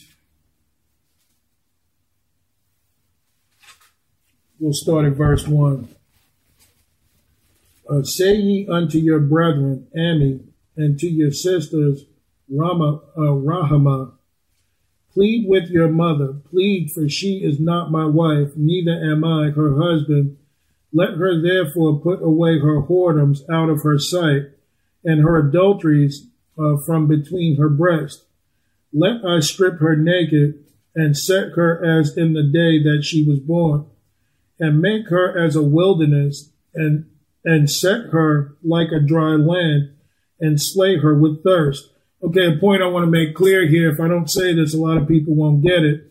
[4.60, 5.88] we'll start at verse 1.
[7.90, 10.42] Uh, say ye unto your brethren, Ammi,
[10.76, 12.06] and to your sisters,
[12.50, 14.14] Rama, uh, Rahama,
[15.14, 16.34] Plead with your mother.
[16.50, 20.38] Plead, for she is not my wife, neither am I her husband.
[20.92, 24.50] Let her therefore put away her whoredoms out of her sight,
[25.04, 26.28] and her adulteries
[26.58, 28.26] uh, from between her breasts.
[28.92, 30.64] Let I strip her naked,
[30.96, 33.88] and set her as in the day that she was born,
[34.60, 37.06] and make her as a wilderness, and
[37.44, 39.94] and set her like a dry land,
[40.40, 41.90] and slay her with thirst.
[42.24, 43.92] Okay, a point I want to make clear here.
[43.92, 46.10] If I don't say this, a lot of people won't get it.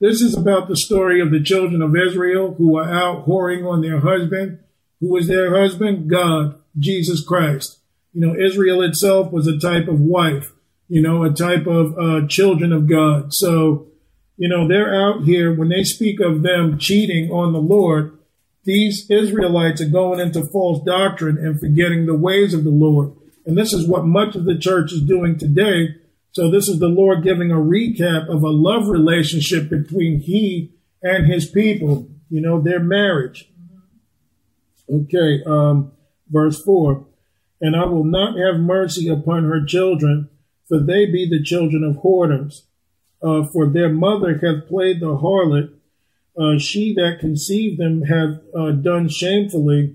[0.00, 3.82] This is about the story of the children of Israel who are out whoring on
[3.82, 4.58] their husband.
[5.00, 6.10] Who was their husband?
[6.10, 7.78] God, Jesus Christ.
[8.12, 10.52] You know, Israel itself was a type of wife,
[10.88, 13.32] you know, a type of uh, children of God.
[13.32, 13.88] So,
[14.36, 18.18] you know, they're out here when they speak of them cheating on the Lord.
[18.64, 23.12] These Israelites are going into false doctrine and forgetting the ways of the Lord.
[23.46, 25.96] And this is what much of the church is doing today.
[26.32, 30.72] So this is the Lord giving a recap of a love relationship between he
[31.02, 33.50] and his people, you know, their marriage.
[34.88, 35.92] Okay, um,
[36.30, 37.06] verse 4.
[37.62, 40.28] And I will not have mercy upon her children,
[40.68, 42.62] for they be the children of whoredoms.
[43.22, 45.72] Uh, for their mother hath played the harlot.
[46.36, 49.94] Uh, she that conceived them hath uh, done shamefully.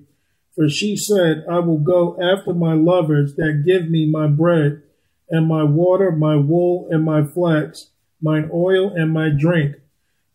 [0.56, 4.82] For she said, I will go after my lovers that give me my bread,
[5.30, 7.92] and my water, my wool, and my flax,
[8.22, 9.76] mine oil, and my drink.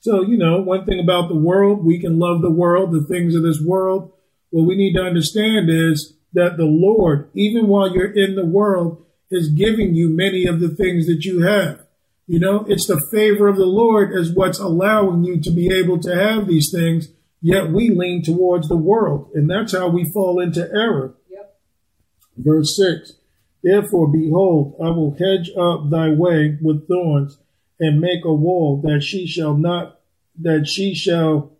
[0.00, 3.34] So, you know, one thing about the world, we can love the world, the things
[3.34, 4.12] of this world.
[4.50, 9.04] What we need to understand is that the Lord, even while you're in the world,
[9.30, 11.84] is giving you many of the things that you have.
[12.26, 15.98] You know, it's the favor of the Lord is what's allowing you to be able
[16.00, 17.08] to have these things,
[17.40, 19.30] yet we lean towards the world.
[19.34, 21.14] And that's how we fall into error.
[21.28, 21.56] Yep.
[22.36, 23.14] Verse 6
[23.62, 27.38] Therefore, behold, I will hedge up thy way with thorns
[27.78, 30.00] and make a wall that she shall not,
[30.40, 31.52] that she shall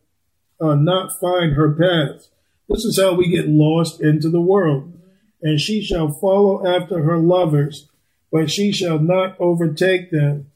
[0.61, 2.29] uh, not find her paths.
[2.73, 4.93] This is how we get lost into the world.
[5.43, 7.89] And she shall follow after her lovers,
[8.31, 10.51] but she shall not overtake them.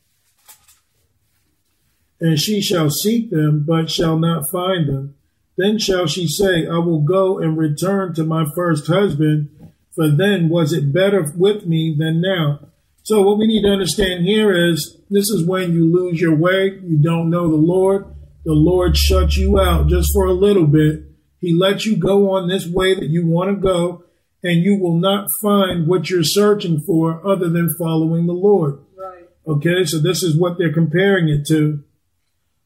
[2.21, 5.15] And she shall seek them, but shall not find them.
[5.59, 9.51] Then shall she say, I will go and return to my first husband,
[9.95, 12.61] for then was it better with me than now.
[13.03, 16.79] So what we need to understand here is this is when you lose your way,
[16.83, 18.07] you don't know the Lord.
[18.45, 21.03] The Lord shuts you out just for a little bit.
[21.47, 24.03] He lets you go on this way that you want to go,
[24.43, 28.81] and you will not find what you're searching for other than following the Lord.
[28.99, 29.29] Right.
[29.47, 31.85] Okay, so this is what they're comparing it to.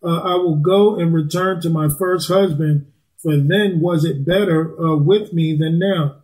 [0.02, 2.90] Uh, I will go and return to my first husband,
[3.22, 6.22] for then was it better uh, with me than now.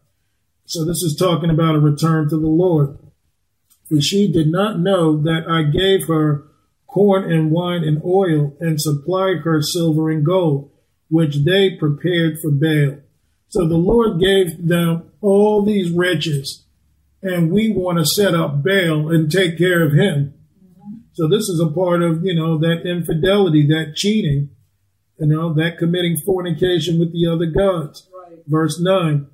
[0.65, 2.97] So this is talking about a return to the Lord.
[3.87, 6.45] For she did not know that I gave her
[6.87, 10.71] corn and wine and oil and supplied her silver and gold,
[11.09, 12.99] which they prepared for Baal.
[13.49, 16.65] So the Lord gave them all these riches,
[17.23, 20.35] and we want to set up Baal and take care of him.
[21.13, 24.51] So this is a part of, you know, that infidelity, that cheating,
[25.19, 28.09] you know, that committing fornication with the other gods.
[28.13, 28.39] Right.
[28.47, 29.27] Verse 9.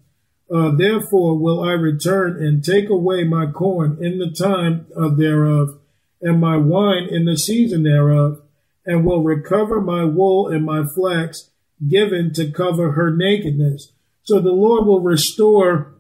[0.55, 5.79] Uh, therefore will I return and take away my corn in the time of thereof,
[6.21, 8.43] and my wine in the season thereof,
[8.85, 11.51] and will recover my wool and my flax
[11.89, 13.93] given to cover her nakedness.
[14.25, 15.95] So the Lord will restore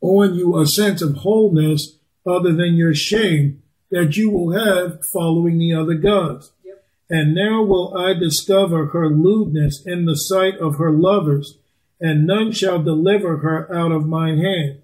[0.00, 5.58] on you a sense of wholeness other than your shame that you will have following
[5.58, 6.52] the other gods.
[6.64, 6.84] Yep.
[7.10, 11.58] And now will I discover her lewdness in the sight of her lovers,
[12.00, 14.80] and none shall deliver her out of mine hand.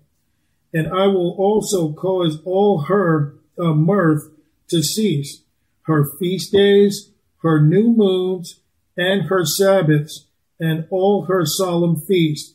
[0.74, 4.28] And I will also cause all her uh, mirth
[4.68, 5.42] to cease,
[5.82, 7.12] her feast days,
[7.42, 8.60] her new moons,
[8.96, 10.26] and her Sabbaths,
[10.58, 12.54] and all her solemn feasts.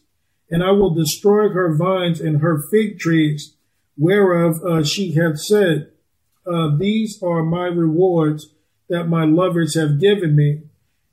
[0.50, 3.56] And I will destroy her vines and her fig trees,
[3.98, 5.92] whereof uh, she hath said,
[6.46, 8.54] uh, These are my rewards
[8.90, 10.64] that my lovers have given me,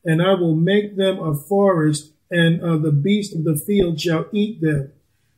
[0.04, 4.26] and I will make them a forest, and uh, the beast of the field shall
[4.32, 4.92] eat them.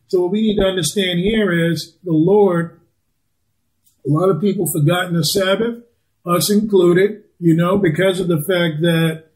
[0.08, 2.80] So what we need to understand here is the Lord.
[4.06, 5.84] A lot of people forgotten the Sabbath,
[6.24, 9.29] us included, you know, because of the fact that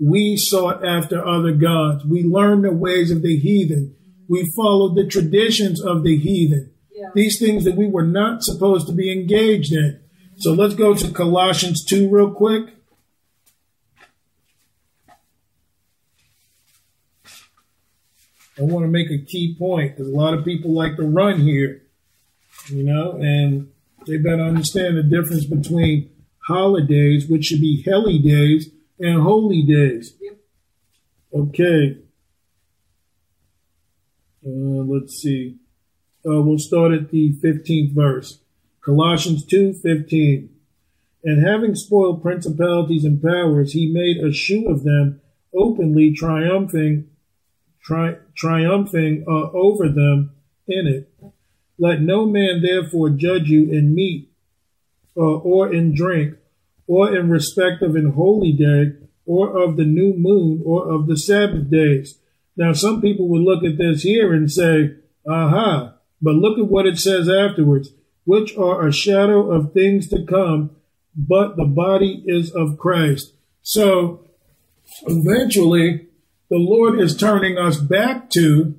[0.00, 2.04] we sought after other gods.
[2.04, 3.96] We learned the ways of the heathen.
[4.28, 6.72] We followed the traditions of the heathen.
[6.92, 7.08] Yeah.
[7.14, 10.00] These things that we were not supposed to be engaged in.
[10.36, 12.74] So let's go to Colossians 2 real quick.
[18.58, 21.40] I want to make a key point because a lot of people like to run
[21.40, 21.82] here,
[22.66, 23.70] you know, and
[24.06, 26.10] they better understand the difference between
[26.46, 28.70] holidays, which should be holy days,
[29.00, 30.14] and holy days.
[31.32, 31.98] Okay.
[34.44, 35.56] Uh, let's see.
[36.26, 38.40] Uh, we'll start at the 15th verse.
[38.80, 40.48] Colossians 2 15.
[41.24, 45.20] And having spoiled principalities and powers, he made a shoe of them,
[45.54, 47.08] openly triumphing,
[47.82, 50.32] tri- triumphing uh, over them
[50.66, 51.12] in it.
[51.78, 54.30] Let no man therefore judge you in meat,
[55.16, 56.36] uh, or in drink,
[56.88, 58.94] or in respect of an holy day,
[59.24, 62.18] or of the new moon, or of the Sabbath days.
[62.56, 64.96] Now, some people would look at this here and say,
[65.28, 67.90] aha, but look at what it says afterwards,
[68.24, 70.70] which are a shadow of things to come,
[71.14, 73.34] but the body is of Christ.
[73.62, 74.26] So,
[75.02, 76.08] eventually,
[76.50, 78.74] the Lord is turning us back to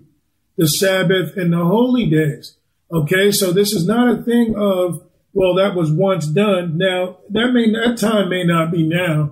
[0.57, 2.57] the Sabbath and the holy days.
[2.91, 5.03] Okay, so this is not a thing of,
[5.34, 6.77] well, that was once done.
[6.77, 9.31] Now, that may, that time may not be now,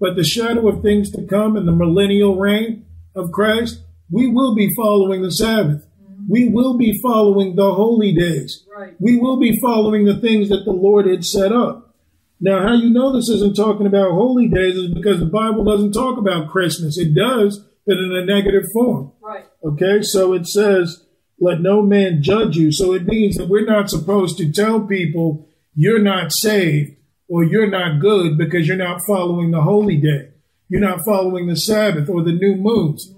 [0.00, 4.54] but the shadow of things to come in the millennial reign of Christ, we will
[4.54, 5.86] be following the Sabbath.
[6.02, 6.24] Mm-hmm.
[6.28, 8.64] We will be following the holy days.
[8.76, 8.94] Right.
[8.98, 11.94] We will be following the things that the Lord had set up.
[12.38, 15.92] Now, how you know this isn't talking about holy days is because the Bible doesn't
[15.92, 16.98] talk about Christmas.
[16.98, 19.12] It does, but in a negative form.
[19.22, 19.46] Right.
[19.64, 21.05] Okay, so it says,
[21.38, 22.72] let no man judge you.
[22.72, 26.96] So it means that we're not supposed to tell people you're not saved
[27.28, 30.30] or you're not good because you're not following the holy day.
[30.68, 33.12] You're not following the Sabbath or the new moons.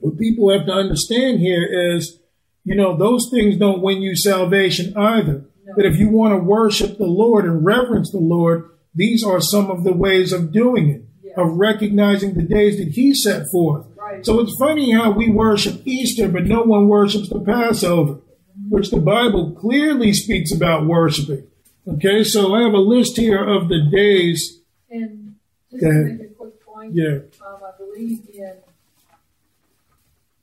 [0.00, 2.18] What people have to understand here is,
[2.64, 5.44] you know, those things don't win you salvation either.
[5.64, 5.74] No.
[5.76, 9.70] But if you want to worship the Lord and reverence the Lord, these are some
[9.70, 11.42] of the ways of doing it, Yeah.
[11.42, 13.86] of recognizing the days that He set forth.
[14.12, 14.24] Right.
[14.24, 18.20] So it's funny how we worship Easter, but no one worships the Passover,
[18.68, 21.46] which the Bible clearly speaks about worshiping.
[21.86, 24.60] Okay, so I have a list here of the days.
[24.90, 25.34] And
[25.70, 27.18] just to make a quick point, Yeah.
[27.46, 28.52] um, I believe in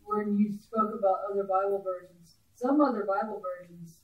[0.05, 3.95] when you spoke about other Bible versions, some other Bible versions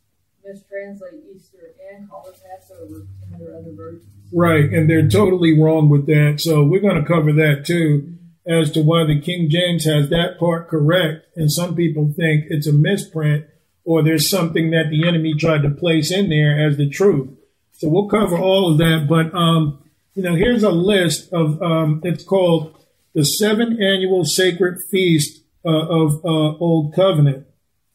[0.43, 4.07] mistranslate Easter and call it Passover in their other versions.
[4.33, 6.41] Right, and they're totally wrong with that.
[6.41, 10.39] So we're going to cover that too as to why the King James has that
[10.39, 11.27] part correct.
[11.35, 13.45] And some people think it's a misprint
[13.84, 17.30] or there's something that the enemy tried to place in there as the truth.
[17.73, 19.07] So we'll cover all of that.
[19.07, 22.76] But, um, you know, here's a list of, um, it's called
[23.13, 27.47] the seven annual sacred feast uh, of uh, Old Covenant.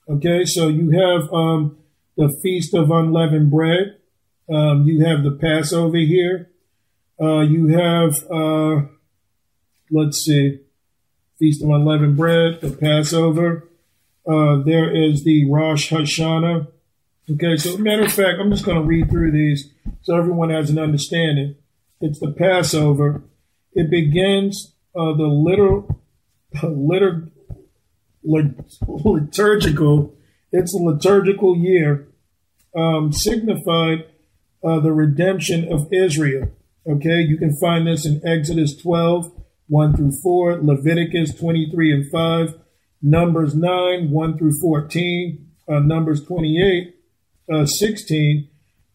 [0.08, 1.78] Okay, so you have um,
[2.16, 3.96] the Feast of Unleavened Bread.
[4.48, 6.50] Um, you have the Passover here.
[7.20, 8.86] Uh, you have, uh,
[9.90, 10.60] let's see,
[11.38, 13.68] Feast of Unleavened Bread, the Passover.
[14.26, 16.68] Uh, there is the Rosh Hashanah.
[17.30, 19.70] Okay, so matter of fact, I'm just going to read through these
[20.02, 21.56] so everyone has an understanding.
[22.00, 23.22] It's the Passover.
[23.72, 26.00] It begins uh, the literal,
[26.54, 27.30] litur,
[28.22, 30.14] liturgical.
[30.52, 32.08] It's a liturgical year
[32.76, 34.06] um, signified
[34.62, 36.50] uh, the redemption of Israel.
[36.86, 39.32] Okay, you can find this in Exodus 12,
[39.68, 42.58] 1 through 4, Leviticus 23 and 5,
[43.02, 46.96] Numbers 9, 1 through 14, uh, Numbers 28,
[47.52, 48.48] uh, 16,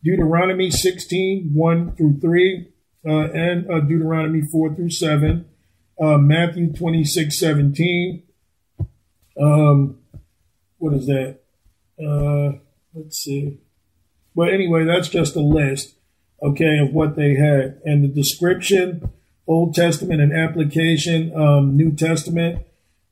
[0.03, 2.67] Deuteronomy 16, 1 through 3,
[3.05, 5.45] uh, and uh, Deuteronomy 4 through 7,
[6.01, 8.23] uh, Matthew 26, 17.
[9.39, 9.97] Um,
[10.77, 11.39] what is that?
[11.99, 12.59] Uh,
[12.93, 13.59] let's see.
[14.35, 15.95] But anyway, that's just a list,
[16.41, 17.81] okay, of what they had.
[17.85, 19.11] And the description,
[19.51, 22.65] Old Testament and application, um, New Testament,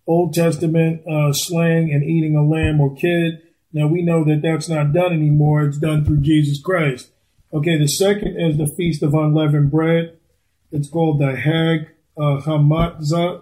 [0.08, 3.42] Old Testament, uh, and eating a lamb or kid.
[3.74, 5.64] Now we know that that's not done anymore.
[5.64, 7.12] It's done through Jesus Christ.
[7.54, 10.18] Okay, the second is the Feast of Unleavened Bread.
[10.72, 13.42] It's called the Hag uh, Hamatzah.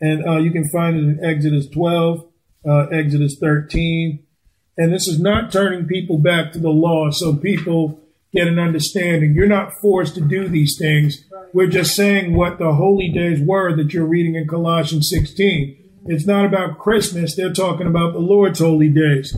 [0.00, 2.26] And uh, you can find it in Exodus 12,
[2.68, 4.26] uh, Exodus 13.
[4.76, 8.00] And this is not turning people back to the law so people
[8.36, 9.34] get an understanding.
[9.34, 11.24] You're not forced to do these things.
[11.52, 15.76] We're just saying what the holy days were that you're reading in Colossians 16.
[16.06, 17.34] It's not about Christmas.
[17.34, 19.36] They're talking about the Lord's holy days.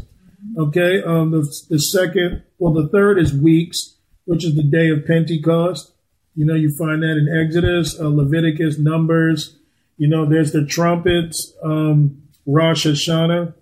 [0.59, 1.03] Okay.
[1.03, 5.93] Um, the, the second, well, the third is weeks, which is the day of Pentecost.
[6.35, 9.57] You know, you find that in Exodus, uh, Leviticus, Numbers.
[9.97, 13.55] You know, there's the trumpets, um, Rosh Hashanah.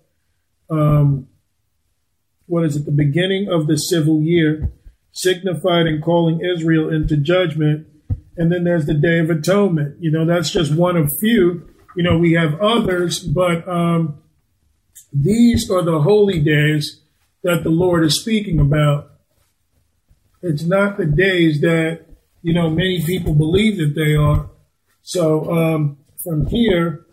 [0.68, 1.28] Um,
[2.46, 2.84] what is it?
[2.84, 4.70] The beginning of the civil year,
[5.16, 7.86] signified in calling Israel into judgment.
[8.36, 9.96] And then there's the Day of Atonement.
[9.98, 11.66] You know, that's just one of few.
[11.96, 14.18] You know, we have others, but um,
[15.10, 17.00] these are the holy days
[17.42, 19.10] that the Lord is speaking about.
[20.42, 22.04] It's not the days that,
[22.42, 24.50] you know, many people believe that they are.
[25.02, 27.06] So um, from here,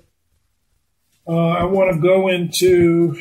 [1.26, 3.16] uh, I want to go into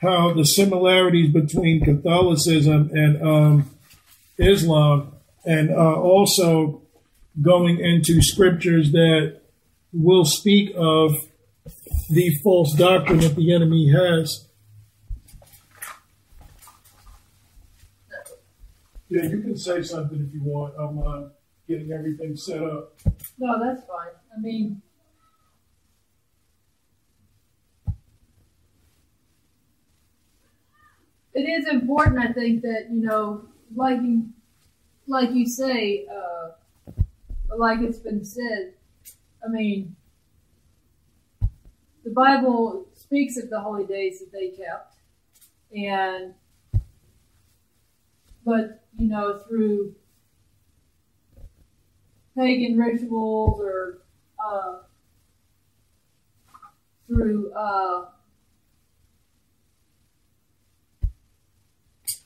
[0.00, 3.70] how the similarities between Catholicism and um,
[4.38, 5.12] Islam,
[5.44, 6.82] and uh, also
[7.40, 9.40] going into scriptures that
[9.92, 11.14] will speak of
[12.08, 14.46] the false doctrine that the enemy has.
[19.08, 20.74] Yeah, you can say something if you want.
[20.78, 21.28] I'm uh,
[21.68, 22.96] getting everything set up.
[23.38, 24.12] No, that's fine.
[24.36, 24.80] I mean,
[31.34, 33.42] it is important, I think, that you know,
[33.74, 34.28] like you,
[35.06, 36.50] like you say, uh,
[37.56, 38.74] like it's been said.
[39.44, 39.96] I mean,
[42.04, 44.96] the Bible speaks of the holy days that they kept,
[45.74, 46.34] and
[48.44, 49.94] but you know through
[52.36, 53.98] pagan rituals or
[54.44, 54.78] uh,
[57.06, 58.06] through, uh,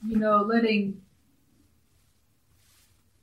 [0.07, 1.01] you know, letting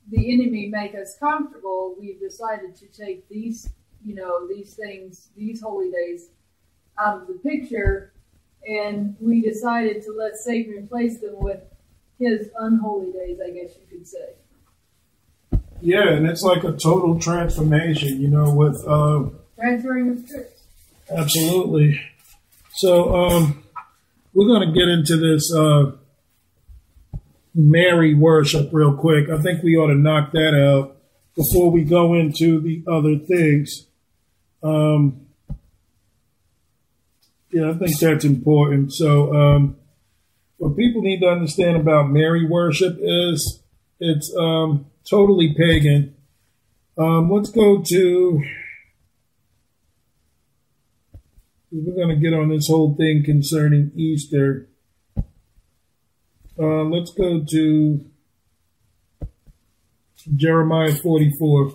[0.09, 3.69] the enemy make us comfortable, we've decided to take these,
[4.03, 6.29] you know, these things, these holy days
[6.99, 8.11] out of the picture,
[8.67, 11.61] and we decided to let Satan replace them with
[12.19, 14.29] his unholy days, I guess you could say.
[15.81, 19.23] Yeah, and it's like a total transformation, you know, with uh,
[19.55, 20.61] transferring of tricks.
[21.09, 21.99] Absolutely.
[22.73, 23.63] So um,
[24.33, 25.91] we're going to get into this uh,
[27.53, 29.29] Mary worship real quick.
[29.29, 30.97] I think we ought to knock that out
[31.35, 33.87] before we go into the other things.
[34.63, 35.27] Um,
[37.51, 38.93] yeah, I think that's important.
[38.93, 39.75] So, um,
[40.57, 43.61] what people need to understand about Mary worship is
[43.99, 46.15] it's um, totally pagan.
[46.97, 48.43] Um, let's go to.
[51.71, 54.67] We're going to get on this whole thing concerning Easter.
[56.61, 58.05] Uh, let's go to
[60.35, 61.73] Jeremiah 44.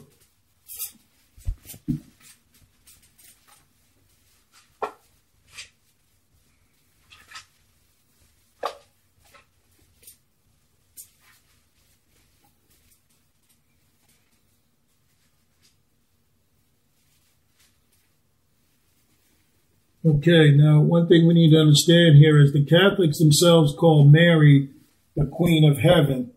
[20.04, 24.70] Okay, now one thing we need to understand here is the Catholics themselves call Mary
[25.16, 26.32] the Queen of Heaven.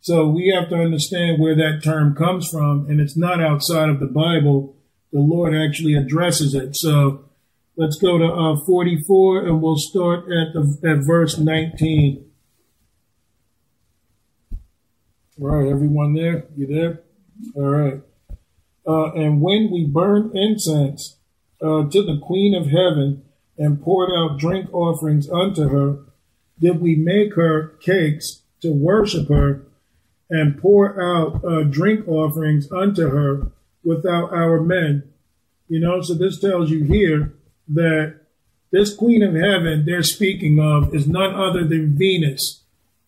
[0.00, 4.00] So we have to understand where that term comes from, and it's not outside of
[4.00, 4.76] the Bible.
[5.12, 6.76] The Lord actually addresses it.
[6.76, 7.24] So
[7.76, 12.24] let's go to uh, 44, and we'll start at the at verse 19.
[15.40, 16.46] All right, everyone there?
[16.56, 17.02] You there?
[17.54, 18.00] All right.
[18.86, 21.18] Uh, and when we burn incense
[21.60, 23.24] uh, to the Queen of Heaven
[23.58, 26.05] and poured out drink offerings unto her,
[26.60, 29.62] did we make her cakes to worship her
[30.28, 33.52] and pour out uh, drink offerings unto her
[33.84, 35.04] without our men.
[35.68, 37.34] You know, so this tells you here
[37.68, 38.20] that
[38.70, 42.62] this Queen of Heaven they're speaking of is none other than Venus,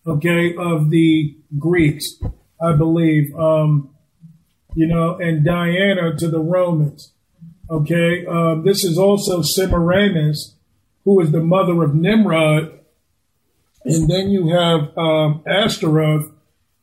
[0.07, 2.21] okay, of the Greeks,
[2.61, 3.35] I believe.
[3.37, 3.91] Um,
[4.75, 7.13] you know, and Diana to the Romans.
[7.71, 10.55] Okay, um, this is also Semiramis,
[11.05, 12.78] who is the mother of Nimrod.
[13.85, 16.33] And then you have um, Ashtaroth,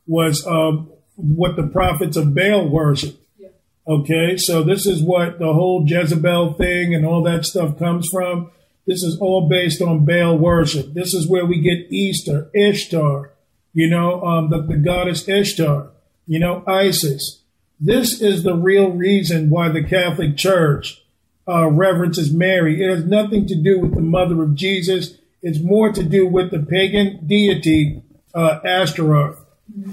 [0.06, 3.18] was um, what the prophets of Baal worshiped.
[3.38, 3.48] Yeah.
[3.86, 8.50] Okay, so this is what the whole Jezebel thing and all that stuff comes from.
[8.86, 10.94] This is all based on Baal worship.
[10.94, 13.32] This is where we get Easter, Ishtar,
[13.74, 15.88] you know, um, the, the goddess Ishtar,
[16.26, 17.42] you know, Isis.
[17.80, 21.02] This is the real reason why the Catholic Church
[21.48, 22.82] uh, reverences Mary.
[22.82, 25.18] It has nothing to do with the mother of Jesus.
[25.46, 28.02] It's more to do with the pagan deity
[28.34, 29.42] uh, Ashtaroth.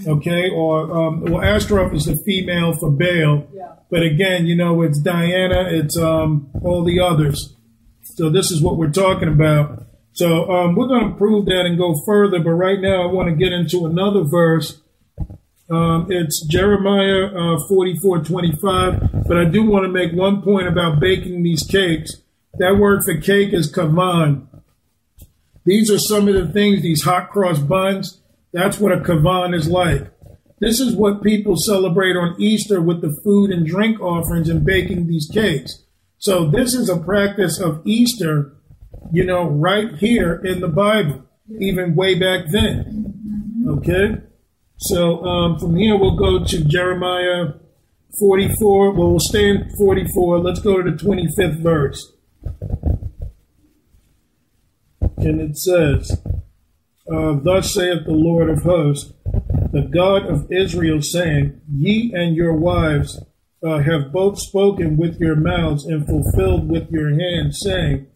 [0.08, 3.74] Okay, or um, well, Ashtaroth is the female for Baal, yeah.
[3.90, 7.56] but again, you know, it's Diana, it's um, all the others.
[8.04, 9.84] So this is what we're talking about.
[10.14, 13.30] So um, we're going to prove that and go further, but right now I want
[13.30, 14.80] to get into another verse
[15.70, 19.28] um, it's Jeremiah uh, 44 25.
[19.28, 22.18] But I do want to make one point about baking these cakes.
[22.56, 24.48] That word for cake is kavan.
[25.66, 28.22] These are some of the things, these hot cross buns.
[28.52, 30.08] That's what a kavan is like.
[30.60, 35.08] This is what people celebrate on Easter with the food and drink offerings and baking
[35.08, 35.84] these cakes.
[36.18, 38.56] So this is a practice of Easter,
[39.12, 41.24] you know, right here in the Bible,
[41.60, 43.66] even way back then.
[43.68, 44.22] Okay?
[44.78, 47.54] So um, from here, we'll go to Jeremiah
[48.20, 48.92] 44.
[48.92, 50.40] Well, we'll stay in 44.
[50.40, 52.14] Let's go to the 25th verse.
[55.18, 56.22] And it says,
[57.12, 59.14] uh, Thus saith the Lord of hosts,
[59.72, 63.24] the God of Israel, saying, Ye and your wives
[63.64, 68.08] uh, have both spoken with your mouths and fulfilled with your hands, saying,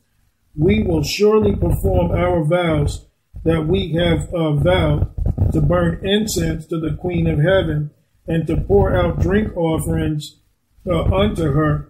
[0.55, 3.05] We will surely perform our vows
[3.43, 5.13] that we have uh, vowed
[5.53, 7.91] to burn incense to the Queen of Heaven
[8.27, 10.37] and to pour out drink offerings
[10.85, 11.89] uh, unto her.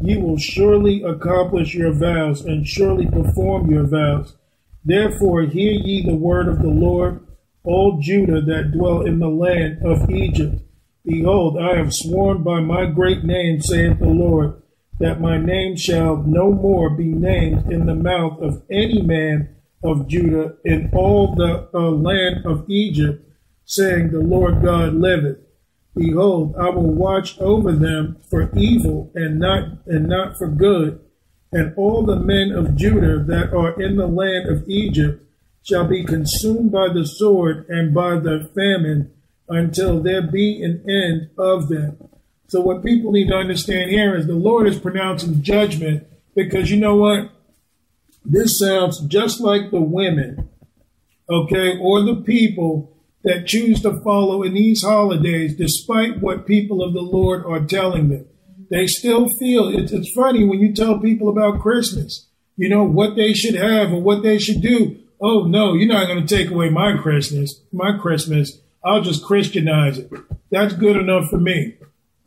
[0.00, 4.36] Ye will surely accomplish your vows and surely perform your vows.
[4.86, 7.26] Therefore, hear ye the word of the Lord,
[7.64, 10.62] all Judah that dwell in the land of Egypt.
[11.04, 14.62] Behold, I have sworn by my great name, saith the Lord,
[15.00, 20.06] that my name shall no more be named in the mouth of any man of
[20.06, 23.28] Judah in all the uh, land of Egypt,
[23.64, 25.38] saying, The Lord God liveth.
[25.96, 31.00] Behold, I will watch over them for evil and not and not for good,
[31.52, 35.22] and all the men of Judah that are in the land of Egypt
[35.62, 39.12] shall be consumed by the sword and by the famine
[39.48, 41.96] until there be an end of them.
[42.48, 46.76] So what people need to understand here is the Lord is pronouncing judgment because you
[46.76, 47.30] know what?
[48.24, 50.48] This sounds just like the women,
[51.28, 56.92] okay, or the people that choose to follow in these holidays despite what people of
[56.92, 58.26] the Lord are telling them.
[58.70, 62.26] They still feel it's, it's funny when you tell people about Christmas,
[62.56, 64.98] you know, what they should have and what they should do.
[65.20, 68.60] Oh no, you're not going to take away my Christmas, my Christmas.
[68.84, 70.12] I'll just Christianize it.
[70.50, 71.76] That's good enough for me.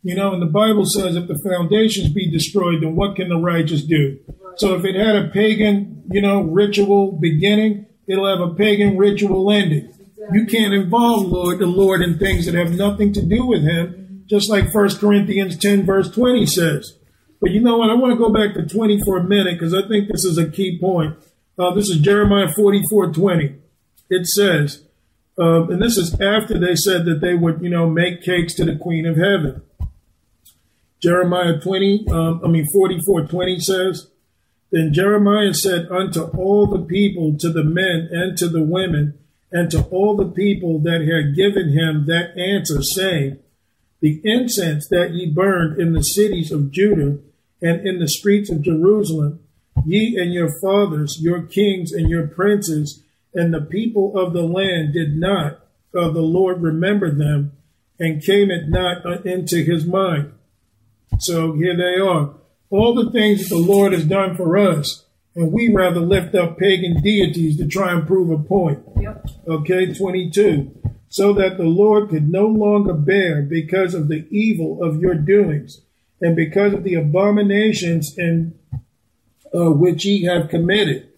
[0.02, 3.36] You know, and the Bible says if the foundations be destroyed, then what can the
[3.36, 4.18] righteous do?
[4.56, 9.50] So if it had a pagan, you know, ritual beginning, it'll have a pagan ritual
[9.50, 9.92] ending.
[10.32, 14.09] You can't involve Lord the Lord in things that have nothing to do with him,
[14.30, 16.96] just like 1 Corinthians 10 verse 20 says.
[17.40, 17.90] But you know what?
[17.90, 20.38] I want to go back to 20 for a minute because I think this is
[20.38, 21.16] a key point.
[21.58, 23.56] Uh, this is Jeremiah 44 20.
[24.08, 24.84] It says,
[25.36, 28.64] um, and this is after they said that they would, you know, make cakes to
[28.64, 29.62] the Queen of Heaven.
[31.00, 34.10] Jeremiah 20, um, I mean 44 20 says,
[34.70, 39.18] Then Jeremiah said unto all the people, to the men and to the women,
[39.50, 43.38] and to all the people that had given him that answer, saying,
[44.00, 47.18] The incense that ye burned in the cities of Judah
[47.60, 49.40] and in the streets of Jerusalem,
[49.84, 53.02] ye and your fathers, your kings and your princes,
[53.34, 55.60] and the people of the land did not,
[55.94, 57.52] of the Lord remember them,
[57.98, 60.32] and came it not into his mind.
[61.18, 62.34] So here they are.
[62.70, 65.04] All the things that the Lord has done for us,
[65.34, 68.80] and we rather lift up pagan deities to try and prove a point.
[68.98, 69.28] Yep.
[69.46, 70.79] Okay, 22.
[71.10, 75.82] So that the Lord could no longer bear because of the evil of your doings,
[76.20, 78.54] and because of the abominations in
[79.52, 81.08] uh, which ye have committed.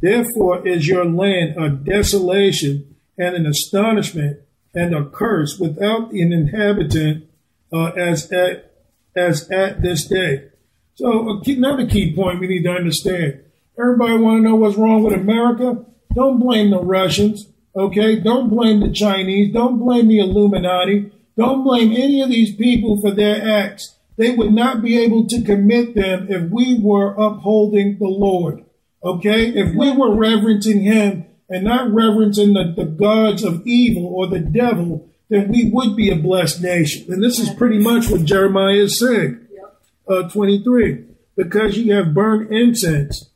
[0.00, 4.40] Therefore is your land a desolation and an astonishment
[4.74, 7.26] and a curse without an inhabitant
[7.72, 8.72] uh, as at
[9.16, 10.48] as at this day.
[10.94, 13.40] So another key point we need to understand.
[13.78, 15.84] Everybody want to know what's wrong with America?
[16.14, 17.46] Don't blame the Russians,
[17.78, 18.16] okay?
[18.16, 19.52] Don't blame the Chinese.
[19.52, 21.12] Don't blame the Illuminati.
[21.36, 23.96] Don't blame any of these people for their acts.
[24.16, 28.64] They would not be able to commit them if we were upholding the Lord,
[29.02, 29.46] okay?
[29.46, 34.40] If we were reverencing Him and not reverencing the, the gods of evil or the
[34.40, 37.12] devil, then we would be a blessed nation.
[37.12, 39.46] And this is pretty much what Jeremiah is saying.
[40.08, 41.04] Uh, 23.
[41.36, 43.30] Because ye have burned incense,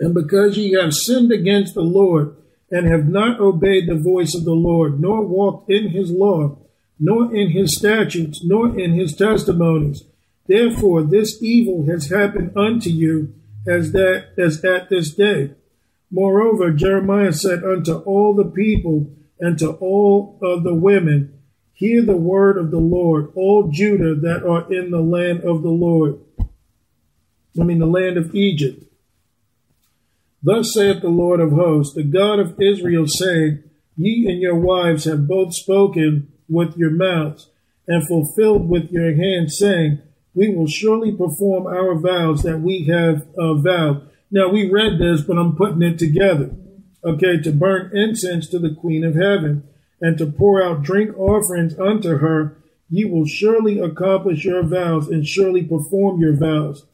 [0.00, 2.34] and because ye have sinned against the Lord,
[2.72, 6.58] and have not obeyed the voice of the Lord, nor walked in his law,
[6.98, 10.04] nor in his statutes, nor in his testimonies.
[10.46, 13.34] Therefore this evil has happened unto you
[13.68, 15.50] as that as at this day.
[16.10, 21.38] Moreover, Jeremiah said unto all the people, and to all of the women,
[21.74, 25.70] Hear the word of the Lord, all Judah that are in the land of the
[25.70, 26.20] Lord.
[27.58, 28.84] I mean, the land of Egypt.
[30.42, 33.62] Thus saith the Lord of hosts, the God of Israel, saying,
[33.96, 37.48] Ye and your wives have both spoken with your mouths,
[37.86, 40.00] and fulfilled with your hands, saying,
[40.34, 44.08] We will surely perform our vows that we have uh, vowed.
[44.30, 46.50] Now, we read this, but I'm putting it together
[47.04, 49.64] okay, to burn incense to the Queen of Heaven,
[50.00, 52.56] and to pour out drink offerings unto her,
[52.88, 56.86] ye will surely accomplish your vows and surely perform your vows.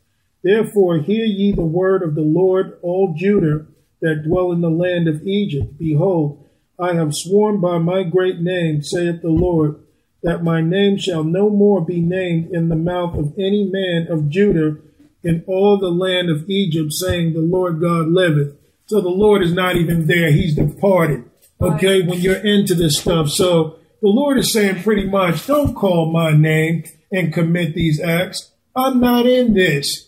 [0.42, 3.66] Therefore, hear ye the word of the Lord, all Judah
[4.00, 5.78] that dwell in the land of Egypt.
[5.78, 6.48] Behold,
[6.78, 9.80] I have sworn by my great name, saith the Lord,
[10.22, 14.28] that my name shall no more be named in the mouth of any man of
[14.28, 14.76] Judah
[15.22, 18.56] in all the land of Egypt, saying, The Lord God liveth.
[18.86, 20.32] So the Lord is not even there.
[20.32, 21.24] He's departed.
[21.60, 22.02] Okay.
[22.02, 23.28] When you're into this stuff.
[23.28, 28.52] So the Lord is saying pretty much, don't call my name and commit these acts.
[28.76, 30.07] I'm not in this.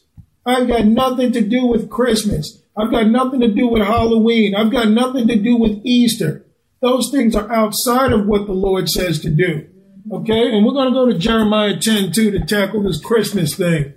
[0.50, 2.60] I've got nothing to do with Christmas.
[2.76, 4.54] I've got nothing to do with Halloween.
[4.54, 6.44] I've got nothing to do with Easter.
[6.80, 9.68] Those things are outside of what the Lord says to do.
[10.10, 10.56] Okay.
[10.56, 13.94] And we're going to go to Jeremiah 10 2 to tackle this Christmas thing.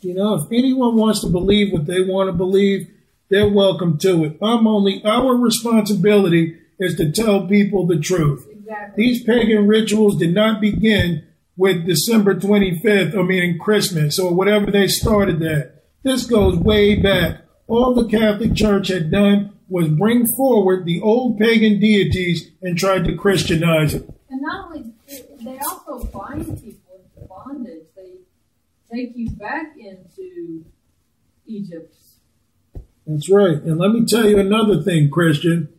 [0.00, 2.88] You know, if anyone wants to believe what they want to believe,
[3.30, 4.38] they're welcome to it.
[4.40, 8.47] I'm only, our responsibility is to tell people the truth.
[8.68, 9.04] Exactly.
[9.04, 11.26] These pagan rituals did not begin
[11.56, 15.84] with December 25th, I mean, Christmas or whatever they started that.
[16.02, 17.42] This goes way back.
[17.66, 23.04] All the Catholic Church had done was bring forward the old pagan deities and tried
[23.04, 24.08] to Christianize it.
[24.28, 24.92] And not only,
[25.42, 27.84] they also bind people into bondage.
[27.96, 28.16] They
[28.90, 30.64] take you back into
[31.46, 31.94] Egypt.
[33.06, 33.56] That's right.
[33.62, 35.70] And let me tell you another thing, Christian.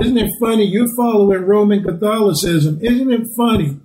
[0.00, 0.64] Isn't it funny?
[0.64, 2.78] You're following Roman Catholicism.
[2.82, 3.80] Isn't it funny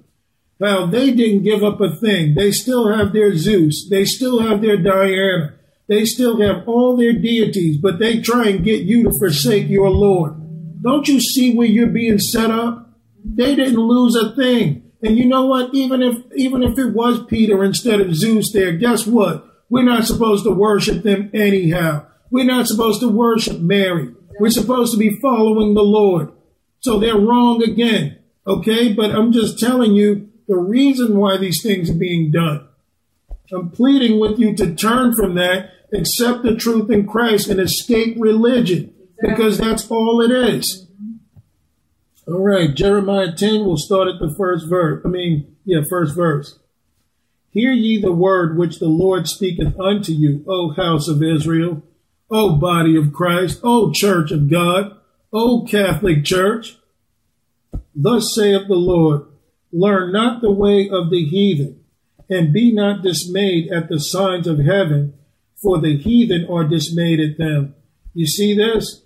[0.61, 2.35] how they didn't give up a thing?
[2.35, 3.87] They still have their Zeus.
[3.89, 5.55] They still have their Diana.
[5.87, 9.89] They still have all their deities, but they try and get you to forsake your
[9.89, 10.35] Lord.
[10.81, 12.89] Don't you see where you're being set up?
[13.25, 14.91] They didn't lose a thing.
[15.01, 15.73] And you know what?
[15.73, 19.45] Even if even if it was Peter instead of Zeus there, guess what?
[19.69, 22.05] We're not supposed to worship them anyhow.
[22.31, 24.13] We're not supposed to worship Mary.
[24.39, 26.31] We're supposed to be following the Lord.
[26.79, 28.19] So they're wrong again.
[28.45, 28.93] Okay?
[28.93, 32.67] But I'm just telling you the reason why these things are being done.
[33.51, 38.15] I'm pleading with you to turn from that, accept the truth in Christ, and escape
[38.19, 40.87] religion because that's all it is.
[42.27, 45.01] All right, Jeremiah 10, we'll start at the first verse.
[45.05, 46.57] I mean, yeah, first verse.
[47.49, 51.83] Hear ye the word which the Lord speaketh unto you, O house of Israel,
[52.29, 54.97] O body of Christ, O church of God,
[55.31, 56.77] O Catholic Church.
[57.95, 59.25] Thus saith the Lord,
[59.71, 61.83] learn not the way of the heathen,
[62.29, 65.13] and be not dismayed at the signs of heaven,
[65.55, 67.75] for the heathen are dismayed at them.
[68.13, 69.03] You see this?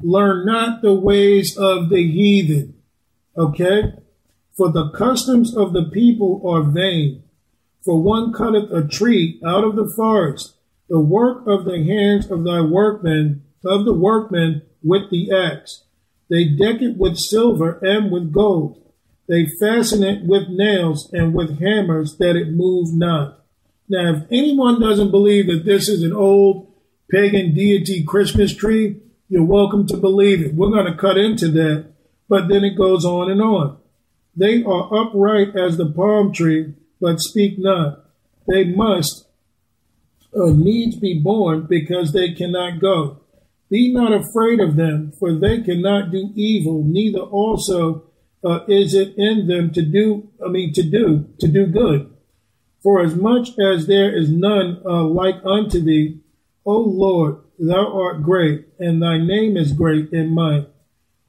[0.00, 2.74] Learn not the ways of the heathen.
[3.36, 3.94] Okay?
[4.56, 7.22] For the customs of the people are vain.
[7.84, 10.55] For one cutteth a tree out of the forest,
[10.88, 15.84] the work of the hands of thy workmen, of the workmen with the axe.
[16.30, 18.82] They deck it with silver and with gold.
[19.28, 23.44] They fasten it with nails and with hammers that it move not.
[23.88, 26.72] Now, if anyone doesn't believe that this is an old
[27.10, 30.54] pagan deity Christmas tree, you're welcome to believe it.
[30.54, 31.86] We're going to cut into that,
[32.28, 33.78] but then it goes on and on.
[34.36, 38.04] They are upright as the palm tree, but speak not.
[38.46, 39.25] They must
[40.36, 43.20] uh, needs be borne because they cannot go.
[43.70, 48.04] Be not afraid of them, for they cannot do evil, neither also
[48.44, 52.12] uh, is it in them to do, I mean, to do, to do good.
[52.82, 56.20] For as much as there is none uh, like unto thee,
[56.64, 60.68] O Lord, thou art great, and thy name is great in might.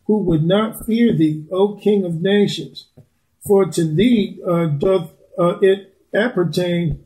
[0.06, 2.88] Who would not fear thee, O King of nations?
[3.46, 7.04] For to thee uh, doth uh, it appertain,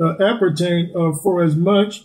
[0.00, 2.04] uh, appertain uh, for as much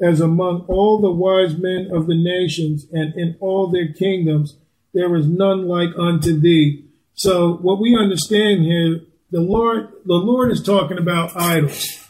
[0.00, 4.56] as among all the wise men of the nations and in all their kingdoms
[4.94, 6.84] there is none like unto thee.
[7.14, 9.00] So what we understand here,
[9.30, 12.08] the Lord, the Lord is talking about idols.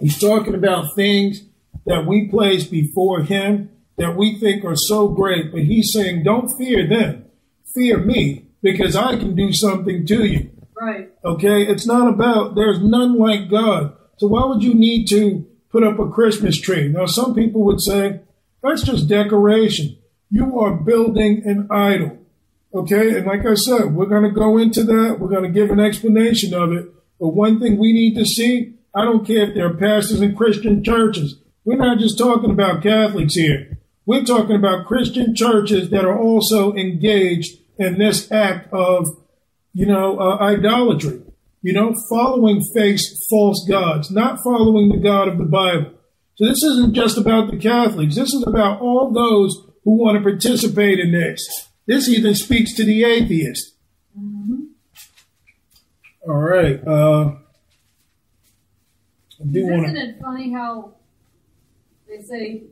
[0.00, 1.42] He's talking about things
[1.86, 6.48] that we place before him that we think are so great, but he's saying, don't
[6.56, 7.26] fear them.
[7.74, 10.50] Fear me because I can do something to you.
[10.80, 11.10] Right.
[11.24, 11.62] Okay.
[11.64, 13.94] It's not about, there's none like God.
[14.20, 16.88] So why would you need to put up a Christmas tree?
[16.88, 18.20] Now, some people would say,
[18.62, 19.96] that's just decoration.
[20.30, 22.18] You are building an idol.
[22.74, 23.16] Okay.
[23.16, 25.16] And like I said, we're going to go into that.
[25.18, 26.84] We're going to give an explanation of it.
[27.18, 30.84] But one thing we need to see, I don't care if they're pastors in Christian
[30.84, 31.40] churches.
[31.64, 33.78] We're not just talking about Catholics here.
[34.04, 39.16] We're talking about Christian churches that are also engaged in this act of,
[39.72, 41.22] you know, uh, idolatry.
[41.62, 45.92] You know, following face false gods, not following the God of the Bible.
[46.36, 48.14] So this isn't just about the Catholics.
[48.14, 49.54] This is about all those
[49.84, 51.68] who want to participate in this.
[51.86, 53.74] This even speaks to the atheist.
[54.18, 54.62] Mm-hmm.
[56.26, 56.80] All right.
[56.86, 57.34] Uh,
[59.40, 59.98] I do Isn't wanna...
[59.98, 60.94] it funny how
[62.08, 62.64] they say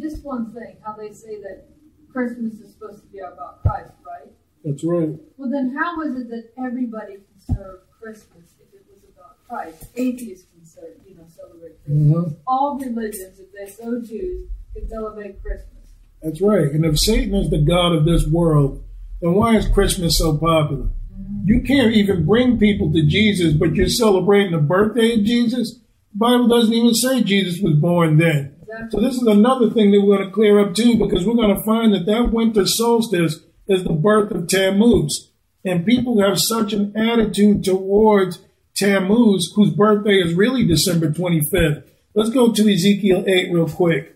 [0.00, 1.66] just one thing, how they say that
[2.12, 4.32] Christmas is supposed to be about Christ, right?
[4.64, 5.10] That's right.
[5.36, 9.88] Well, then how is it that everybody can serve Christmas if it was about Christ?
[9.96, 12.24] Atheists can serve, you know, celebrate Christmas.
[12.24, 12.34] Mm-hmm.
[12.46, 15.90] All religions, if they so choose, can celebrate Christmas.
[16.22, 16.70] That's right.
[16.70, 18.84] And if Satan is the God of this world,
[19.20, 20.84] then why is Christmas so popular?
[20.84, 21.48] Mm-hmm.
[21.48, 25.72] You can't even bring people to Jesus, but you're celebrating the birthday of Jesus?
[26.12, 28.54] The Bible doesn't even say Jesus was born then.
[28.90, 31.56] So this is another thing that we're going to clear up too, because we're going
[31.56, 35.32] to find that that winter solstice is the birth of Tammuz.
[35.66, 38.38] And people have such an attitude towards
[38.76, 41.82] Tammuz, whose birthday is really December 25th.
[42.14, 44.14] Let's go to Ezekiel 8 real quick,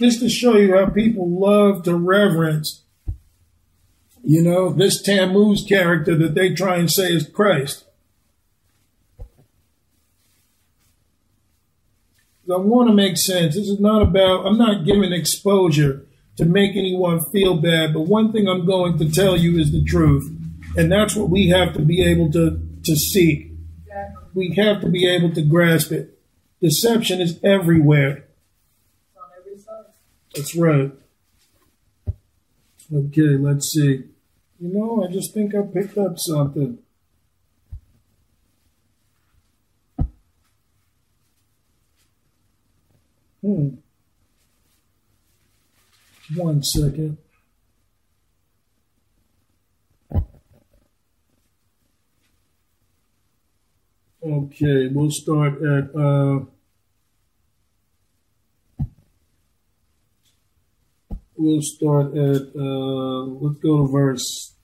[0.00, 2.82] just to show you how people love to reverence,
[4.24, 7.84] you know, this Tammuz character that they try and say is Christ.
[12.50, 13.54] I want to make sense.
[13.54, 16.06] This is not about, I'm not giving exposure
[16.36, 19.84] to make anyone feel bad, but one thing I'm going to tell you is the
[19.84, 20.32] truth.
[20.76, 22.92] And that's what we have to be able to, to.
[22.92, 23.50] Exactly.
[24.34, 26.18] We have to be able to grasp it.
[26.60, 28.24] Deception is everywhere.
[29.08, 29.84] It's on every side.
[30.34, 30.92] That's right.
[32.94, 34.04] Okay, let's see.
[34.60, 36.78] You know, I just think I picked up something.
[43.42, 43.68] Hmm.
[46.34, 47.18] One second.
[54.28, 56.40] Okay, we'll start at uh,
[61.36, 64.54] we'll start at uh, let's go to verse.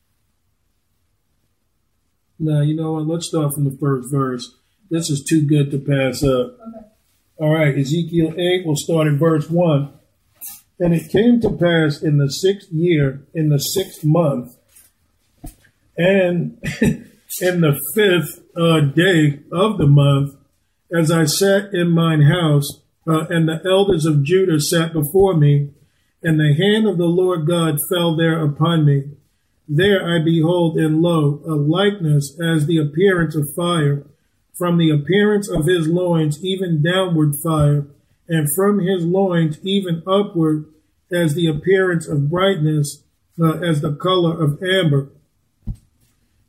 [2.40, 3.06] Now you know what?
[3.06, 4.52] Let's start from the first verse.
[4.90, 6.58] This is too good to pass up.
[6.58, 6.88] Okay.
[7.36, 9.92] All right, Ezekiel 8, we'll start at verse 1.
[10.80, 14.56] And it came to pass in the sixth year, in the sixth month,
[15.96, 16.58] and
[17.40, 20.36] in the fifth uh, day of the month,
[20.94, 25.70] as I sat in mine house, uh, and the elders of Judah sat before me,
[26.22, 29.04] and the hand of the Lord God fell there upon me.
[29.68, 34.04] There I behold, and lo, a likeness as the appearance of fire,
[34.54, 37.86] from the appearance of his loins even downward fire,
[38.28, 40.66] and from his loins even upward
[41.10, 43.02] as the appearance of brightness,
[43.40, 45.10] uh, as the color of amber.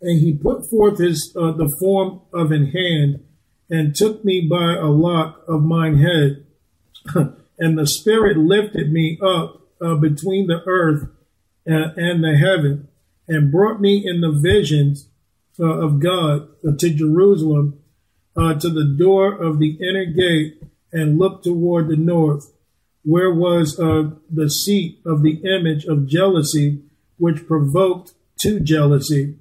[0.03, 3.23] And he put forth his uh, the form of an hand,
[3.69, 6.45] and took me by a lock of mine head,
[7.57, 11.09] and the Spirit lifted me up uh, between the earth
[11.65, 12.89] and, the heaven,
[13.29, 15.07] and brought me in the visions
[15.57, 17.79] uh, of God uh, to Jerusalem,
[18.35, 20.61] uh, to the door of the inner gate,
[20.91, 22.51] and looked toward the north,
[23.05, 26.81] where was the seat of the image of jealousy,
[27.17, 29.37] which provoked to jealousy.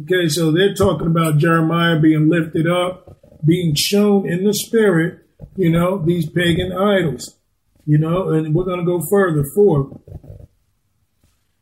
[0.00, 5.18] Okay, so they're talking about Jeremiah being lifted up, being shown in the spirit,
[5.54, 7.36] you know, these pagan idols,
[7.84, 9.44] you know, and we're going to go further.
[9.54, 10.00] Four.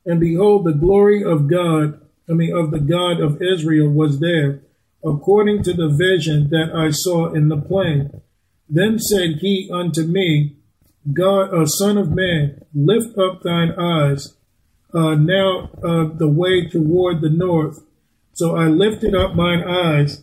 [0.07, 4.61] And behold, the glory of God, I mean, of the God of Israel was there,
[5.05, 8.23] according to the vision that I saw in the plain.
[8.69, 10.57] Then said he unto me,
[11.13, 14.37] God, a son of man, lift up thine eyes
[14.95, 17.83] uh, now uh, the way toward the north.
[18.33, 20.23] So I lifted up mine eyes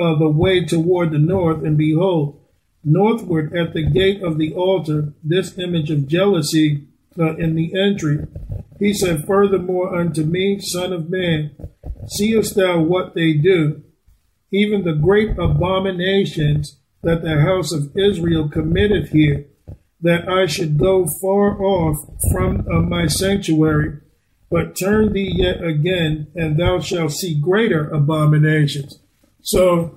[0.00, 2.40] uh, the way toward the north, and behold,
[2.84, 6.86] northward at the gate of the altar, this image of jealousy
[7.18, 8.26] uh, in the entry.
[8.78, 11.50] He said, Furthermore unto me, Son of man,
[12.06, 13.82] seest thou what they do,
[14.52, 19.46] even the great abominations that the house of Israel committeth here,
[20.00, 21.98] that I should go far off
[22.32, 23.98] from uh, my sanctuary,
[24.50, 28.98] but turn thee yet again, and thou shalt see greater abominations.
[29.42, 29.94] So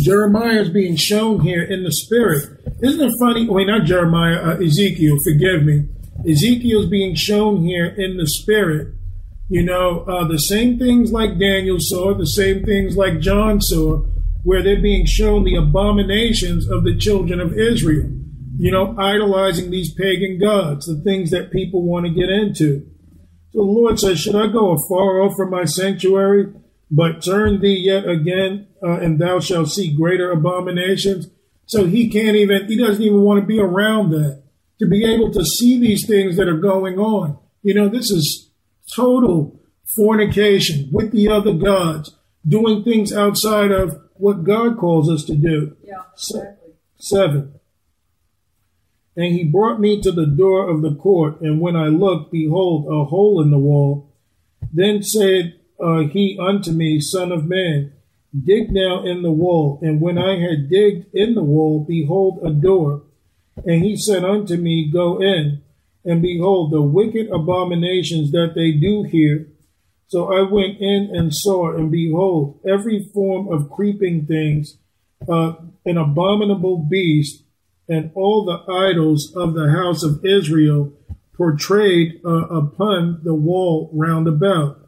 [0.00, 2.60] Jeremiah is being shown here in the spirit.
[2.82, 3.48] Isn't it funny?
[3.48, 5.88] Wait, not Jeremiah, uh, Ezekiel, forgive me.
[6.28, 8.94] Ezekiel is being shown here in the spirit.
[9.48, 14.04] You know, uh, the same things like Daniel saw, the same things like John saw,
[14.42, 18.10] where they're being shown the abominations of the children of Israel.
[18.56, 22.86] You know, idolizing these pagan gods, the things that people want to get into.
[23.54, 26.52] The Lord says, Should I go afar off from my sanctuary,
[26.90, 31.30] but turn thee yet again, uh, and thou shalt see greater abominations?
[31.66, 34.42] So he can't even, he doesn't even want to be around that,
[34.80, 37.38] to be able to see these things that are going on.
[37.62, 38.50] You know, this is
[38.94, 42.16] total fornication with the other gods,
[42.46, 45.76] doing things outside of what God calls us to do.
[45.82, 46.74] Yeah, exactly.
[46.98, 47.54] Seven.
[49.16, 52.86] And he brought me to the door of the court, and when I looked, behold,
[52.86, 54.10] a hole in the wall.
[54.72, 57.92] Then said uh, he unto me, Son of man,
[58.42, 59.78] dig now in the wall.
[59.82, 63.02] And when I had digged in the wall, behold, a door.
[63.64, 65.62] And he said unto me, Go in,
[66.04, 69.46] and behold, the wicked abominations that they do here.
[70.08, 74.76] So I went in and saw, and behold, every form of creeping things,
[75.28, 75.54] uh,
[75.86, 77.43] an abominable beast,
[77.88, 80.92] and all the idols of the house of Israel
[81.36, 84.78] portrayed uh, upon the wall round about.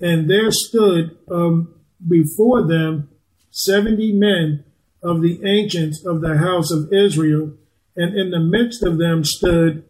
[0.00, 1.74] And there stood um,
[2.06, 3.08] before them
[3.50, 4.64] seventy men
[5.02, 7.52] of the ancients of the house of Israel,
[7.96, 9.84] and in the midst of them stood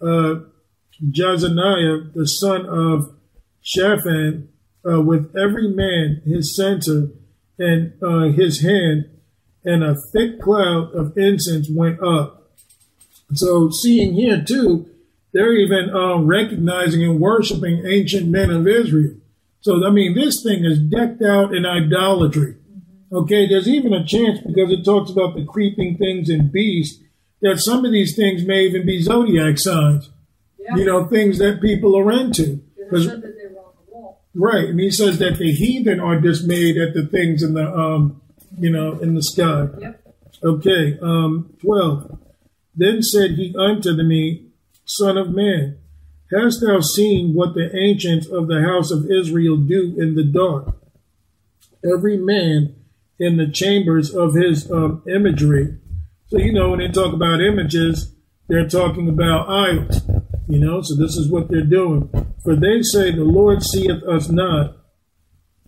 [0.00, 0.36] uh,
[1.02, 3.14] Jaazaniah, the son of
[3.62, 4.48] Shaphan,
[4.88, 7.10] uh, with every man his censer
[7.58, 9.10] and uh, his hand,
[9.66, 12.50] and a thick cloud of incense went up.
[13.34, 14.88] So, seeing here too,
[15.32, 19.16] they're even um, recognizing and worshiping ancient men of Israel.
[19.60, 22.54] So, I mean, this thing is decked out in idolatry.
[23.12, 27.02] Okay, there's even a chance because it talks about the creeping things and beasts
[27.42, 30.10] that some of these things may even be zodiac signs.
[30.58, 30.76] Yeah.
[30.76, 32.60] You know, things that people are into.
[32.76, 34.22] Because 'Cause- it said that they were on the wall.
[34.34, 38.20] Right, and he says that the heathen are dismayed at the things in the um,
[38.58, 39.68] you know, in the sky.
[39.78, 40.14] Yep.
[40.42, 42.18] Okay, um, twelve.
[42.74, 44.48] Then said he unto me,
[44.84, 45.78] Son of man,
[46.30, 50.76] hast thou seen what the ancients of the house of Israel do in the dark?
[51.84, 52.74] Every man
[53.18, 55.78] in the chambers of his um, imagery.
[56.28, 58.12] So you know when they talk about images,
[58.48, 60.02] they're talking about idols.
[60.48, 62.08] You know, so this is what they're doing.
[62.44, 64.76] For they say, The Lord seeth us not.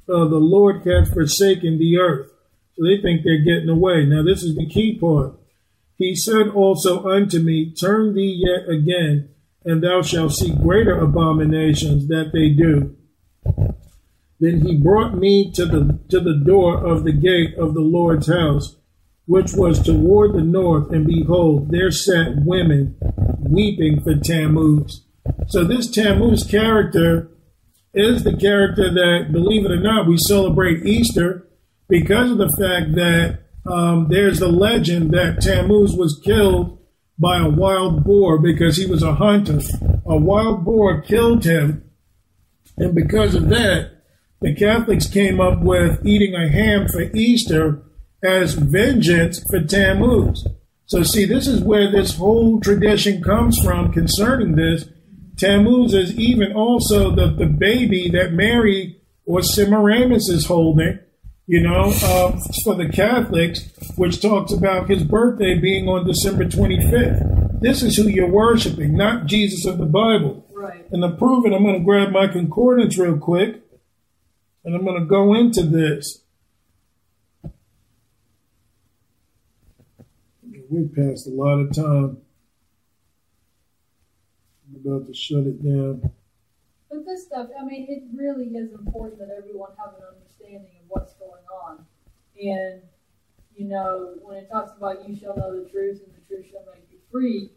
[0.08, 2.30] Uh, the Lord hath forsaken the earth.
[2.78, 4.04] They think they're getting away.
[4.04, 5.34] Now, this is the key part.
[5.96, 9.30] He said also unto me, Turn thee yet again,
[9.64, 12.94] and thou shalt see greater abominations that they do.
[14.40, 18.28] Then he brought me to the to the door of the gate of the Lord's
[18.28, 18.76] house,
[19.26, 22.96] which was toward the north, and behold, there sat women
[23.40, 25.04] weeping for Tammuz.
[25.48, 27.28] So this Tammuz character
[27.92, 31.47] is the character that, believe it or not, we celebrate Easter
[31.88, 33.40] because of the fact that
[33.70, 36.78] um, there's the legend that Tammuz was killed
[37.18, 39.60] by a wild boar because he was a hunter.
[40.06, 41.90] A wild boar killed him,
[42.76, 44.02] and because of that,
[44.40, 47.82] the Catholics came up with eating a ham for Easter
[48.22, 50.46] as vengeance for Tammuz.
[50.86, 54.88] So, see, this is where this whole tradition comes from concerning this.
[55.36, 60.98] Tammuz is even also the, the baby that Mary or Semiramis is holding,
[61.48, 67.60] you know, uh, for the Catholics, which talks about his birthday being on December 25th.
[67.62, 70.46] This is who you're worshiping, not Jesus of the Bible.
[70.52, 70.84] Right.
[70.92, 73.62] And to prove it, I'm going to grab my concordance real quick
[74.62, 76.20] and I'm going to go into this.
[80.70, 82.18] We passed a lot of time.
[84.68, 86.10] I'm about to shut it down.
[86.90, 90.62] But this stuff, I mean, it really is important that everyone have an understanding of
[90.88, 91.84] what's going on.
[92.40, 92.82] And,
[93.56, 96.64] you know, when it talks about you shall know the truth and the truth shall
[96.72, 97.50] make you free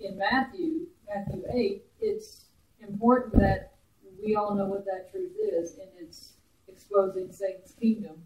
[0.00, 2.46] in Matthew, Matthew 8, it's
[2.80, 3.74] important that
[4.22, 6.34] we all know what that truth is and it's
[6.68, 8.22] exposing Satan's kingdom.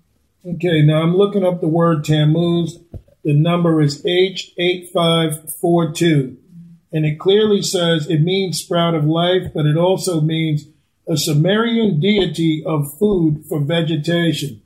[0.46, 2.78] Okay, now I'm looking up the word Tammuz.
[3.24, 6.36] The number is H8542.
[6.90, 10.68] And it clearly says it means sprout of life, but it also means
[11.08, 14.62] a Sumerian deity of food for vegetation.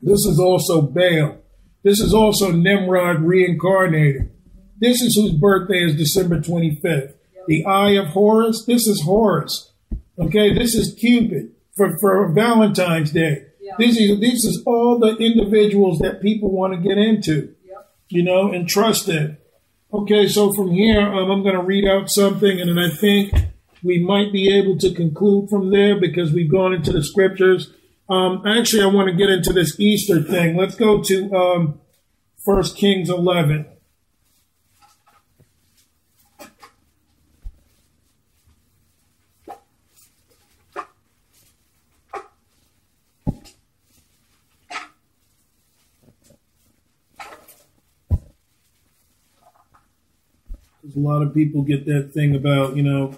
[0.00, 1.38] This is also Baal.
[1.82, 4.30] This is also Nimrod reincarnated.
[4.78, 7.14] This is whose birthday is December 25th.
[7.46, 9.72] The Eye of Horus, this is Horus.
[10.18, 13.46] Okay, this is Cupid for, for Valentine's Day.
[13.60, 13.72] Yeah.
[13.78, 17.92] This is this is all the individuals that people want to get into, Yep.
[18.08, 19.36] you know, and trust in.
[19.92, 23.32] Okay, so from here, um, I'm going to read out something, and then I think
[23.84, 27.70] we might be able to conclude from there because we've gone into the scriptures.
[28.08, 30.56] Um, actually, I want to get into this Easter thing.
[30.56, 31.80] Let's go to um,
[32.44, 33.66] 1 Kings 11.
[50.80, 53.16] Because a lot of people get that thing about, you know,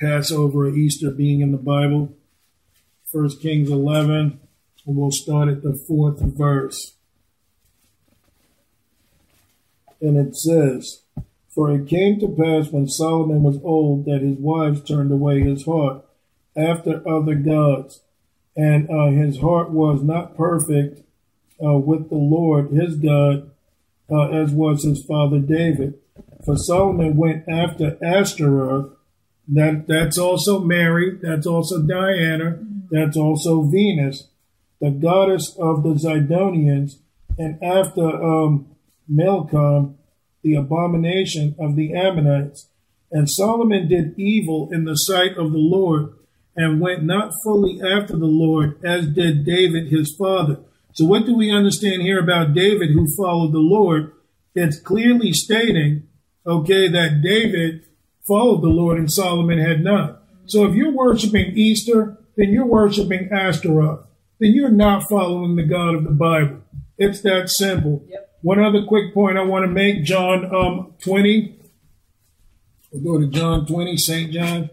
[0.00, 2.14] Passover or Easter being in the Bible.
[3.04, 4.40] First Kings 11,
[4.86, 6.94] and we'll start at the fourth verse.
[10.00, 11.02] And it says,
[11.48, 15.64] For it came to pass when Solomon was old that his wives turned away his
[15.64, 16.04] heart
[16.56, 18.02] after other gods,
[18.56, 21.00] and uh, his heart was not perfect
[21.64, 23.50] uh, with the Lord his God,
[24.10, 25.94] uh, as was his father David.
[26.44, 28.92] For Solomon went after Ashtaroth.
[29.48, 31.18] That that's also Mary.
[31.20, 32.58] That's also Diana.
[32.90, 34.28] That's also Venus,
[34.80, 36.96] the goddess of the Zidonians,
[37.38, 38.68] and after um,
[39.08, 39.98] Milcom,
[40.42, 42.68] the abomination of the Ammonites.
[43.10, 46.14] And Solomon did evil in the sight of the Lord,
[46.56, 50.60] and went not fully after the Lord, as did David his father.
[50.92, 54.12] So, what do we understand here about David who followed the Lord?
[54.54, 56.08] It's clearly stating
[56.46, 57.86] okay, that David
[58.26, 60.22] followed the Lord and Solomon had not.
[60.46, 64.06] So if you're worshiping Easter, then you're worshiping Ashtaroth.
[64.38, 66.62] Then you're not following the God of the Bible.
[66.98, 68.04] It's that simple.
[68.08, 68.38] Yep.
[68.42, 71.58] One other quick point I want to make, John um, 20.
[72.92, 74.32] We'll go to John 20, St.
[74.32, 74.70] John.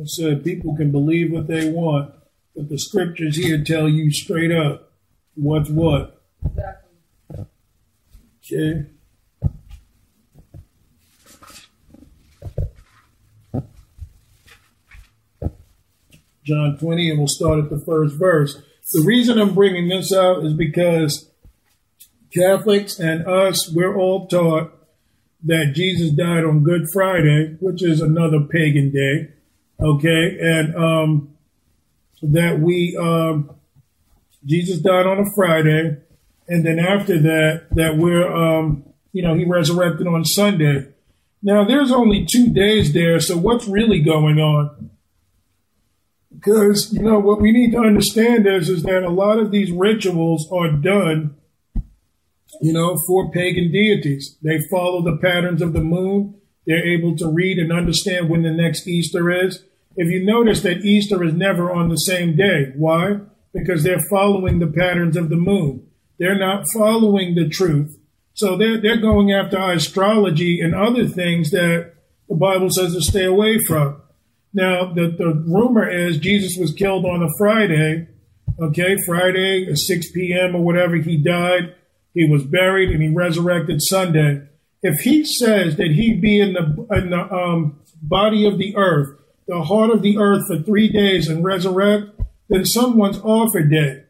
[0.00, 2.14] I said people can believe what they want,
[2.56, 4.91] but the scriptures here tell you straight up
[5.34, 6.22] what's what.
[6.44, 7.46] Exactly.
[8.44, 8.86] Okay.
[16.44, 18.60] John 20, and we'll start at the first verse.
[18.92, 21.30] The reason I'm bringing this out is because
[22.34, 24.72] Catholics and us, we're all taught
[25.44, 29.32] that Jesus died on Good Friday, which is another pagan day.
[29.80, 30.38] Okay.
[30.40, 31.28] And, um,
[32.22, 33.50] that we, um,
[34.44, 35.98] Jesus died on a Friday.
[36.48, 40.88] And then after that, that we're, um, you know, he resurrected on Sunday.
[41.42, 43.20] Now there's only two days there.
[43.20, 44.90] So what's really going on?
[46.34, 49.70] Because, you know, what we need to understand is, is that a lot of these
[49.70, 51.36] rituals are done
[52.60, 54.36] you know, for pagan deities.
[54.42, 56.34] They follow the patterns of the moon.
[56.66, 59.64] They're able to read and understand when the next Easter is.
[59.96, 62.72] If you notice that Easter is never on the same day.
[62.76, 63.20] Why?
[63.52, 65.86] Because they're following the patterns of the moon.
[66.18, 67.98] They're not following the truth.
[68.34, 71.92] So they're, they're going after astrology and other things that
[72.28, 74.00] the Bible says to stay away from.
[74.54, 78.08] Now, the, the rumor is Jesus was killed on a Friday.
[78.60, 80.54] Okay, Friday, at 6 p.m.
[80.54, 81.74] or whatever, he died
[82.14, 84.42] he was buried and he resurrected Sunday.
[84.82, 89.18] If he says that he be in the, in the um, body of the earth,
[89.46, 92.11] the heart of the earth for three days and resurrect,
[92.52, 94.04] then someone's off a day.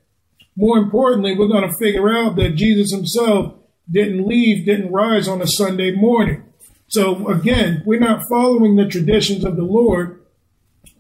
[0.56, 3.54] More importantly, we're going to figure out that Jesus himself
[3.90, 6.42] didn't leave, didn't rise on a Sunday morning.
[6.88, 10.20] So again, we're not following the traditions of the Lord.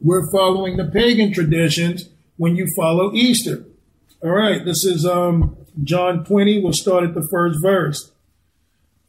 [0.00, 3.64] We're following the pagan traditions when you follow Easter.
[4.22, 8.12] All right, this is um, John 20, we'll start at the first verse.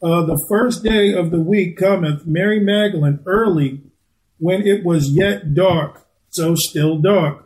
[0.02, 3.80] Uh, the first day of the week cometh Mary Magdalene early
[4.38, 7.43] when it was yet dark, so still dark,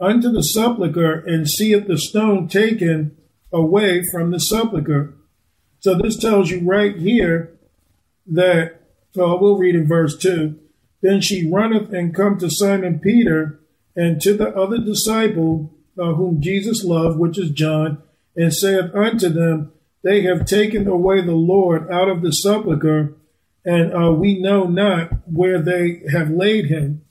[0.00, 3.16] unto the sepulchre and seeth the stone taken
[3.52, 5.14] away from the sepulchre.
[5.80, 7.52] So this tells you right here
[8.26, 8.80] that,
[9.14, 10.58] well, we'll read in verse 2.
[11.02, 13.60] Then she runneth and come to Simon Peter
[13.96, 18.02] and to the other disciple uh, whom Jesus loved, which is John,
[18.36, 19.72] and saith unto them,
[20.02, 23.14] They have taken away the Lord out of the sepulchre,
[23.64, 27.02] and uh, we know not where they have laid him.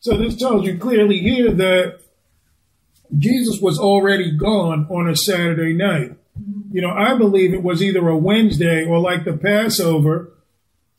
[0.00, 2.00] So this tells you clearly here that
[3.16, 6.16] Jesus was already gone on a Saturday night.
[6.70, 10.32] You know, I believe it was either a Wednesday or like the Passover,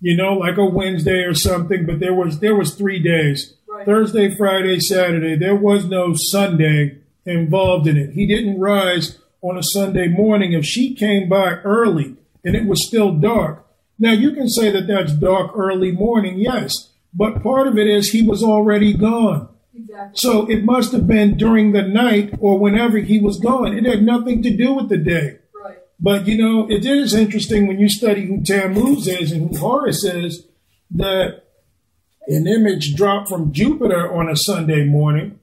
[0.01, 3.53] you know, like a Wednesday or something, but there was there was three days.
[3.67, 3.85] Right.
[3.85, 5.35] Thursday, Friday, Saturday.
[5.35, 8.11] There was no Sunday involved in it.
[8.11, 12.85] He didn't rise on a Sunday morning if she came by early and it was
[12.85, 13.65] still dark.
[13.97, 18.11] Now you can say that that's dark early morning, yes, but part of it is
[18.11, 19.49] he was already gone.
[19.81, 20.17] Exactly.
[20.17, 23.77] So it must have been during the night or whenever he was gone.
[23.77, 25.39] It had nothing to do with the day.
[25.53, 25.77] Right.
[25.99, 30.03] But you know, it is interesting when you study who Tammuz is and who Horus
[30.03, 30.45] is
[30.91, 31.43] that
[32.27, 35.39] an image dropped from Jupiter on a Sunday morning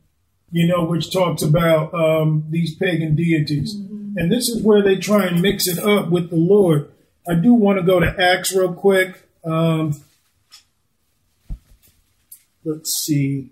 [0.50, 3.76] you know, which talks about um, these pagan deities.
[3.76, 4.18] Mm-hmm.
[4.18, 6.90] And this is where they try and mix it up with the Lord.
[7.28, 9.28] I do want to go to Acts real quick.
[9.44, 10.00] Um,
[12.65, 13.50] let's see.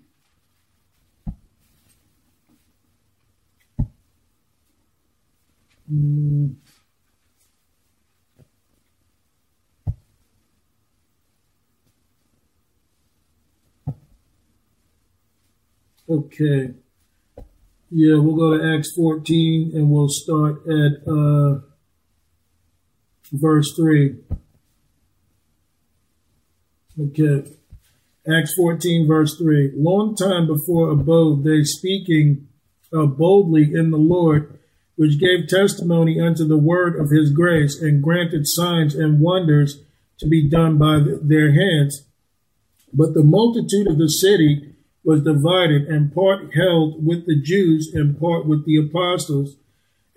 [5.91, 6.55] Mm.
[16.07, 16.73] Okay.
[17.89, 21.61] Yeah, we'll go to Acts 14 and we'll start at uh,
[23.31, 24.15] verse 3.
[26.99, 27.51] Okay.
[28.27, 29.73] Acts 14, verse 3.
[29.75, 32.47] Long time before abode they speaking
[32.93, 34.59] uh, boldly in the Lord,
[34.95, 39.81] which gave testimony unto the word of his grace, and granted signs and wonders
[40.19, 42.05] to be done by their hands.
[42.93, 48.19] But the multitude of the city was divided, and part held with the Jews and
[48.19, 49.57] part with the apostles.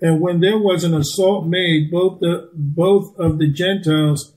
[0.01, 4.33] And when there was an assault made, both the both of the Gentiles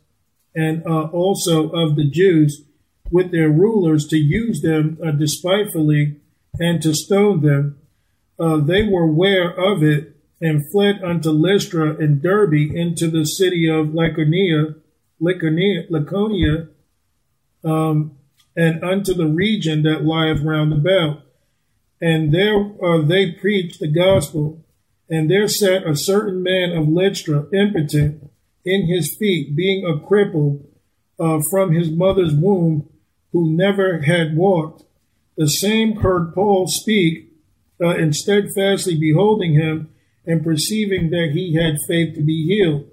[0.54, 2.62] and uh, also of the Jews,
[3.10, 6.16] with their rulers to use them uh, despitefully
[6.58, 7.78] and to stone them,
[8.38, 10.11] uh, they were aware of it
[10.42, 14.74] and fled unto Lystra and Derbe into the city of Laconia,
[15.20, 16.66] Laconia, Laconia
[17.64, 18.18] um,
[18.56, 21.22] and unto the region that lieth round about.
[22.00, 24.64] And there uh, they preached the gospel.
[25.08, 28.30] And there sat a certain man of Lystra, impotent
[28.64, 30.64] in his feet, being a cripple
[31.20, 32.88] uh, from his mother's womb,
[33.32, 34.84] who never had walked.
[35.36, 37.30] The same heard Paul speak,
[37.80, 39.91] uh, and steadfastly beholding him,
[40.26, 42.88] and perceiving that he had faith to be healed,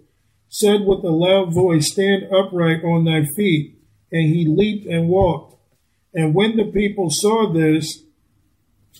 [0.48, 3.76] said with a loud voice, Stand upright on thy feet.
[4.12, 5.56] And he leaped and walked.
[6.14, 8.04] And when the people saw this,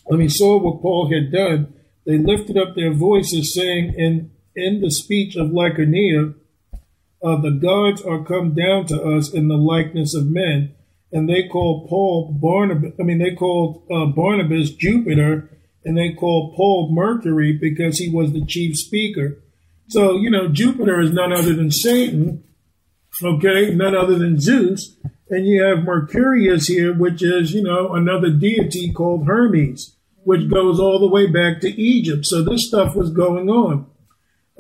[0.06, 1.74] when he saw what Paul had done,
[2.06, 6.36] they lifted up their voices, saying in, in the speech of Lycaonia,
[7.24, 10.76] uh, The gods are come down to us in the likeness of men.
[11.12, 15.50] And they called Paul Barnabas, I mean, they called uh, Barnabas Jupiter,
[15.90, 19.42] and they called Paul Mercury because he was the chief speaker.
[19.88, 22.44] So, you know, Jupiter is none other than Satan,
[23.24, 24.96] okay, none other than Zeus.
[25.32, 29.96] And you have Mercurius here, which is, you know, another deity called Hermes,
[30.26, 32.28] which goes all the way back to Egypt.
[32.28, 33.88] So this stuff was going on.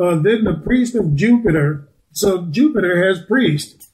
[0.01, 1.89] Uh, then the priest of Jupiter.
[2.11, 3.87] So Jupiter has priests.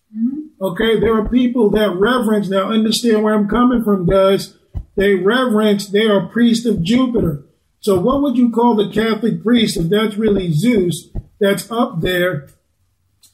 [0.61, 2.47] Okay, there are people that reverence.
[2.47, 4.53] Now, understand where I'm coming from, guys.
[4.95, 7.43] They reverence, they are priests of Jupiter.
[7.80, 11.09] So, what would you call the Catholic priest if that's really Zeus
[11.40, 12.48] that's up there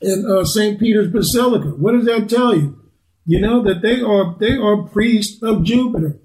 [0.02, 0.80] in uh, St.
[0.80, 1.70] Peter's Basilica?
[1.70, 2.78] What does that tell you?
[3.26, 6.18] You know that they are they are priests of Jupiter.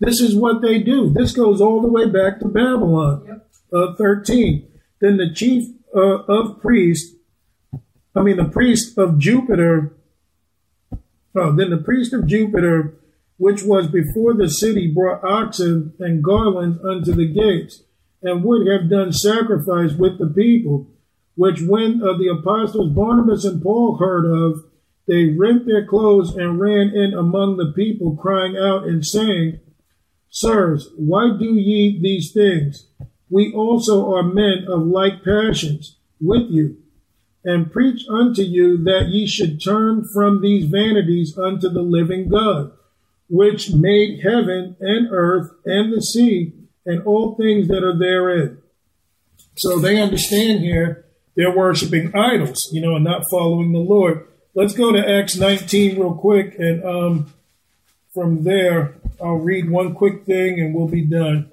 [0.00, 1.10] This is what they do.
[1.10, 3.48] This goes all the way back to Babylon, Yep.
[3.72, 4.66] uh, 13.
[5.00, 7.14] Then the chief uh, of priests,
[8.14, 9.92] I mean the priest of Jupiter,
[11.36, 12.94] oh, then the priest of Jupiter,
[13.38, 17.84] which was before the city, brought oxen and garlands unto the gates,
[18.22, 20.88] and would have done sacrifice with the people,
[21.36, 24.64] which when uh, the apostles Barnabas and Paul heard of,
[25.06, 29.60] they rent their clothes and ran in among the people, crying out and saying,
[30.28, 32.88] Sirs, why do ye these things?
[33.30, 36.76] We also are men of like passions with you,
[37.44, 42.72] and preach unto you that ye should turn from these vanities unto the living God,
[43.28, 46.52] which made heaven and earth and the sea
[46.86, 48.58] and all things that are therein.
[49.56, 51.04] So they understand here
[51.36, 54.26] they're worshiping idols, you know, and not following the Lord.
[54.54, 57.32] Let's go to Acts 19 real quick, and um,
[58.12, 61.50] from there, I'll read one quick thing and we'll be done.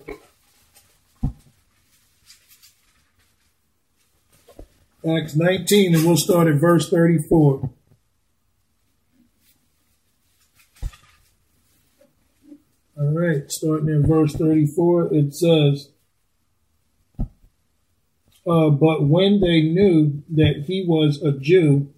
[5.07, 7.69] Acts 19, and we'll start at verse 34.
[12.98, 15.90] All right, starting at verse 34, it says,
[18.48, 21.93] uh, But when they knew that he was a Jew,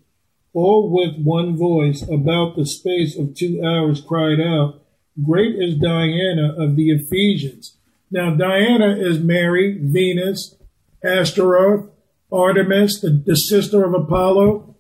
[0.53, 4.82] all with one voice, about the space of two hours, cried out,
[5.24, 7.77] Great is Diana of the Ephesians.
[8.09, 10.56] Now, Diana is Mary, Venus,
[11.03, 11.92] Astaroth,
[12.32, 14.76] Artemis, the, the sister of Apollo,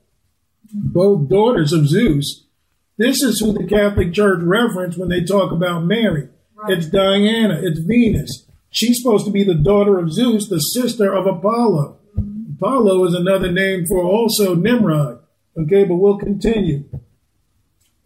[0.73, 2.46] both daughters of Zeus.
[2.97, 6.29] This is who the Catholic Church reference when they talk about Mary.
[6.55, 6.77] Right.
[6.77, 8.47] It's Diana, it's Venus.
[8.69, 11.97] She's supposed to be the daughter of Zeus, the sister of Apollo.
[12.55, 15.19] Apollo is another name for also Nimrod.
[15.55, 16.85] Okay, but we'll continue.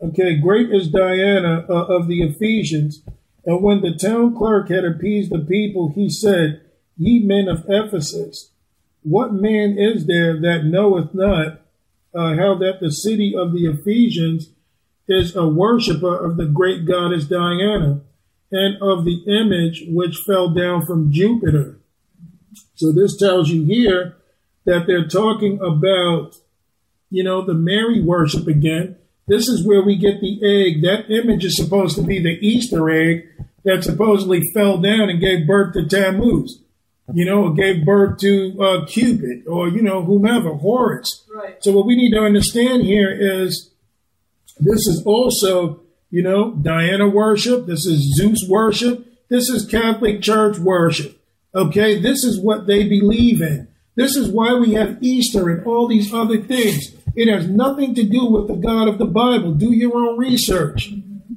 [0.02, 3.02] Okay, great is Diana uh, of the Ephesians.
[3.46, 6.62] And when the town clerk had appeased the people, he said,
[6.98, 8.52] Ye men of Ephesus,
[9.04, 11.62] what man is there that knoweth not
[12.14, 14.50] uh, how that the city of the Ephesians
[15.12, 18.02] is a worshipper of the great goddess Diana
[18.52, 21.80] and of the image which fell down from Jupiter?
[22.76, 24.16] So this tells you here
[24.66, 26.36] that they're talking about,
[27.10, 28.98] you know, the Mary worship again.
[29.28, 30.82] This is where we get the egg.
[30.82, 33.28] That image is supposed to be the Easter egg
[33.64, 36.62] that supposedly fell down and gave birth to Tammuz.
[37.14, 41.26] You know, or gave birth to uh, Cupid or, you know, whomever, Horus.
[41.34, 41.62] Right.
[41.62, 43.71] So what we need to understand here is
[44.62, 45.82] this is also,
[46.12, 47.66] you know, Diana worship.
[47.66, 49.06] This is Zeus worship.
[49.28, 51.20] This is Catholic Church worship.
[51.54, 52.00] Okay.
[52.00, 53.68] This is what they believe in.
[53.96, 56.94] This is why we have Easter and all these other things.
[57.16, 59.54] It has nothing to do with the God of the Bible.
[59.54, 60.94] Do your own research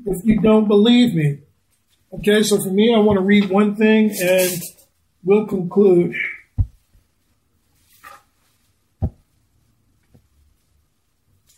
[0.07, 1.39] if you don't believe me.
[2.13, 2.43] Okay.
[2.43, 4.61] So for me, I want to read one thing and
[5.25, 6.15] we'll conclude.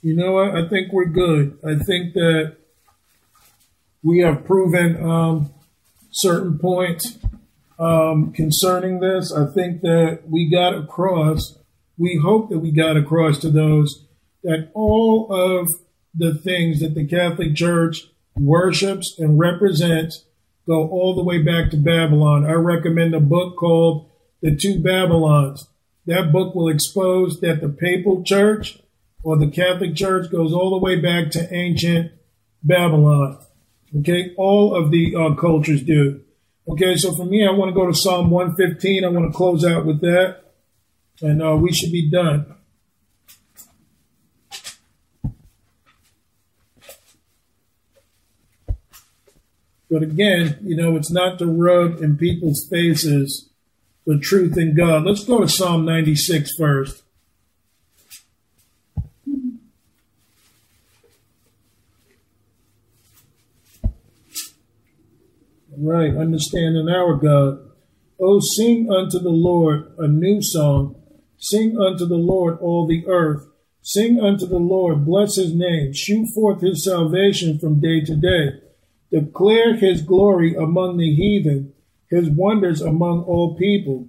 [0.06, 0.54] You know what?
[0.54, 1.58] I think we're good.
[1.66, 2.58] I think that
[4.04, 5.52] we have proven um,
[6.12, 7.18] certain points
[7.76, 9.32] um, concerning this.
[9.32, 11.58] I think that we got across,
[11.98, 14.04] we hope that we got across to those
[14.44, 15.72] that all of
[16.14, 18.04] the things that the Catholic Church
[18.36, 20.24] worships and represents
[20.68, 22.46] go all the way back to Babylon.
[22.46, 24.08] I recommend a book called
[24.40, 25.66] The Two Babylons.
[26.06, 28.78] That book will expose that the papal church
[29.26, 32.12] or the Catholic Church goes all the way back to ancient
[32.62, 33.38] Babylon.
[33.98, 36.20] Okay, all of the uh, cultures do.
[36.68, 39.04] Okay, so for me, I want to go to Psalm 115.
[39.04, 40.42] I want to close out with that,
[41.20, 42.54] and uh, we should be done.
[49.90, 53.50] But again, you know, it's not to rub in people's faces
[54.06, 55.02] the truth in God.
[55.02, 57.02] Let's go to Psalm 96 first.
[65.78, 67.58] Right, understanding our God.
[68.18, 71.02] Oh, sing unto the Lord a new song.
[71.36, 73.46] Sing unto the Lord all the earth.
[73.82, 75.92] Sing unto the Lord, bless his name.
[75.92, 78.60] Shew forth his salvation from day to day.
[79.12, 81.74] Declare his glory among the heathen,
[82.10, 84.08] his wonders among all people.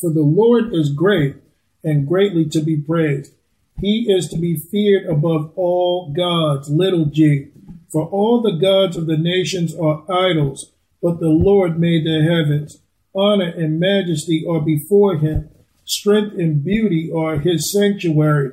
[0.00, 1.36] For the Lord is great
[1.84, 3.34] and greatly to be praised.
[3.80, 7.48] He is to be feared above all gods, little g.
[7.90, 10.70] For all the gods of the nations are idols,
[11.02, 12.78] but the Lord made the heavens.
[13.14, 15.50] Honor and majesty are before him.
[15.84, 18.52] Strength and beauty are his sanctuary.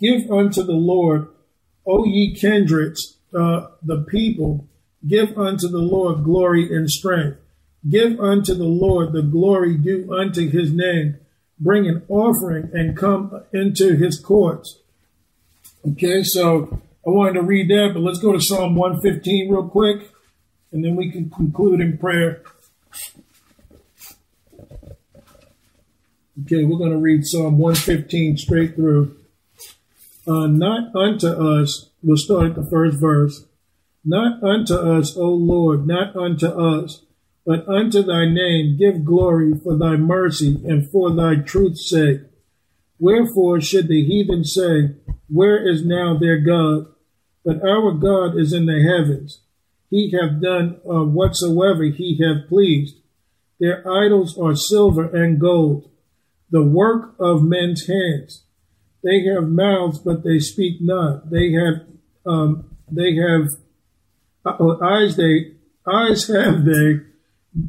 [0.00, 1.28] Give unto the Lord,
[1.86, 4.68] O ye kindreds, uh, the people,
[5.06, 7.38] give unto the Lord glory and strength.
[7.88, 11.16] Give unto the Lord the glory due unto his name.
[11.58, 14.78] Bring an offering and come into his courts.
[15.88, 20.10] Okay, so I wanted to read that, but let's go to Psalm 115 real quick,
[20.72, 22.42] and then we can conclude in prayer.
[26.42, 29.16] Okay, we're going to read Psalm 115 straight through.
[30.26, 33.44] Uh, not unto us, we'll start at the first verse.
[34.04, 37.04] Not unto us, O Lord, not unto us,
[37.46, 42.22] but unto thy name give glory for thy mercy and for thy truth's sake.
[42.98, 44.96] Wherefore should the heathen say,
[45.28, 46.88] Where is now their God?
[47.46, 49.40] But our God is in the heavens.
[49.88, 52.96] He hath done uh, whatsoever he hath pleased.
[53.60, 55.88] Their idols are silver and gold,
[56.50, 58.42] the work of men's hands.
[59.04, 61.30] They have mouths, but they speak not.
[61.30, 61.86] They have,
[62.26, 63.52] um, they have
[64.44, 65.14] uh, eyes.
[65.14, 65.52] They
[65.86, 67.00] eyes have they,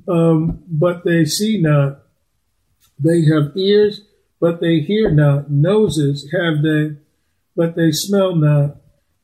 [0.07, 1.99] um, but they see not.
[2.97, 4.01] They have ears,
[4.41, 5.51] but they hear not.
[5.51, 6.97] Noses have they,
[7.55, 8.77] but they smell not.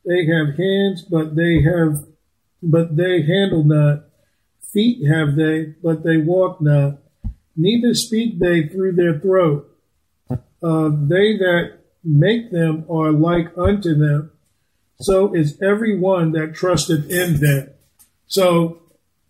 [0.06, 2.04] They have hands, but they have,
[2.62, 4.04] but they handle not.
[4.72, 6.98] Feet have they, but they walk not.
[7.56, 9.70] Neither speak they through their throat.
[10.30, 14.32] Uh, they that make them are like unto them.
[15.00, 17.70] So is every one that trusteth in them.
[18.26, 18.82] So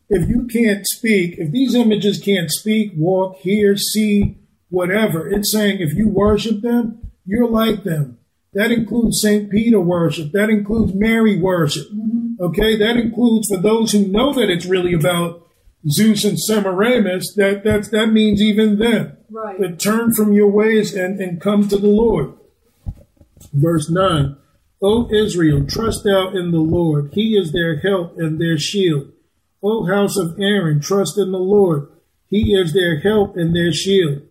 [0.09, 4.39] if you can't speak, if these images can't speak, walk, hear, see,
[4.69, 8.19] whatever, it's saying if you worship them, you're like them.
[8.55, 9.51] That includes St.
[9.51, 10.33] Peter worship.
[10.33, 11.89] That includes Mary worship.
[11.91, 12.43] Mm-hmm.
[12.43, 12.77] Okay.
[12.77, 15.45] That includes for those who know that it's really about
[15.89, 19.17] Zeus and Semiramis, that, that's, that means even them.
[19.31, 19.61] Right.
[19.61, 22.33] That turn from your ways and, and come to the Lord.
[23.53, 24.37] Verse 9.
[24.83, 27.11] O Israel, trust thou in the Lord.
[27.13, 29.13] He is their help and their shield.
[29.63, 31.89] O house of Aaron, trust in the Lord.
[32.29, 34.23] He is their help and their shield.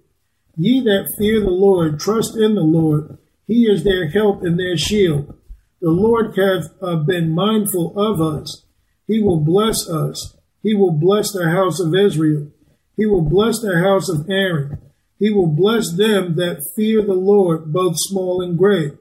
[0.56, 3.18] Ye that fear the Lord, trust in the Lord.
[3.48, 5.38] He is their help and their shield.
[5.82, 8.64] The Lord hath uh, been mindful of us.
[9.06, 10.38] He will bless us.
[10.62, 12.52] He will bless the house of Israel.
[12.96, 14.80] He will bless the house of Aaron.
[15.20, 18.94] He will bless them that fear the Lord, both small and great.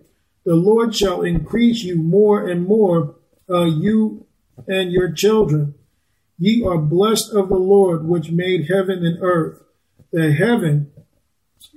[0.44, 3.16] The Lord shall increase you more and more,
[3.48, 4.26] uh, you
[4.66, 5.74] and your children.
[6.38, 9.62] Ye are blessed of the Lord, which made heaven and earth.
[10.10, 10.90] The heaven,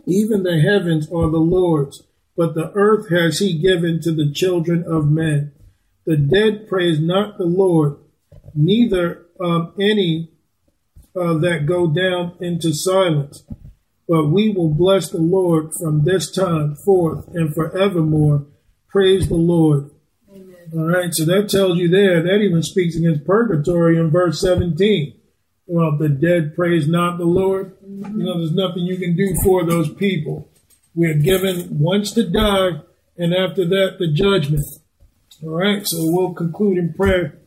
[0.05, 2.03] even the heavens are the Lord's,
[2.37, 5.53] but the earth has he given to the children of men.
[6.05, 7.97] The dead praise not the Lord,
[8.53, 10.29] neither um, any
[11.15, 13.43] uh, that go down into silence.
[14.07, 18.45] But we will bless the Lord from this time forth and forevermore.
[18.87, 19.89] Praise the Lord.
[20.31, 20.55] Amen.
[20.73, 25.15] All right, so that tells you there, that even speaks against purgatory in verse 17.
[25.67, 27.75] Well, the dead praise not the Lord.
[27.81, 30.51] You know, there's nothing you can do for those people.
[30.95, 32.81] We are given once to die,
[33.17, 34.65] and after that, the judgment.
[35.43, 37.37] All right, so we'll conclude in prayer.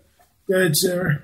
[0.47, 1.23] Go ahead, Sarah.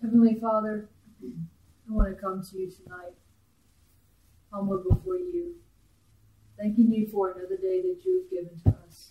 [0.00, 0.88] Heavenly Father,
[1.22, 3.12] I want to come to you tonight,
[4.50, 5.56] humble before you,
[6.58, 9.10] thanking you for another day that you have given to us.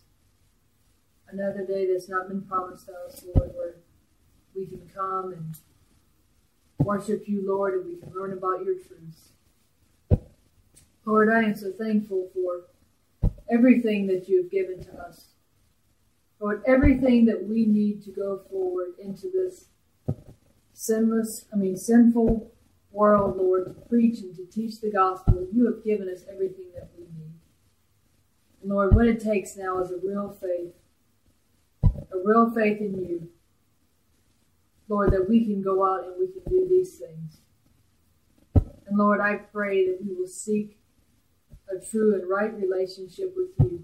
[1.29, 3.75] Another day that's not been promised to us, Lord, where
[4.55, 5.55] we can come and
[6.79, 9.32] worship you, Lord, and we can learn about your truths.
[11.05, 12.63] Lord, I am so thankful for
[13.49, 15.27] everything that you have given to us.
[16.39, 19.65] Lord, everything that we need to go forward into this
[20.73, 22.51] sinless, I mean, sinful
[22.91, 26.89] world, Lord, to preach and to teach the gospel, you have given us everything that
[26.97, 27.33] we need.
[28.61, 30.73] And Lord, what it takes now is a real faith,
[31.83, 33.29] a real faith in you.
[34.89, 37.37] Lord, that we can go out and we can do these things.
[38.85, 40.77] And Lord, I pray that we will seek
[41.69, 43.83] a true and right relationship with you.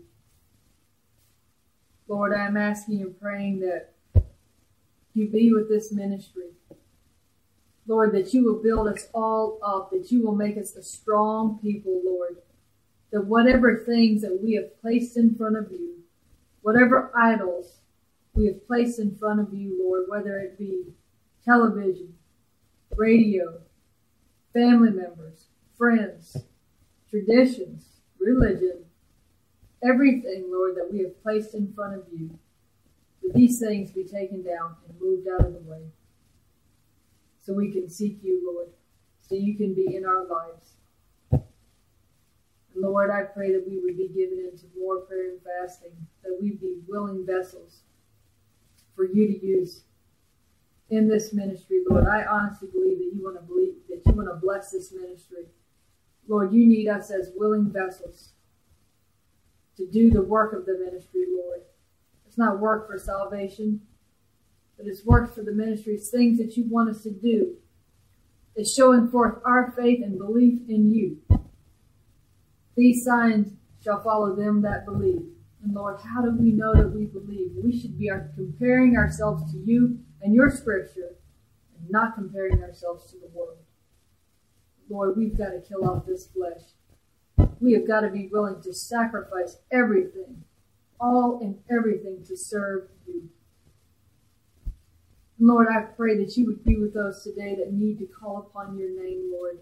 [2.07, 3.93] Lord, I'm asking and praying that
[5.13, 6.51] you be with this ministry.
[7.87, 11.59] Lord, that you will build us all up, that you will make us a strong
[11.61, 12.37] people, Lord.
[13.11, 15.97] That whatever things that we have placed in front of you,
[16.61, 17.77] whatever idols
[18.33, 20.93] we have placed in front of you, Lord, whether it be
[21.43, 22.13] television,
[22.95, 23.61] radio,
[24.53, 25.45] family members,
[25.77, 26.37] friends,
[27.09, 27.85] traditions,
[28.19, 28.85] religion,
[29.83, 32.37] everything, Lord, that we have placed in front of you,
[33.23, 35.81] that these things be taken down and moved out of the way
[37.43, 38.69] so we can seek you, Lord,
[39.21, 40.73] so you can be in our lives.
[41.31, 41.41] And
[42.75, 45.91] Lord, I pray that we would be given into more prayer and fasting,
[46.23, 47.81] that we'd be willing vessels
[48.95, 49.81] for you to use
[50.89, 52.07] in this ministry, Lord.
[52.07, 55.45] I honestly believe that you want to believe that you want to bless this ministry.
[56.29, 58.29] Lord, you need us as willing vessels
[59.77, 61.61] to do the work of the ministry, Lord.
[62.27, 63.81] It's not work for salvation,
[64.77, 65.95] but it's work for the ministry.
[65.95, 67.55] It's things that you want us to do.
[68.55, 71.17] It's showing forth our faith and belief in you.
[72.77, 75.23] These signs shall follow them that believe.
[75.63, 77.51] And Lord, how do we know that we believe?
[77.61, 81.15] We should be comparing ourselves to you and your scripture
[81.77, 83.57] and not comparing ourselves to the world.
[84.89, 86.61] Lord, we've got to kill off this flesh.
[87.59, 90.43] We have got to be willing to sacrifice everything,
[90.99, 93.29] all and everything to serve you.
[95.39, 98.77] Lord, I pray that you would be with those today that need to call upon
[98.77, 99.59] your name, Lord,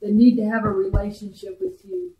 [0.00, 2.12] that need to have a relationship with you.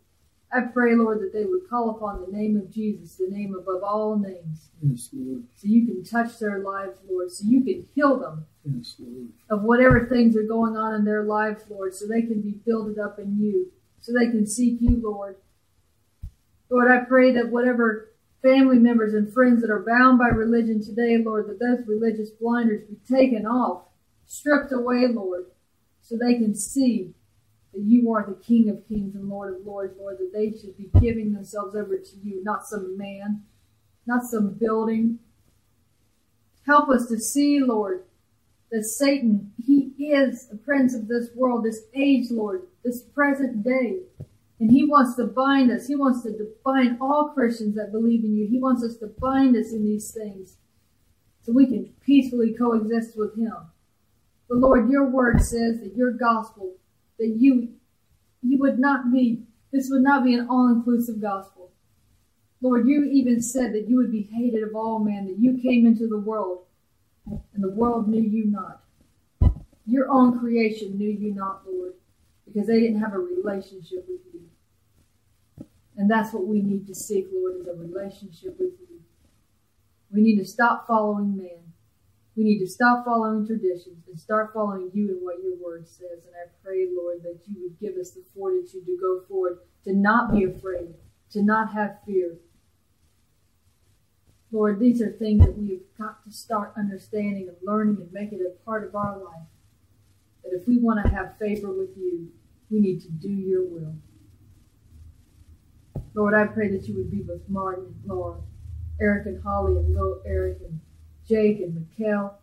[0.51, 3.83] I pray, Lord, that they would call upon the name of Jesus, the name above
[3.83, 4.71] all names.
[4.81, 5.43] Yes, Lord.
[5.55, 8.95] So you can touch their lives, Lord, so you can heal them Yes,
[9.49, 12.99] of whatever things are going on in their lives, Lord, so they can be builded
[12.99, 13.71] up in you,
[14.01, 15.37] so they can seek you, Lord.
[16.69, 21.17] Lord, I pray that whatever family members and friends that are bound by religion today,
[21.17, 23.83] Lord, that those religious blinders be taken off,
[24.27, 25.45] stripped away, Lord,
[26.01, 27.13] so they can see
[27.73, 30.77] that you are the King of kings and Lord of lords, Lord, that they should
[30.77, 33.43] be giving themselves over to you, not some man,
[34.05, 35.19] not some building.
[36.65, 38.03] Help us to see, Lord,
[38.71, 43.99] that Satan, he is the prince of this world, this age, Lord, this present day.
[44.59, 45.87] And he wants to bind us.
[45.87, 48.47] He wants to bind all Christians that believe in you.
[48.47, 50.57] He wants us to bind us in these things
[51.43, 53.53] so we can peacefully coexist with him.
[54.47, 56.75] But Lord, your word says that your gospel,
[57.17, 57.73] that you
[58.41, 61.71] you would not be this would not be an all-inclusive gospel.
[62.61, 65.85] Lord, you even said that you would be hated of all men, that you came
[65.85, 66.65] into the world
[67.53, 68.83] and the world knew you not.
[69.85, 71.93] Your own creation knew you not, Lord,
[72.45, 74.41] because they didn't have a relationship with you.
[75.97, 79.01] And that's what we need to seek, Lord, is a relationship with you.
[80.11, 81.73] We need to stop following man.
[82.35, 86.25] We need to stop following traditions and start following you and what your word says.
[86.25, 89.93] And I pray, Lord, that you would give us the fortitude to go forward, to
[89.93, 90.93] not be afraid,
[91.31, 92.37] to not have fear.
[94.51, 98.31] Lord, these are things that we have got to start understanding and learning and make
[98.31, 99.47] it a part of our life.
[100.43, 102.29] That if we want to have favor with you,
[102.69, 103.95] we need to do your will.
[106.15, 108.39] Lord, I pray that you would be with Martin and Laura,
[108.99, 110.79] Eric and Holly and little Eric and
[111.27, 112.33] Jake and Mikkel,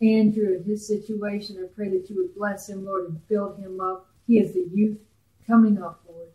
[0.00, 1.62] Andrew and his situation.
[1.62, 4.08] I pray that you would bless him, Lord, and build him up.
[4.26, 4.98] He is the youth
[5.46, 6.28] coming up, Lord.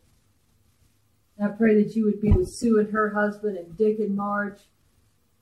[1.38, 4.16] And I pray that you would be with Sue and her husband and Dick and
[4.16, 4.60] Marge,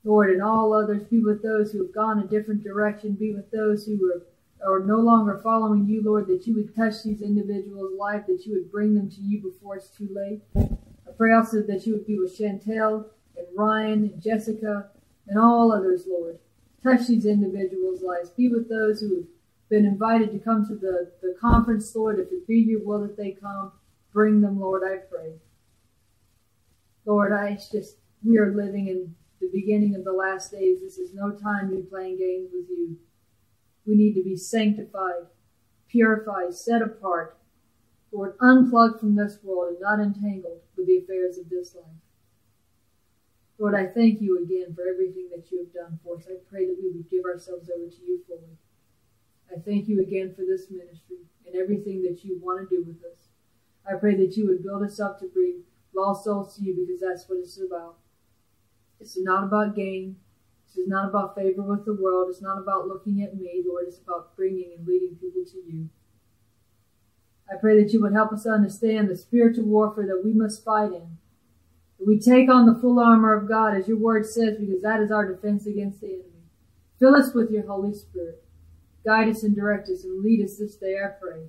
[0.06, 1.02] Lord, and all others.
[1.04, 3.12] Be with those who have gone a different direction.
[3.12, 4.22] Be with those who are
[4.64, 8.54] are no longer following you, Lord, that you would touch these individuals' life, that you
[8.54, 10.40] would bring them to you before it's too late.
[10.56, 14.88] I pray also that you would be with Chantel and Ryan and Jessica
[15.28, 16.38] and all others, Lord.
[16.82, 18.30] Touch these individuals' lives.
[18.30, 19.24] Be with those who have
[19.68, 22.18] been invited to come to the, the conference, Lord.
[22.18, 23.72] If it be your will that they come,
[24.12, 25.32] bring them, Lord, I pray.
[27.04, 29.14] Lord, I just, we are living in
[29.46, 30.80] the beginning of the last days.
[30.80, 32.96] This is no time to be playing games with you.
[33.86, 35.26] We need to be sanctified,
[35.88, 37.38] purified, set apart,
[38.12, 41.84] Lord, unplugged from this world and not entangled with the affairs of this life.
[43.58, 46.26] Lord, I thank you again for everything that you have done for us.
[46.28, 48.56] I pray that we would give ourselves over to you fully.
[49.50, 52.98] I thank you again for this ministry and everything that you want to do with
[53.04, 53.28] us.
[53.88, 55.62] I pray that you would build us up to bring
[55.94, 57.96] lost souls to you because that's what it's about.
[59.00, 60.16] It's not about gain.
[60.66, 62.28] This is not about favor with the world.
[62.30, 63.84] It's not about looking at me, Lord.
[63.88, 65.88] It's about bringing and leading people to you.
[67.50, 70.92] I pray that you would help us understand the spiritual warfare that we must fight
[70.92, 71.18] in
[71.98, 75.10] we take on the full armor of God, as your word says, because that is
[75.10, 76.44] our defense against the enemy.
[76.98, 78.42] Fill us with your Holy Spirit.
[79.04, 81.48] Guide us and direct us and lead us this day, I pray.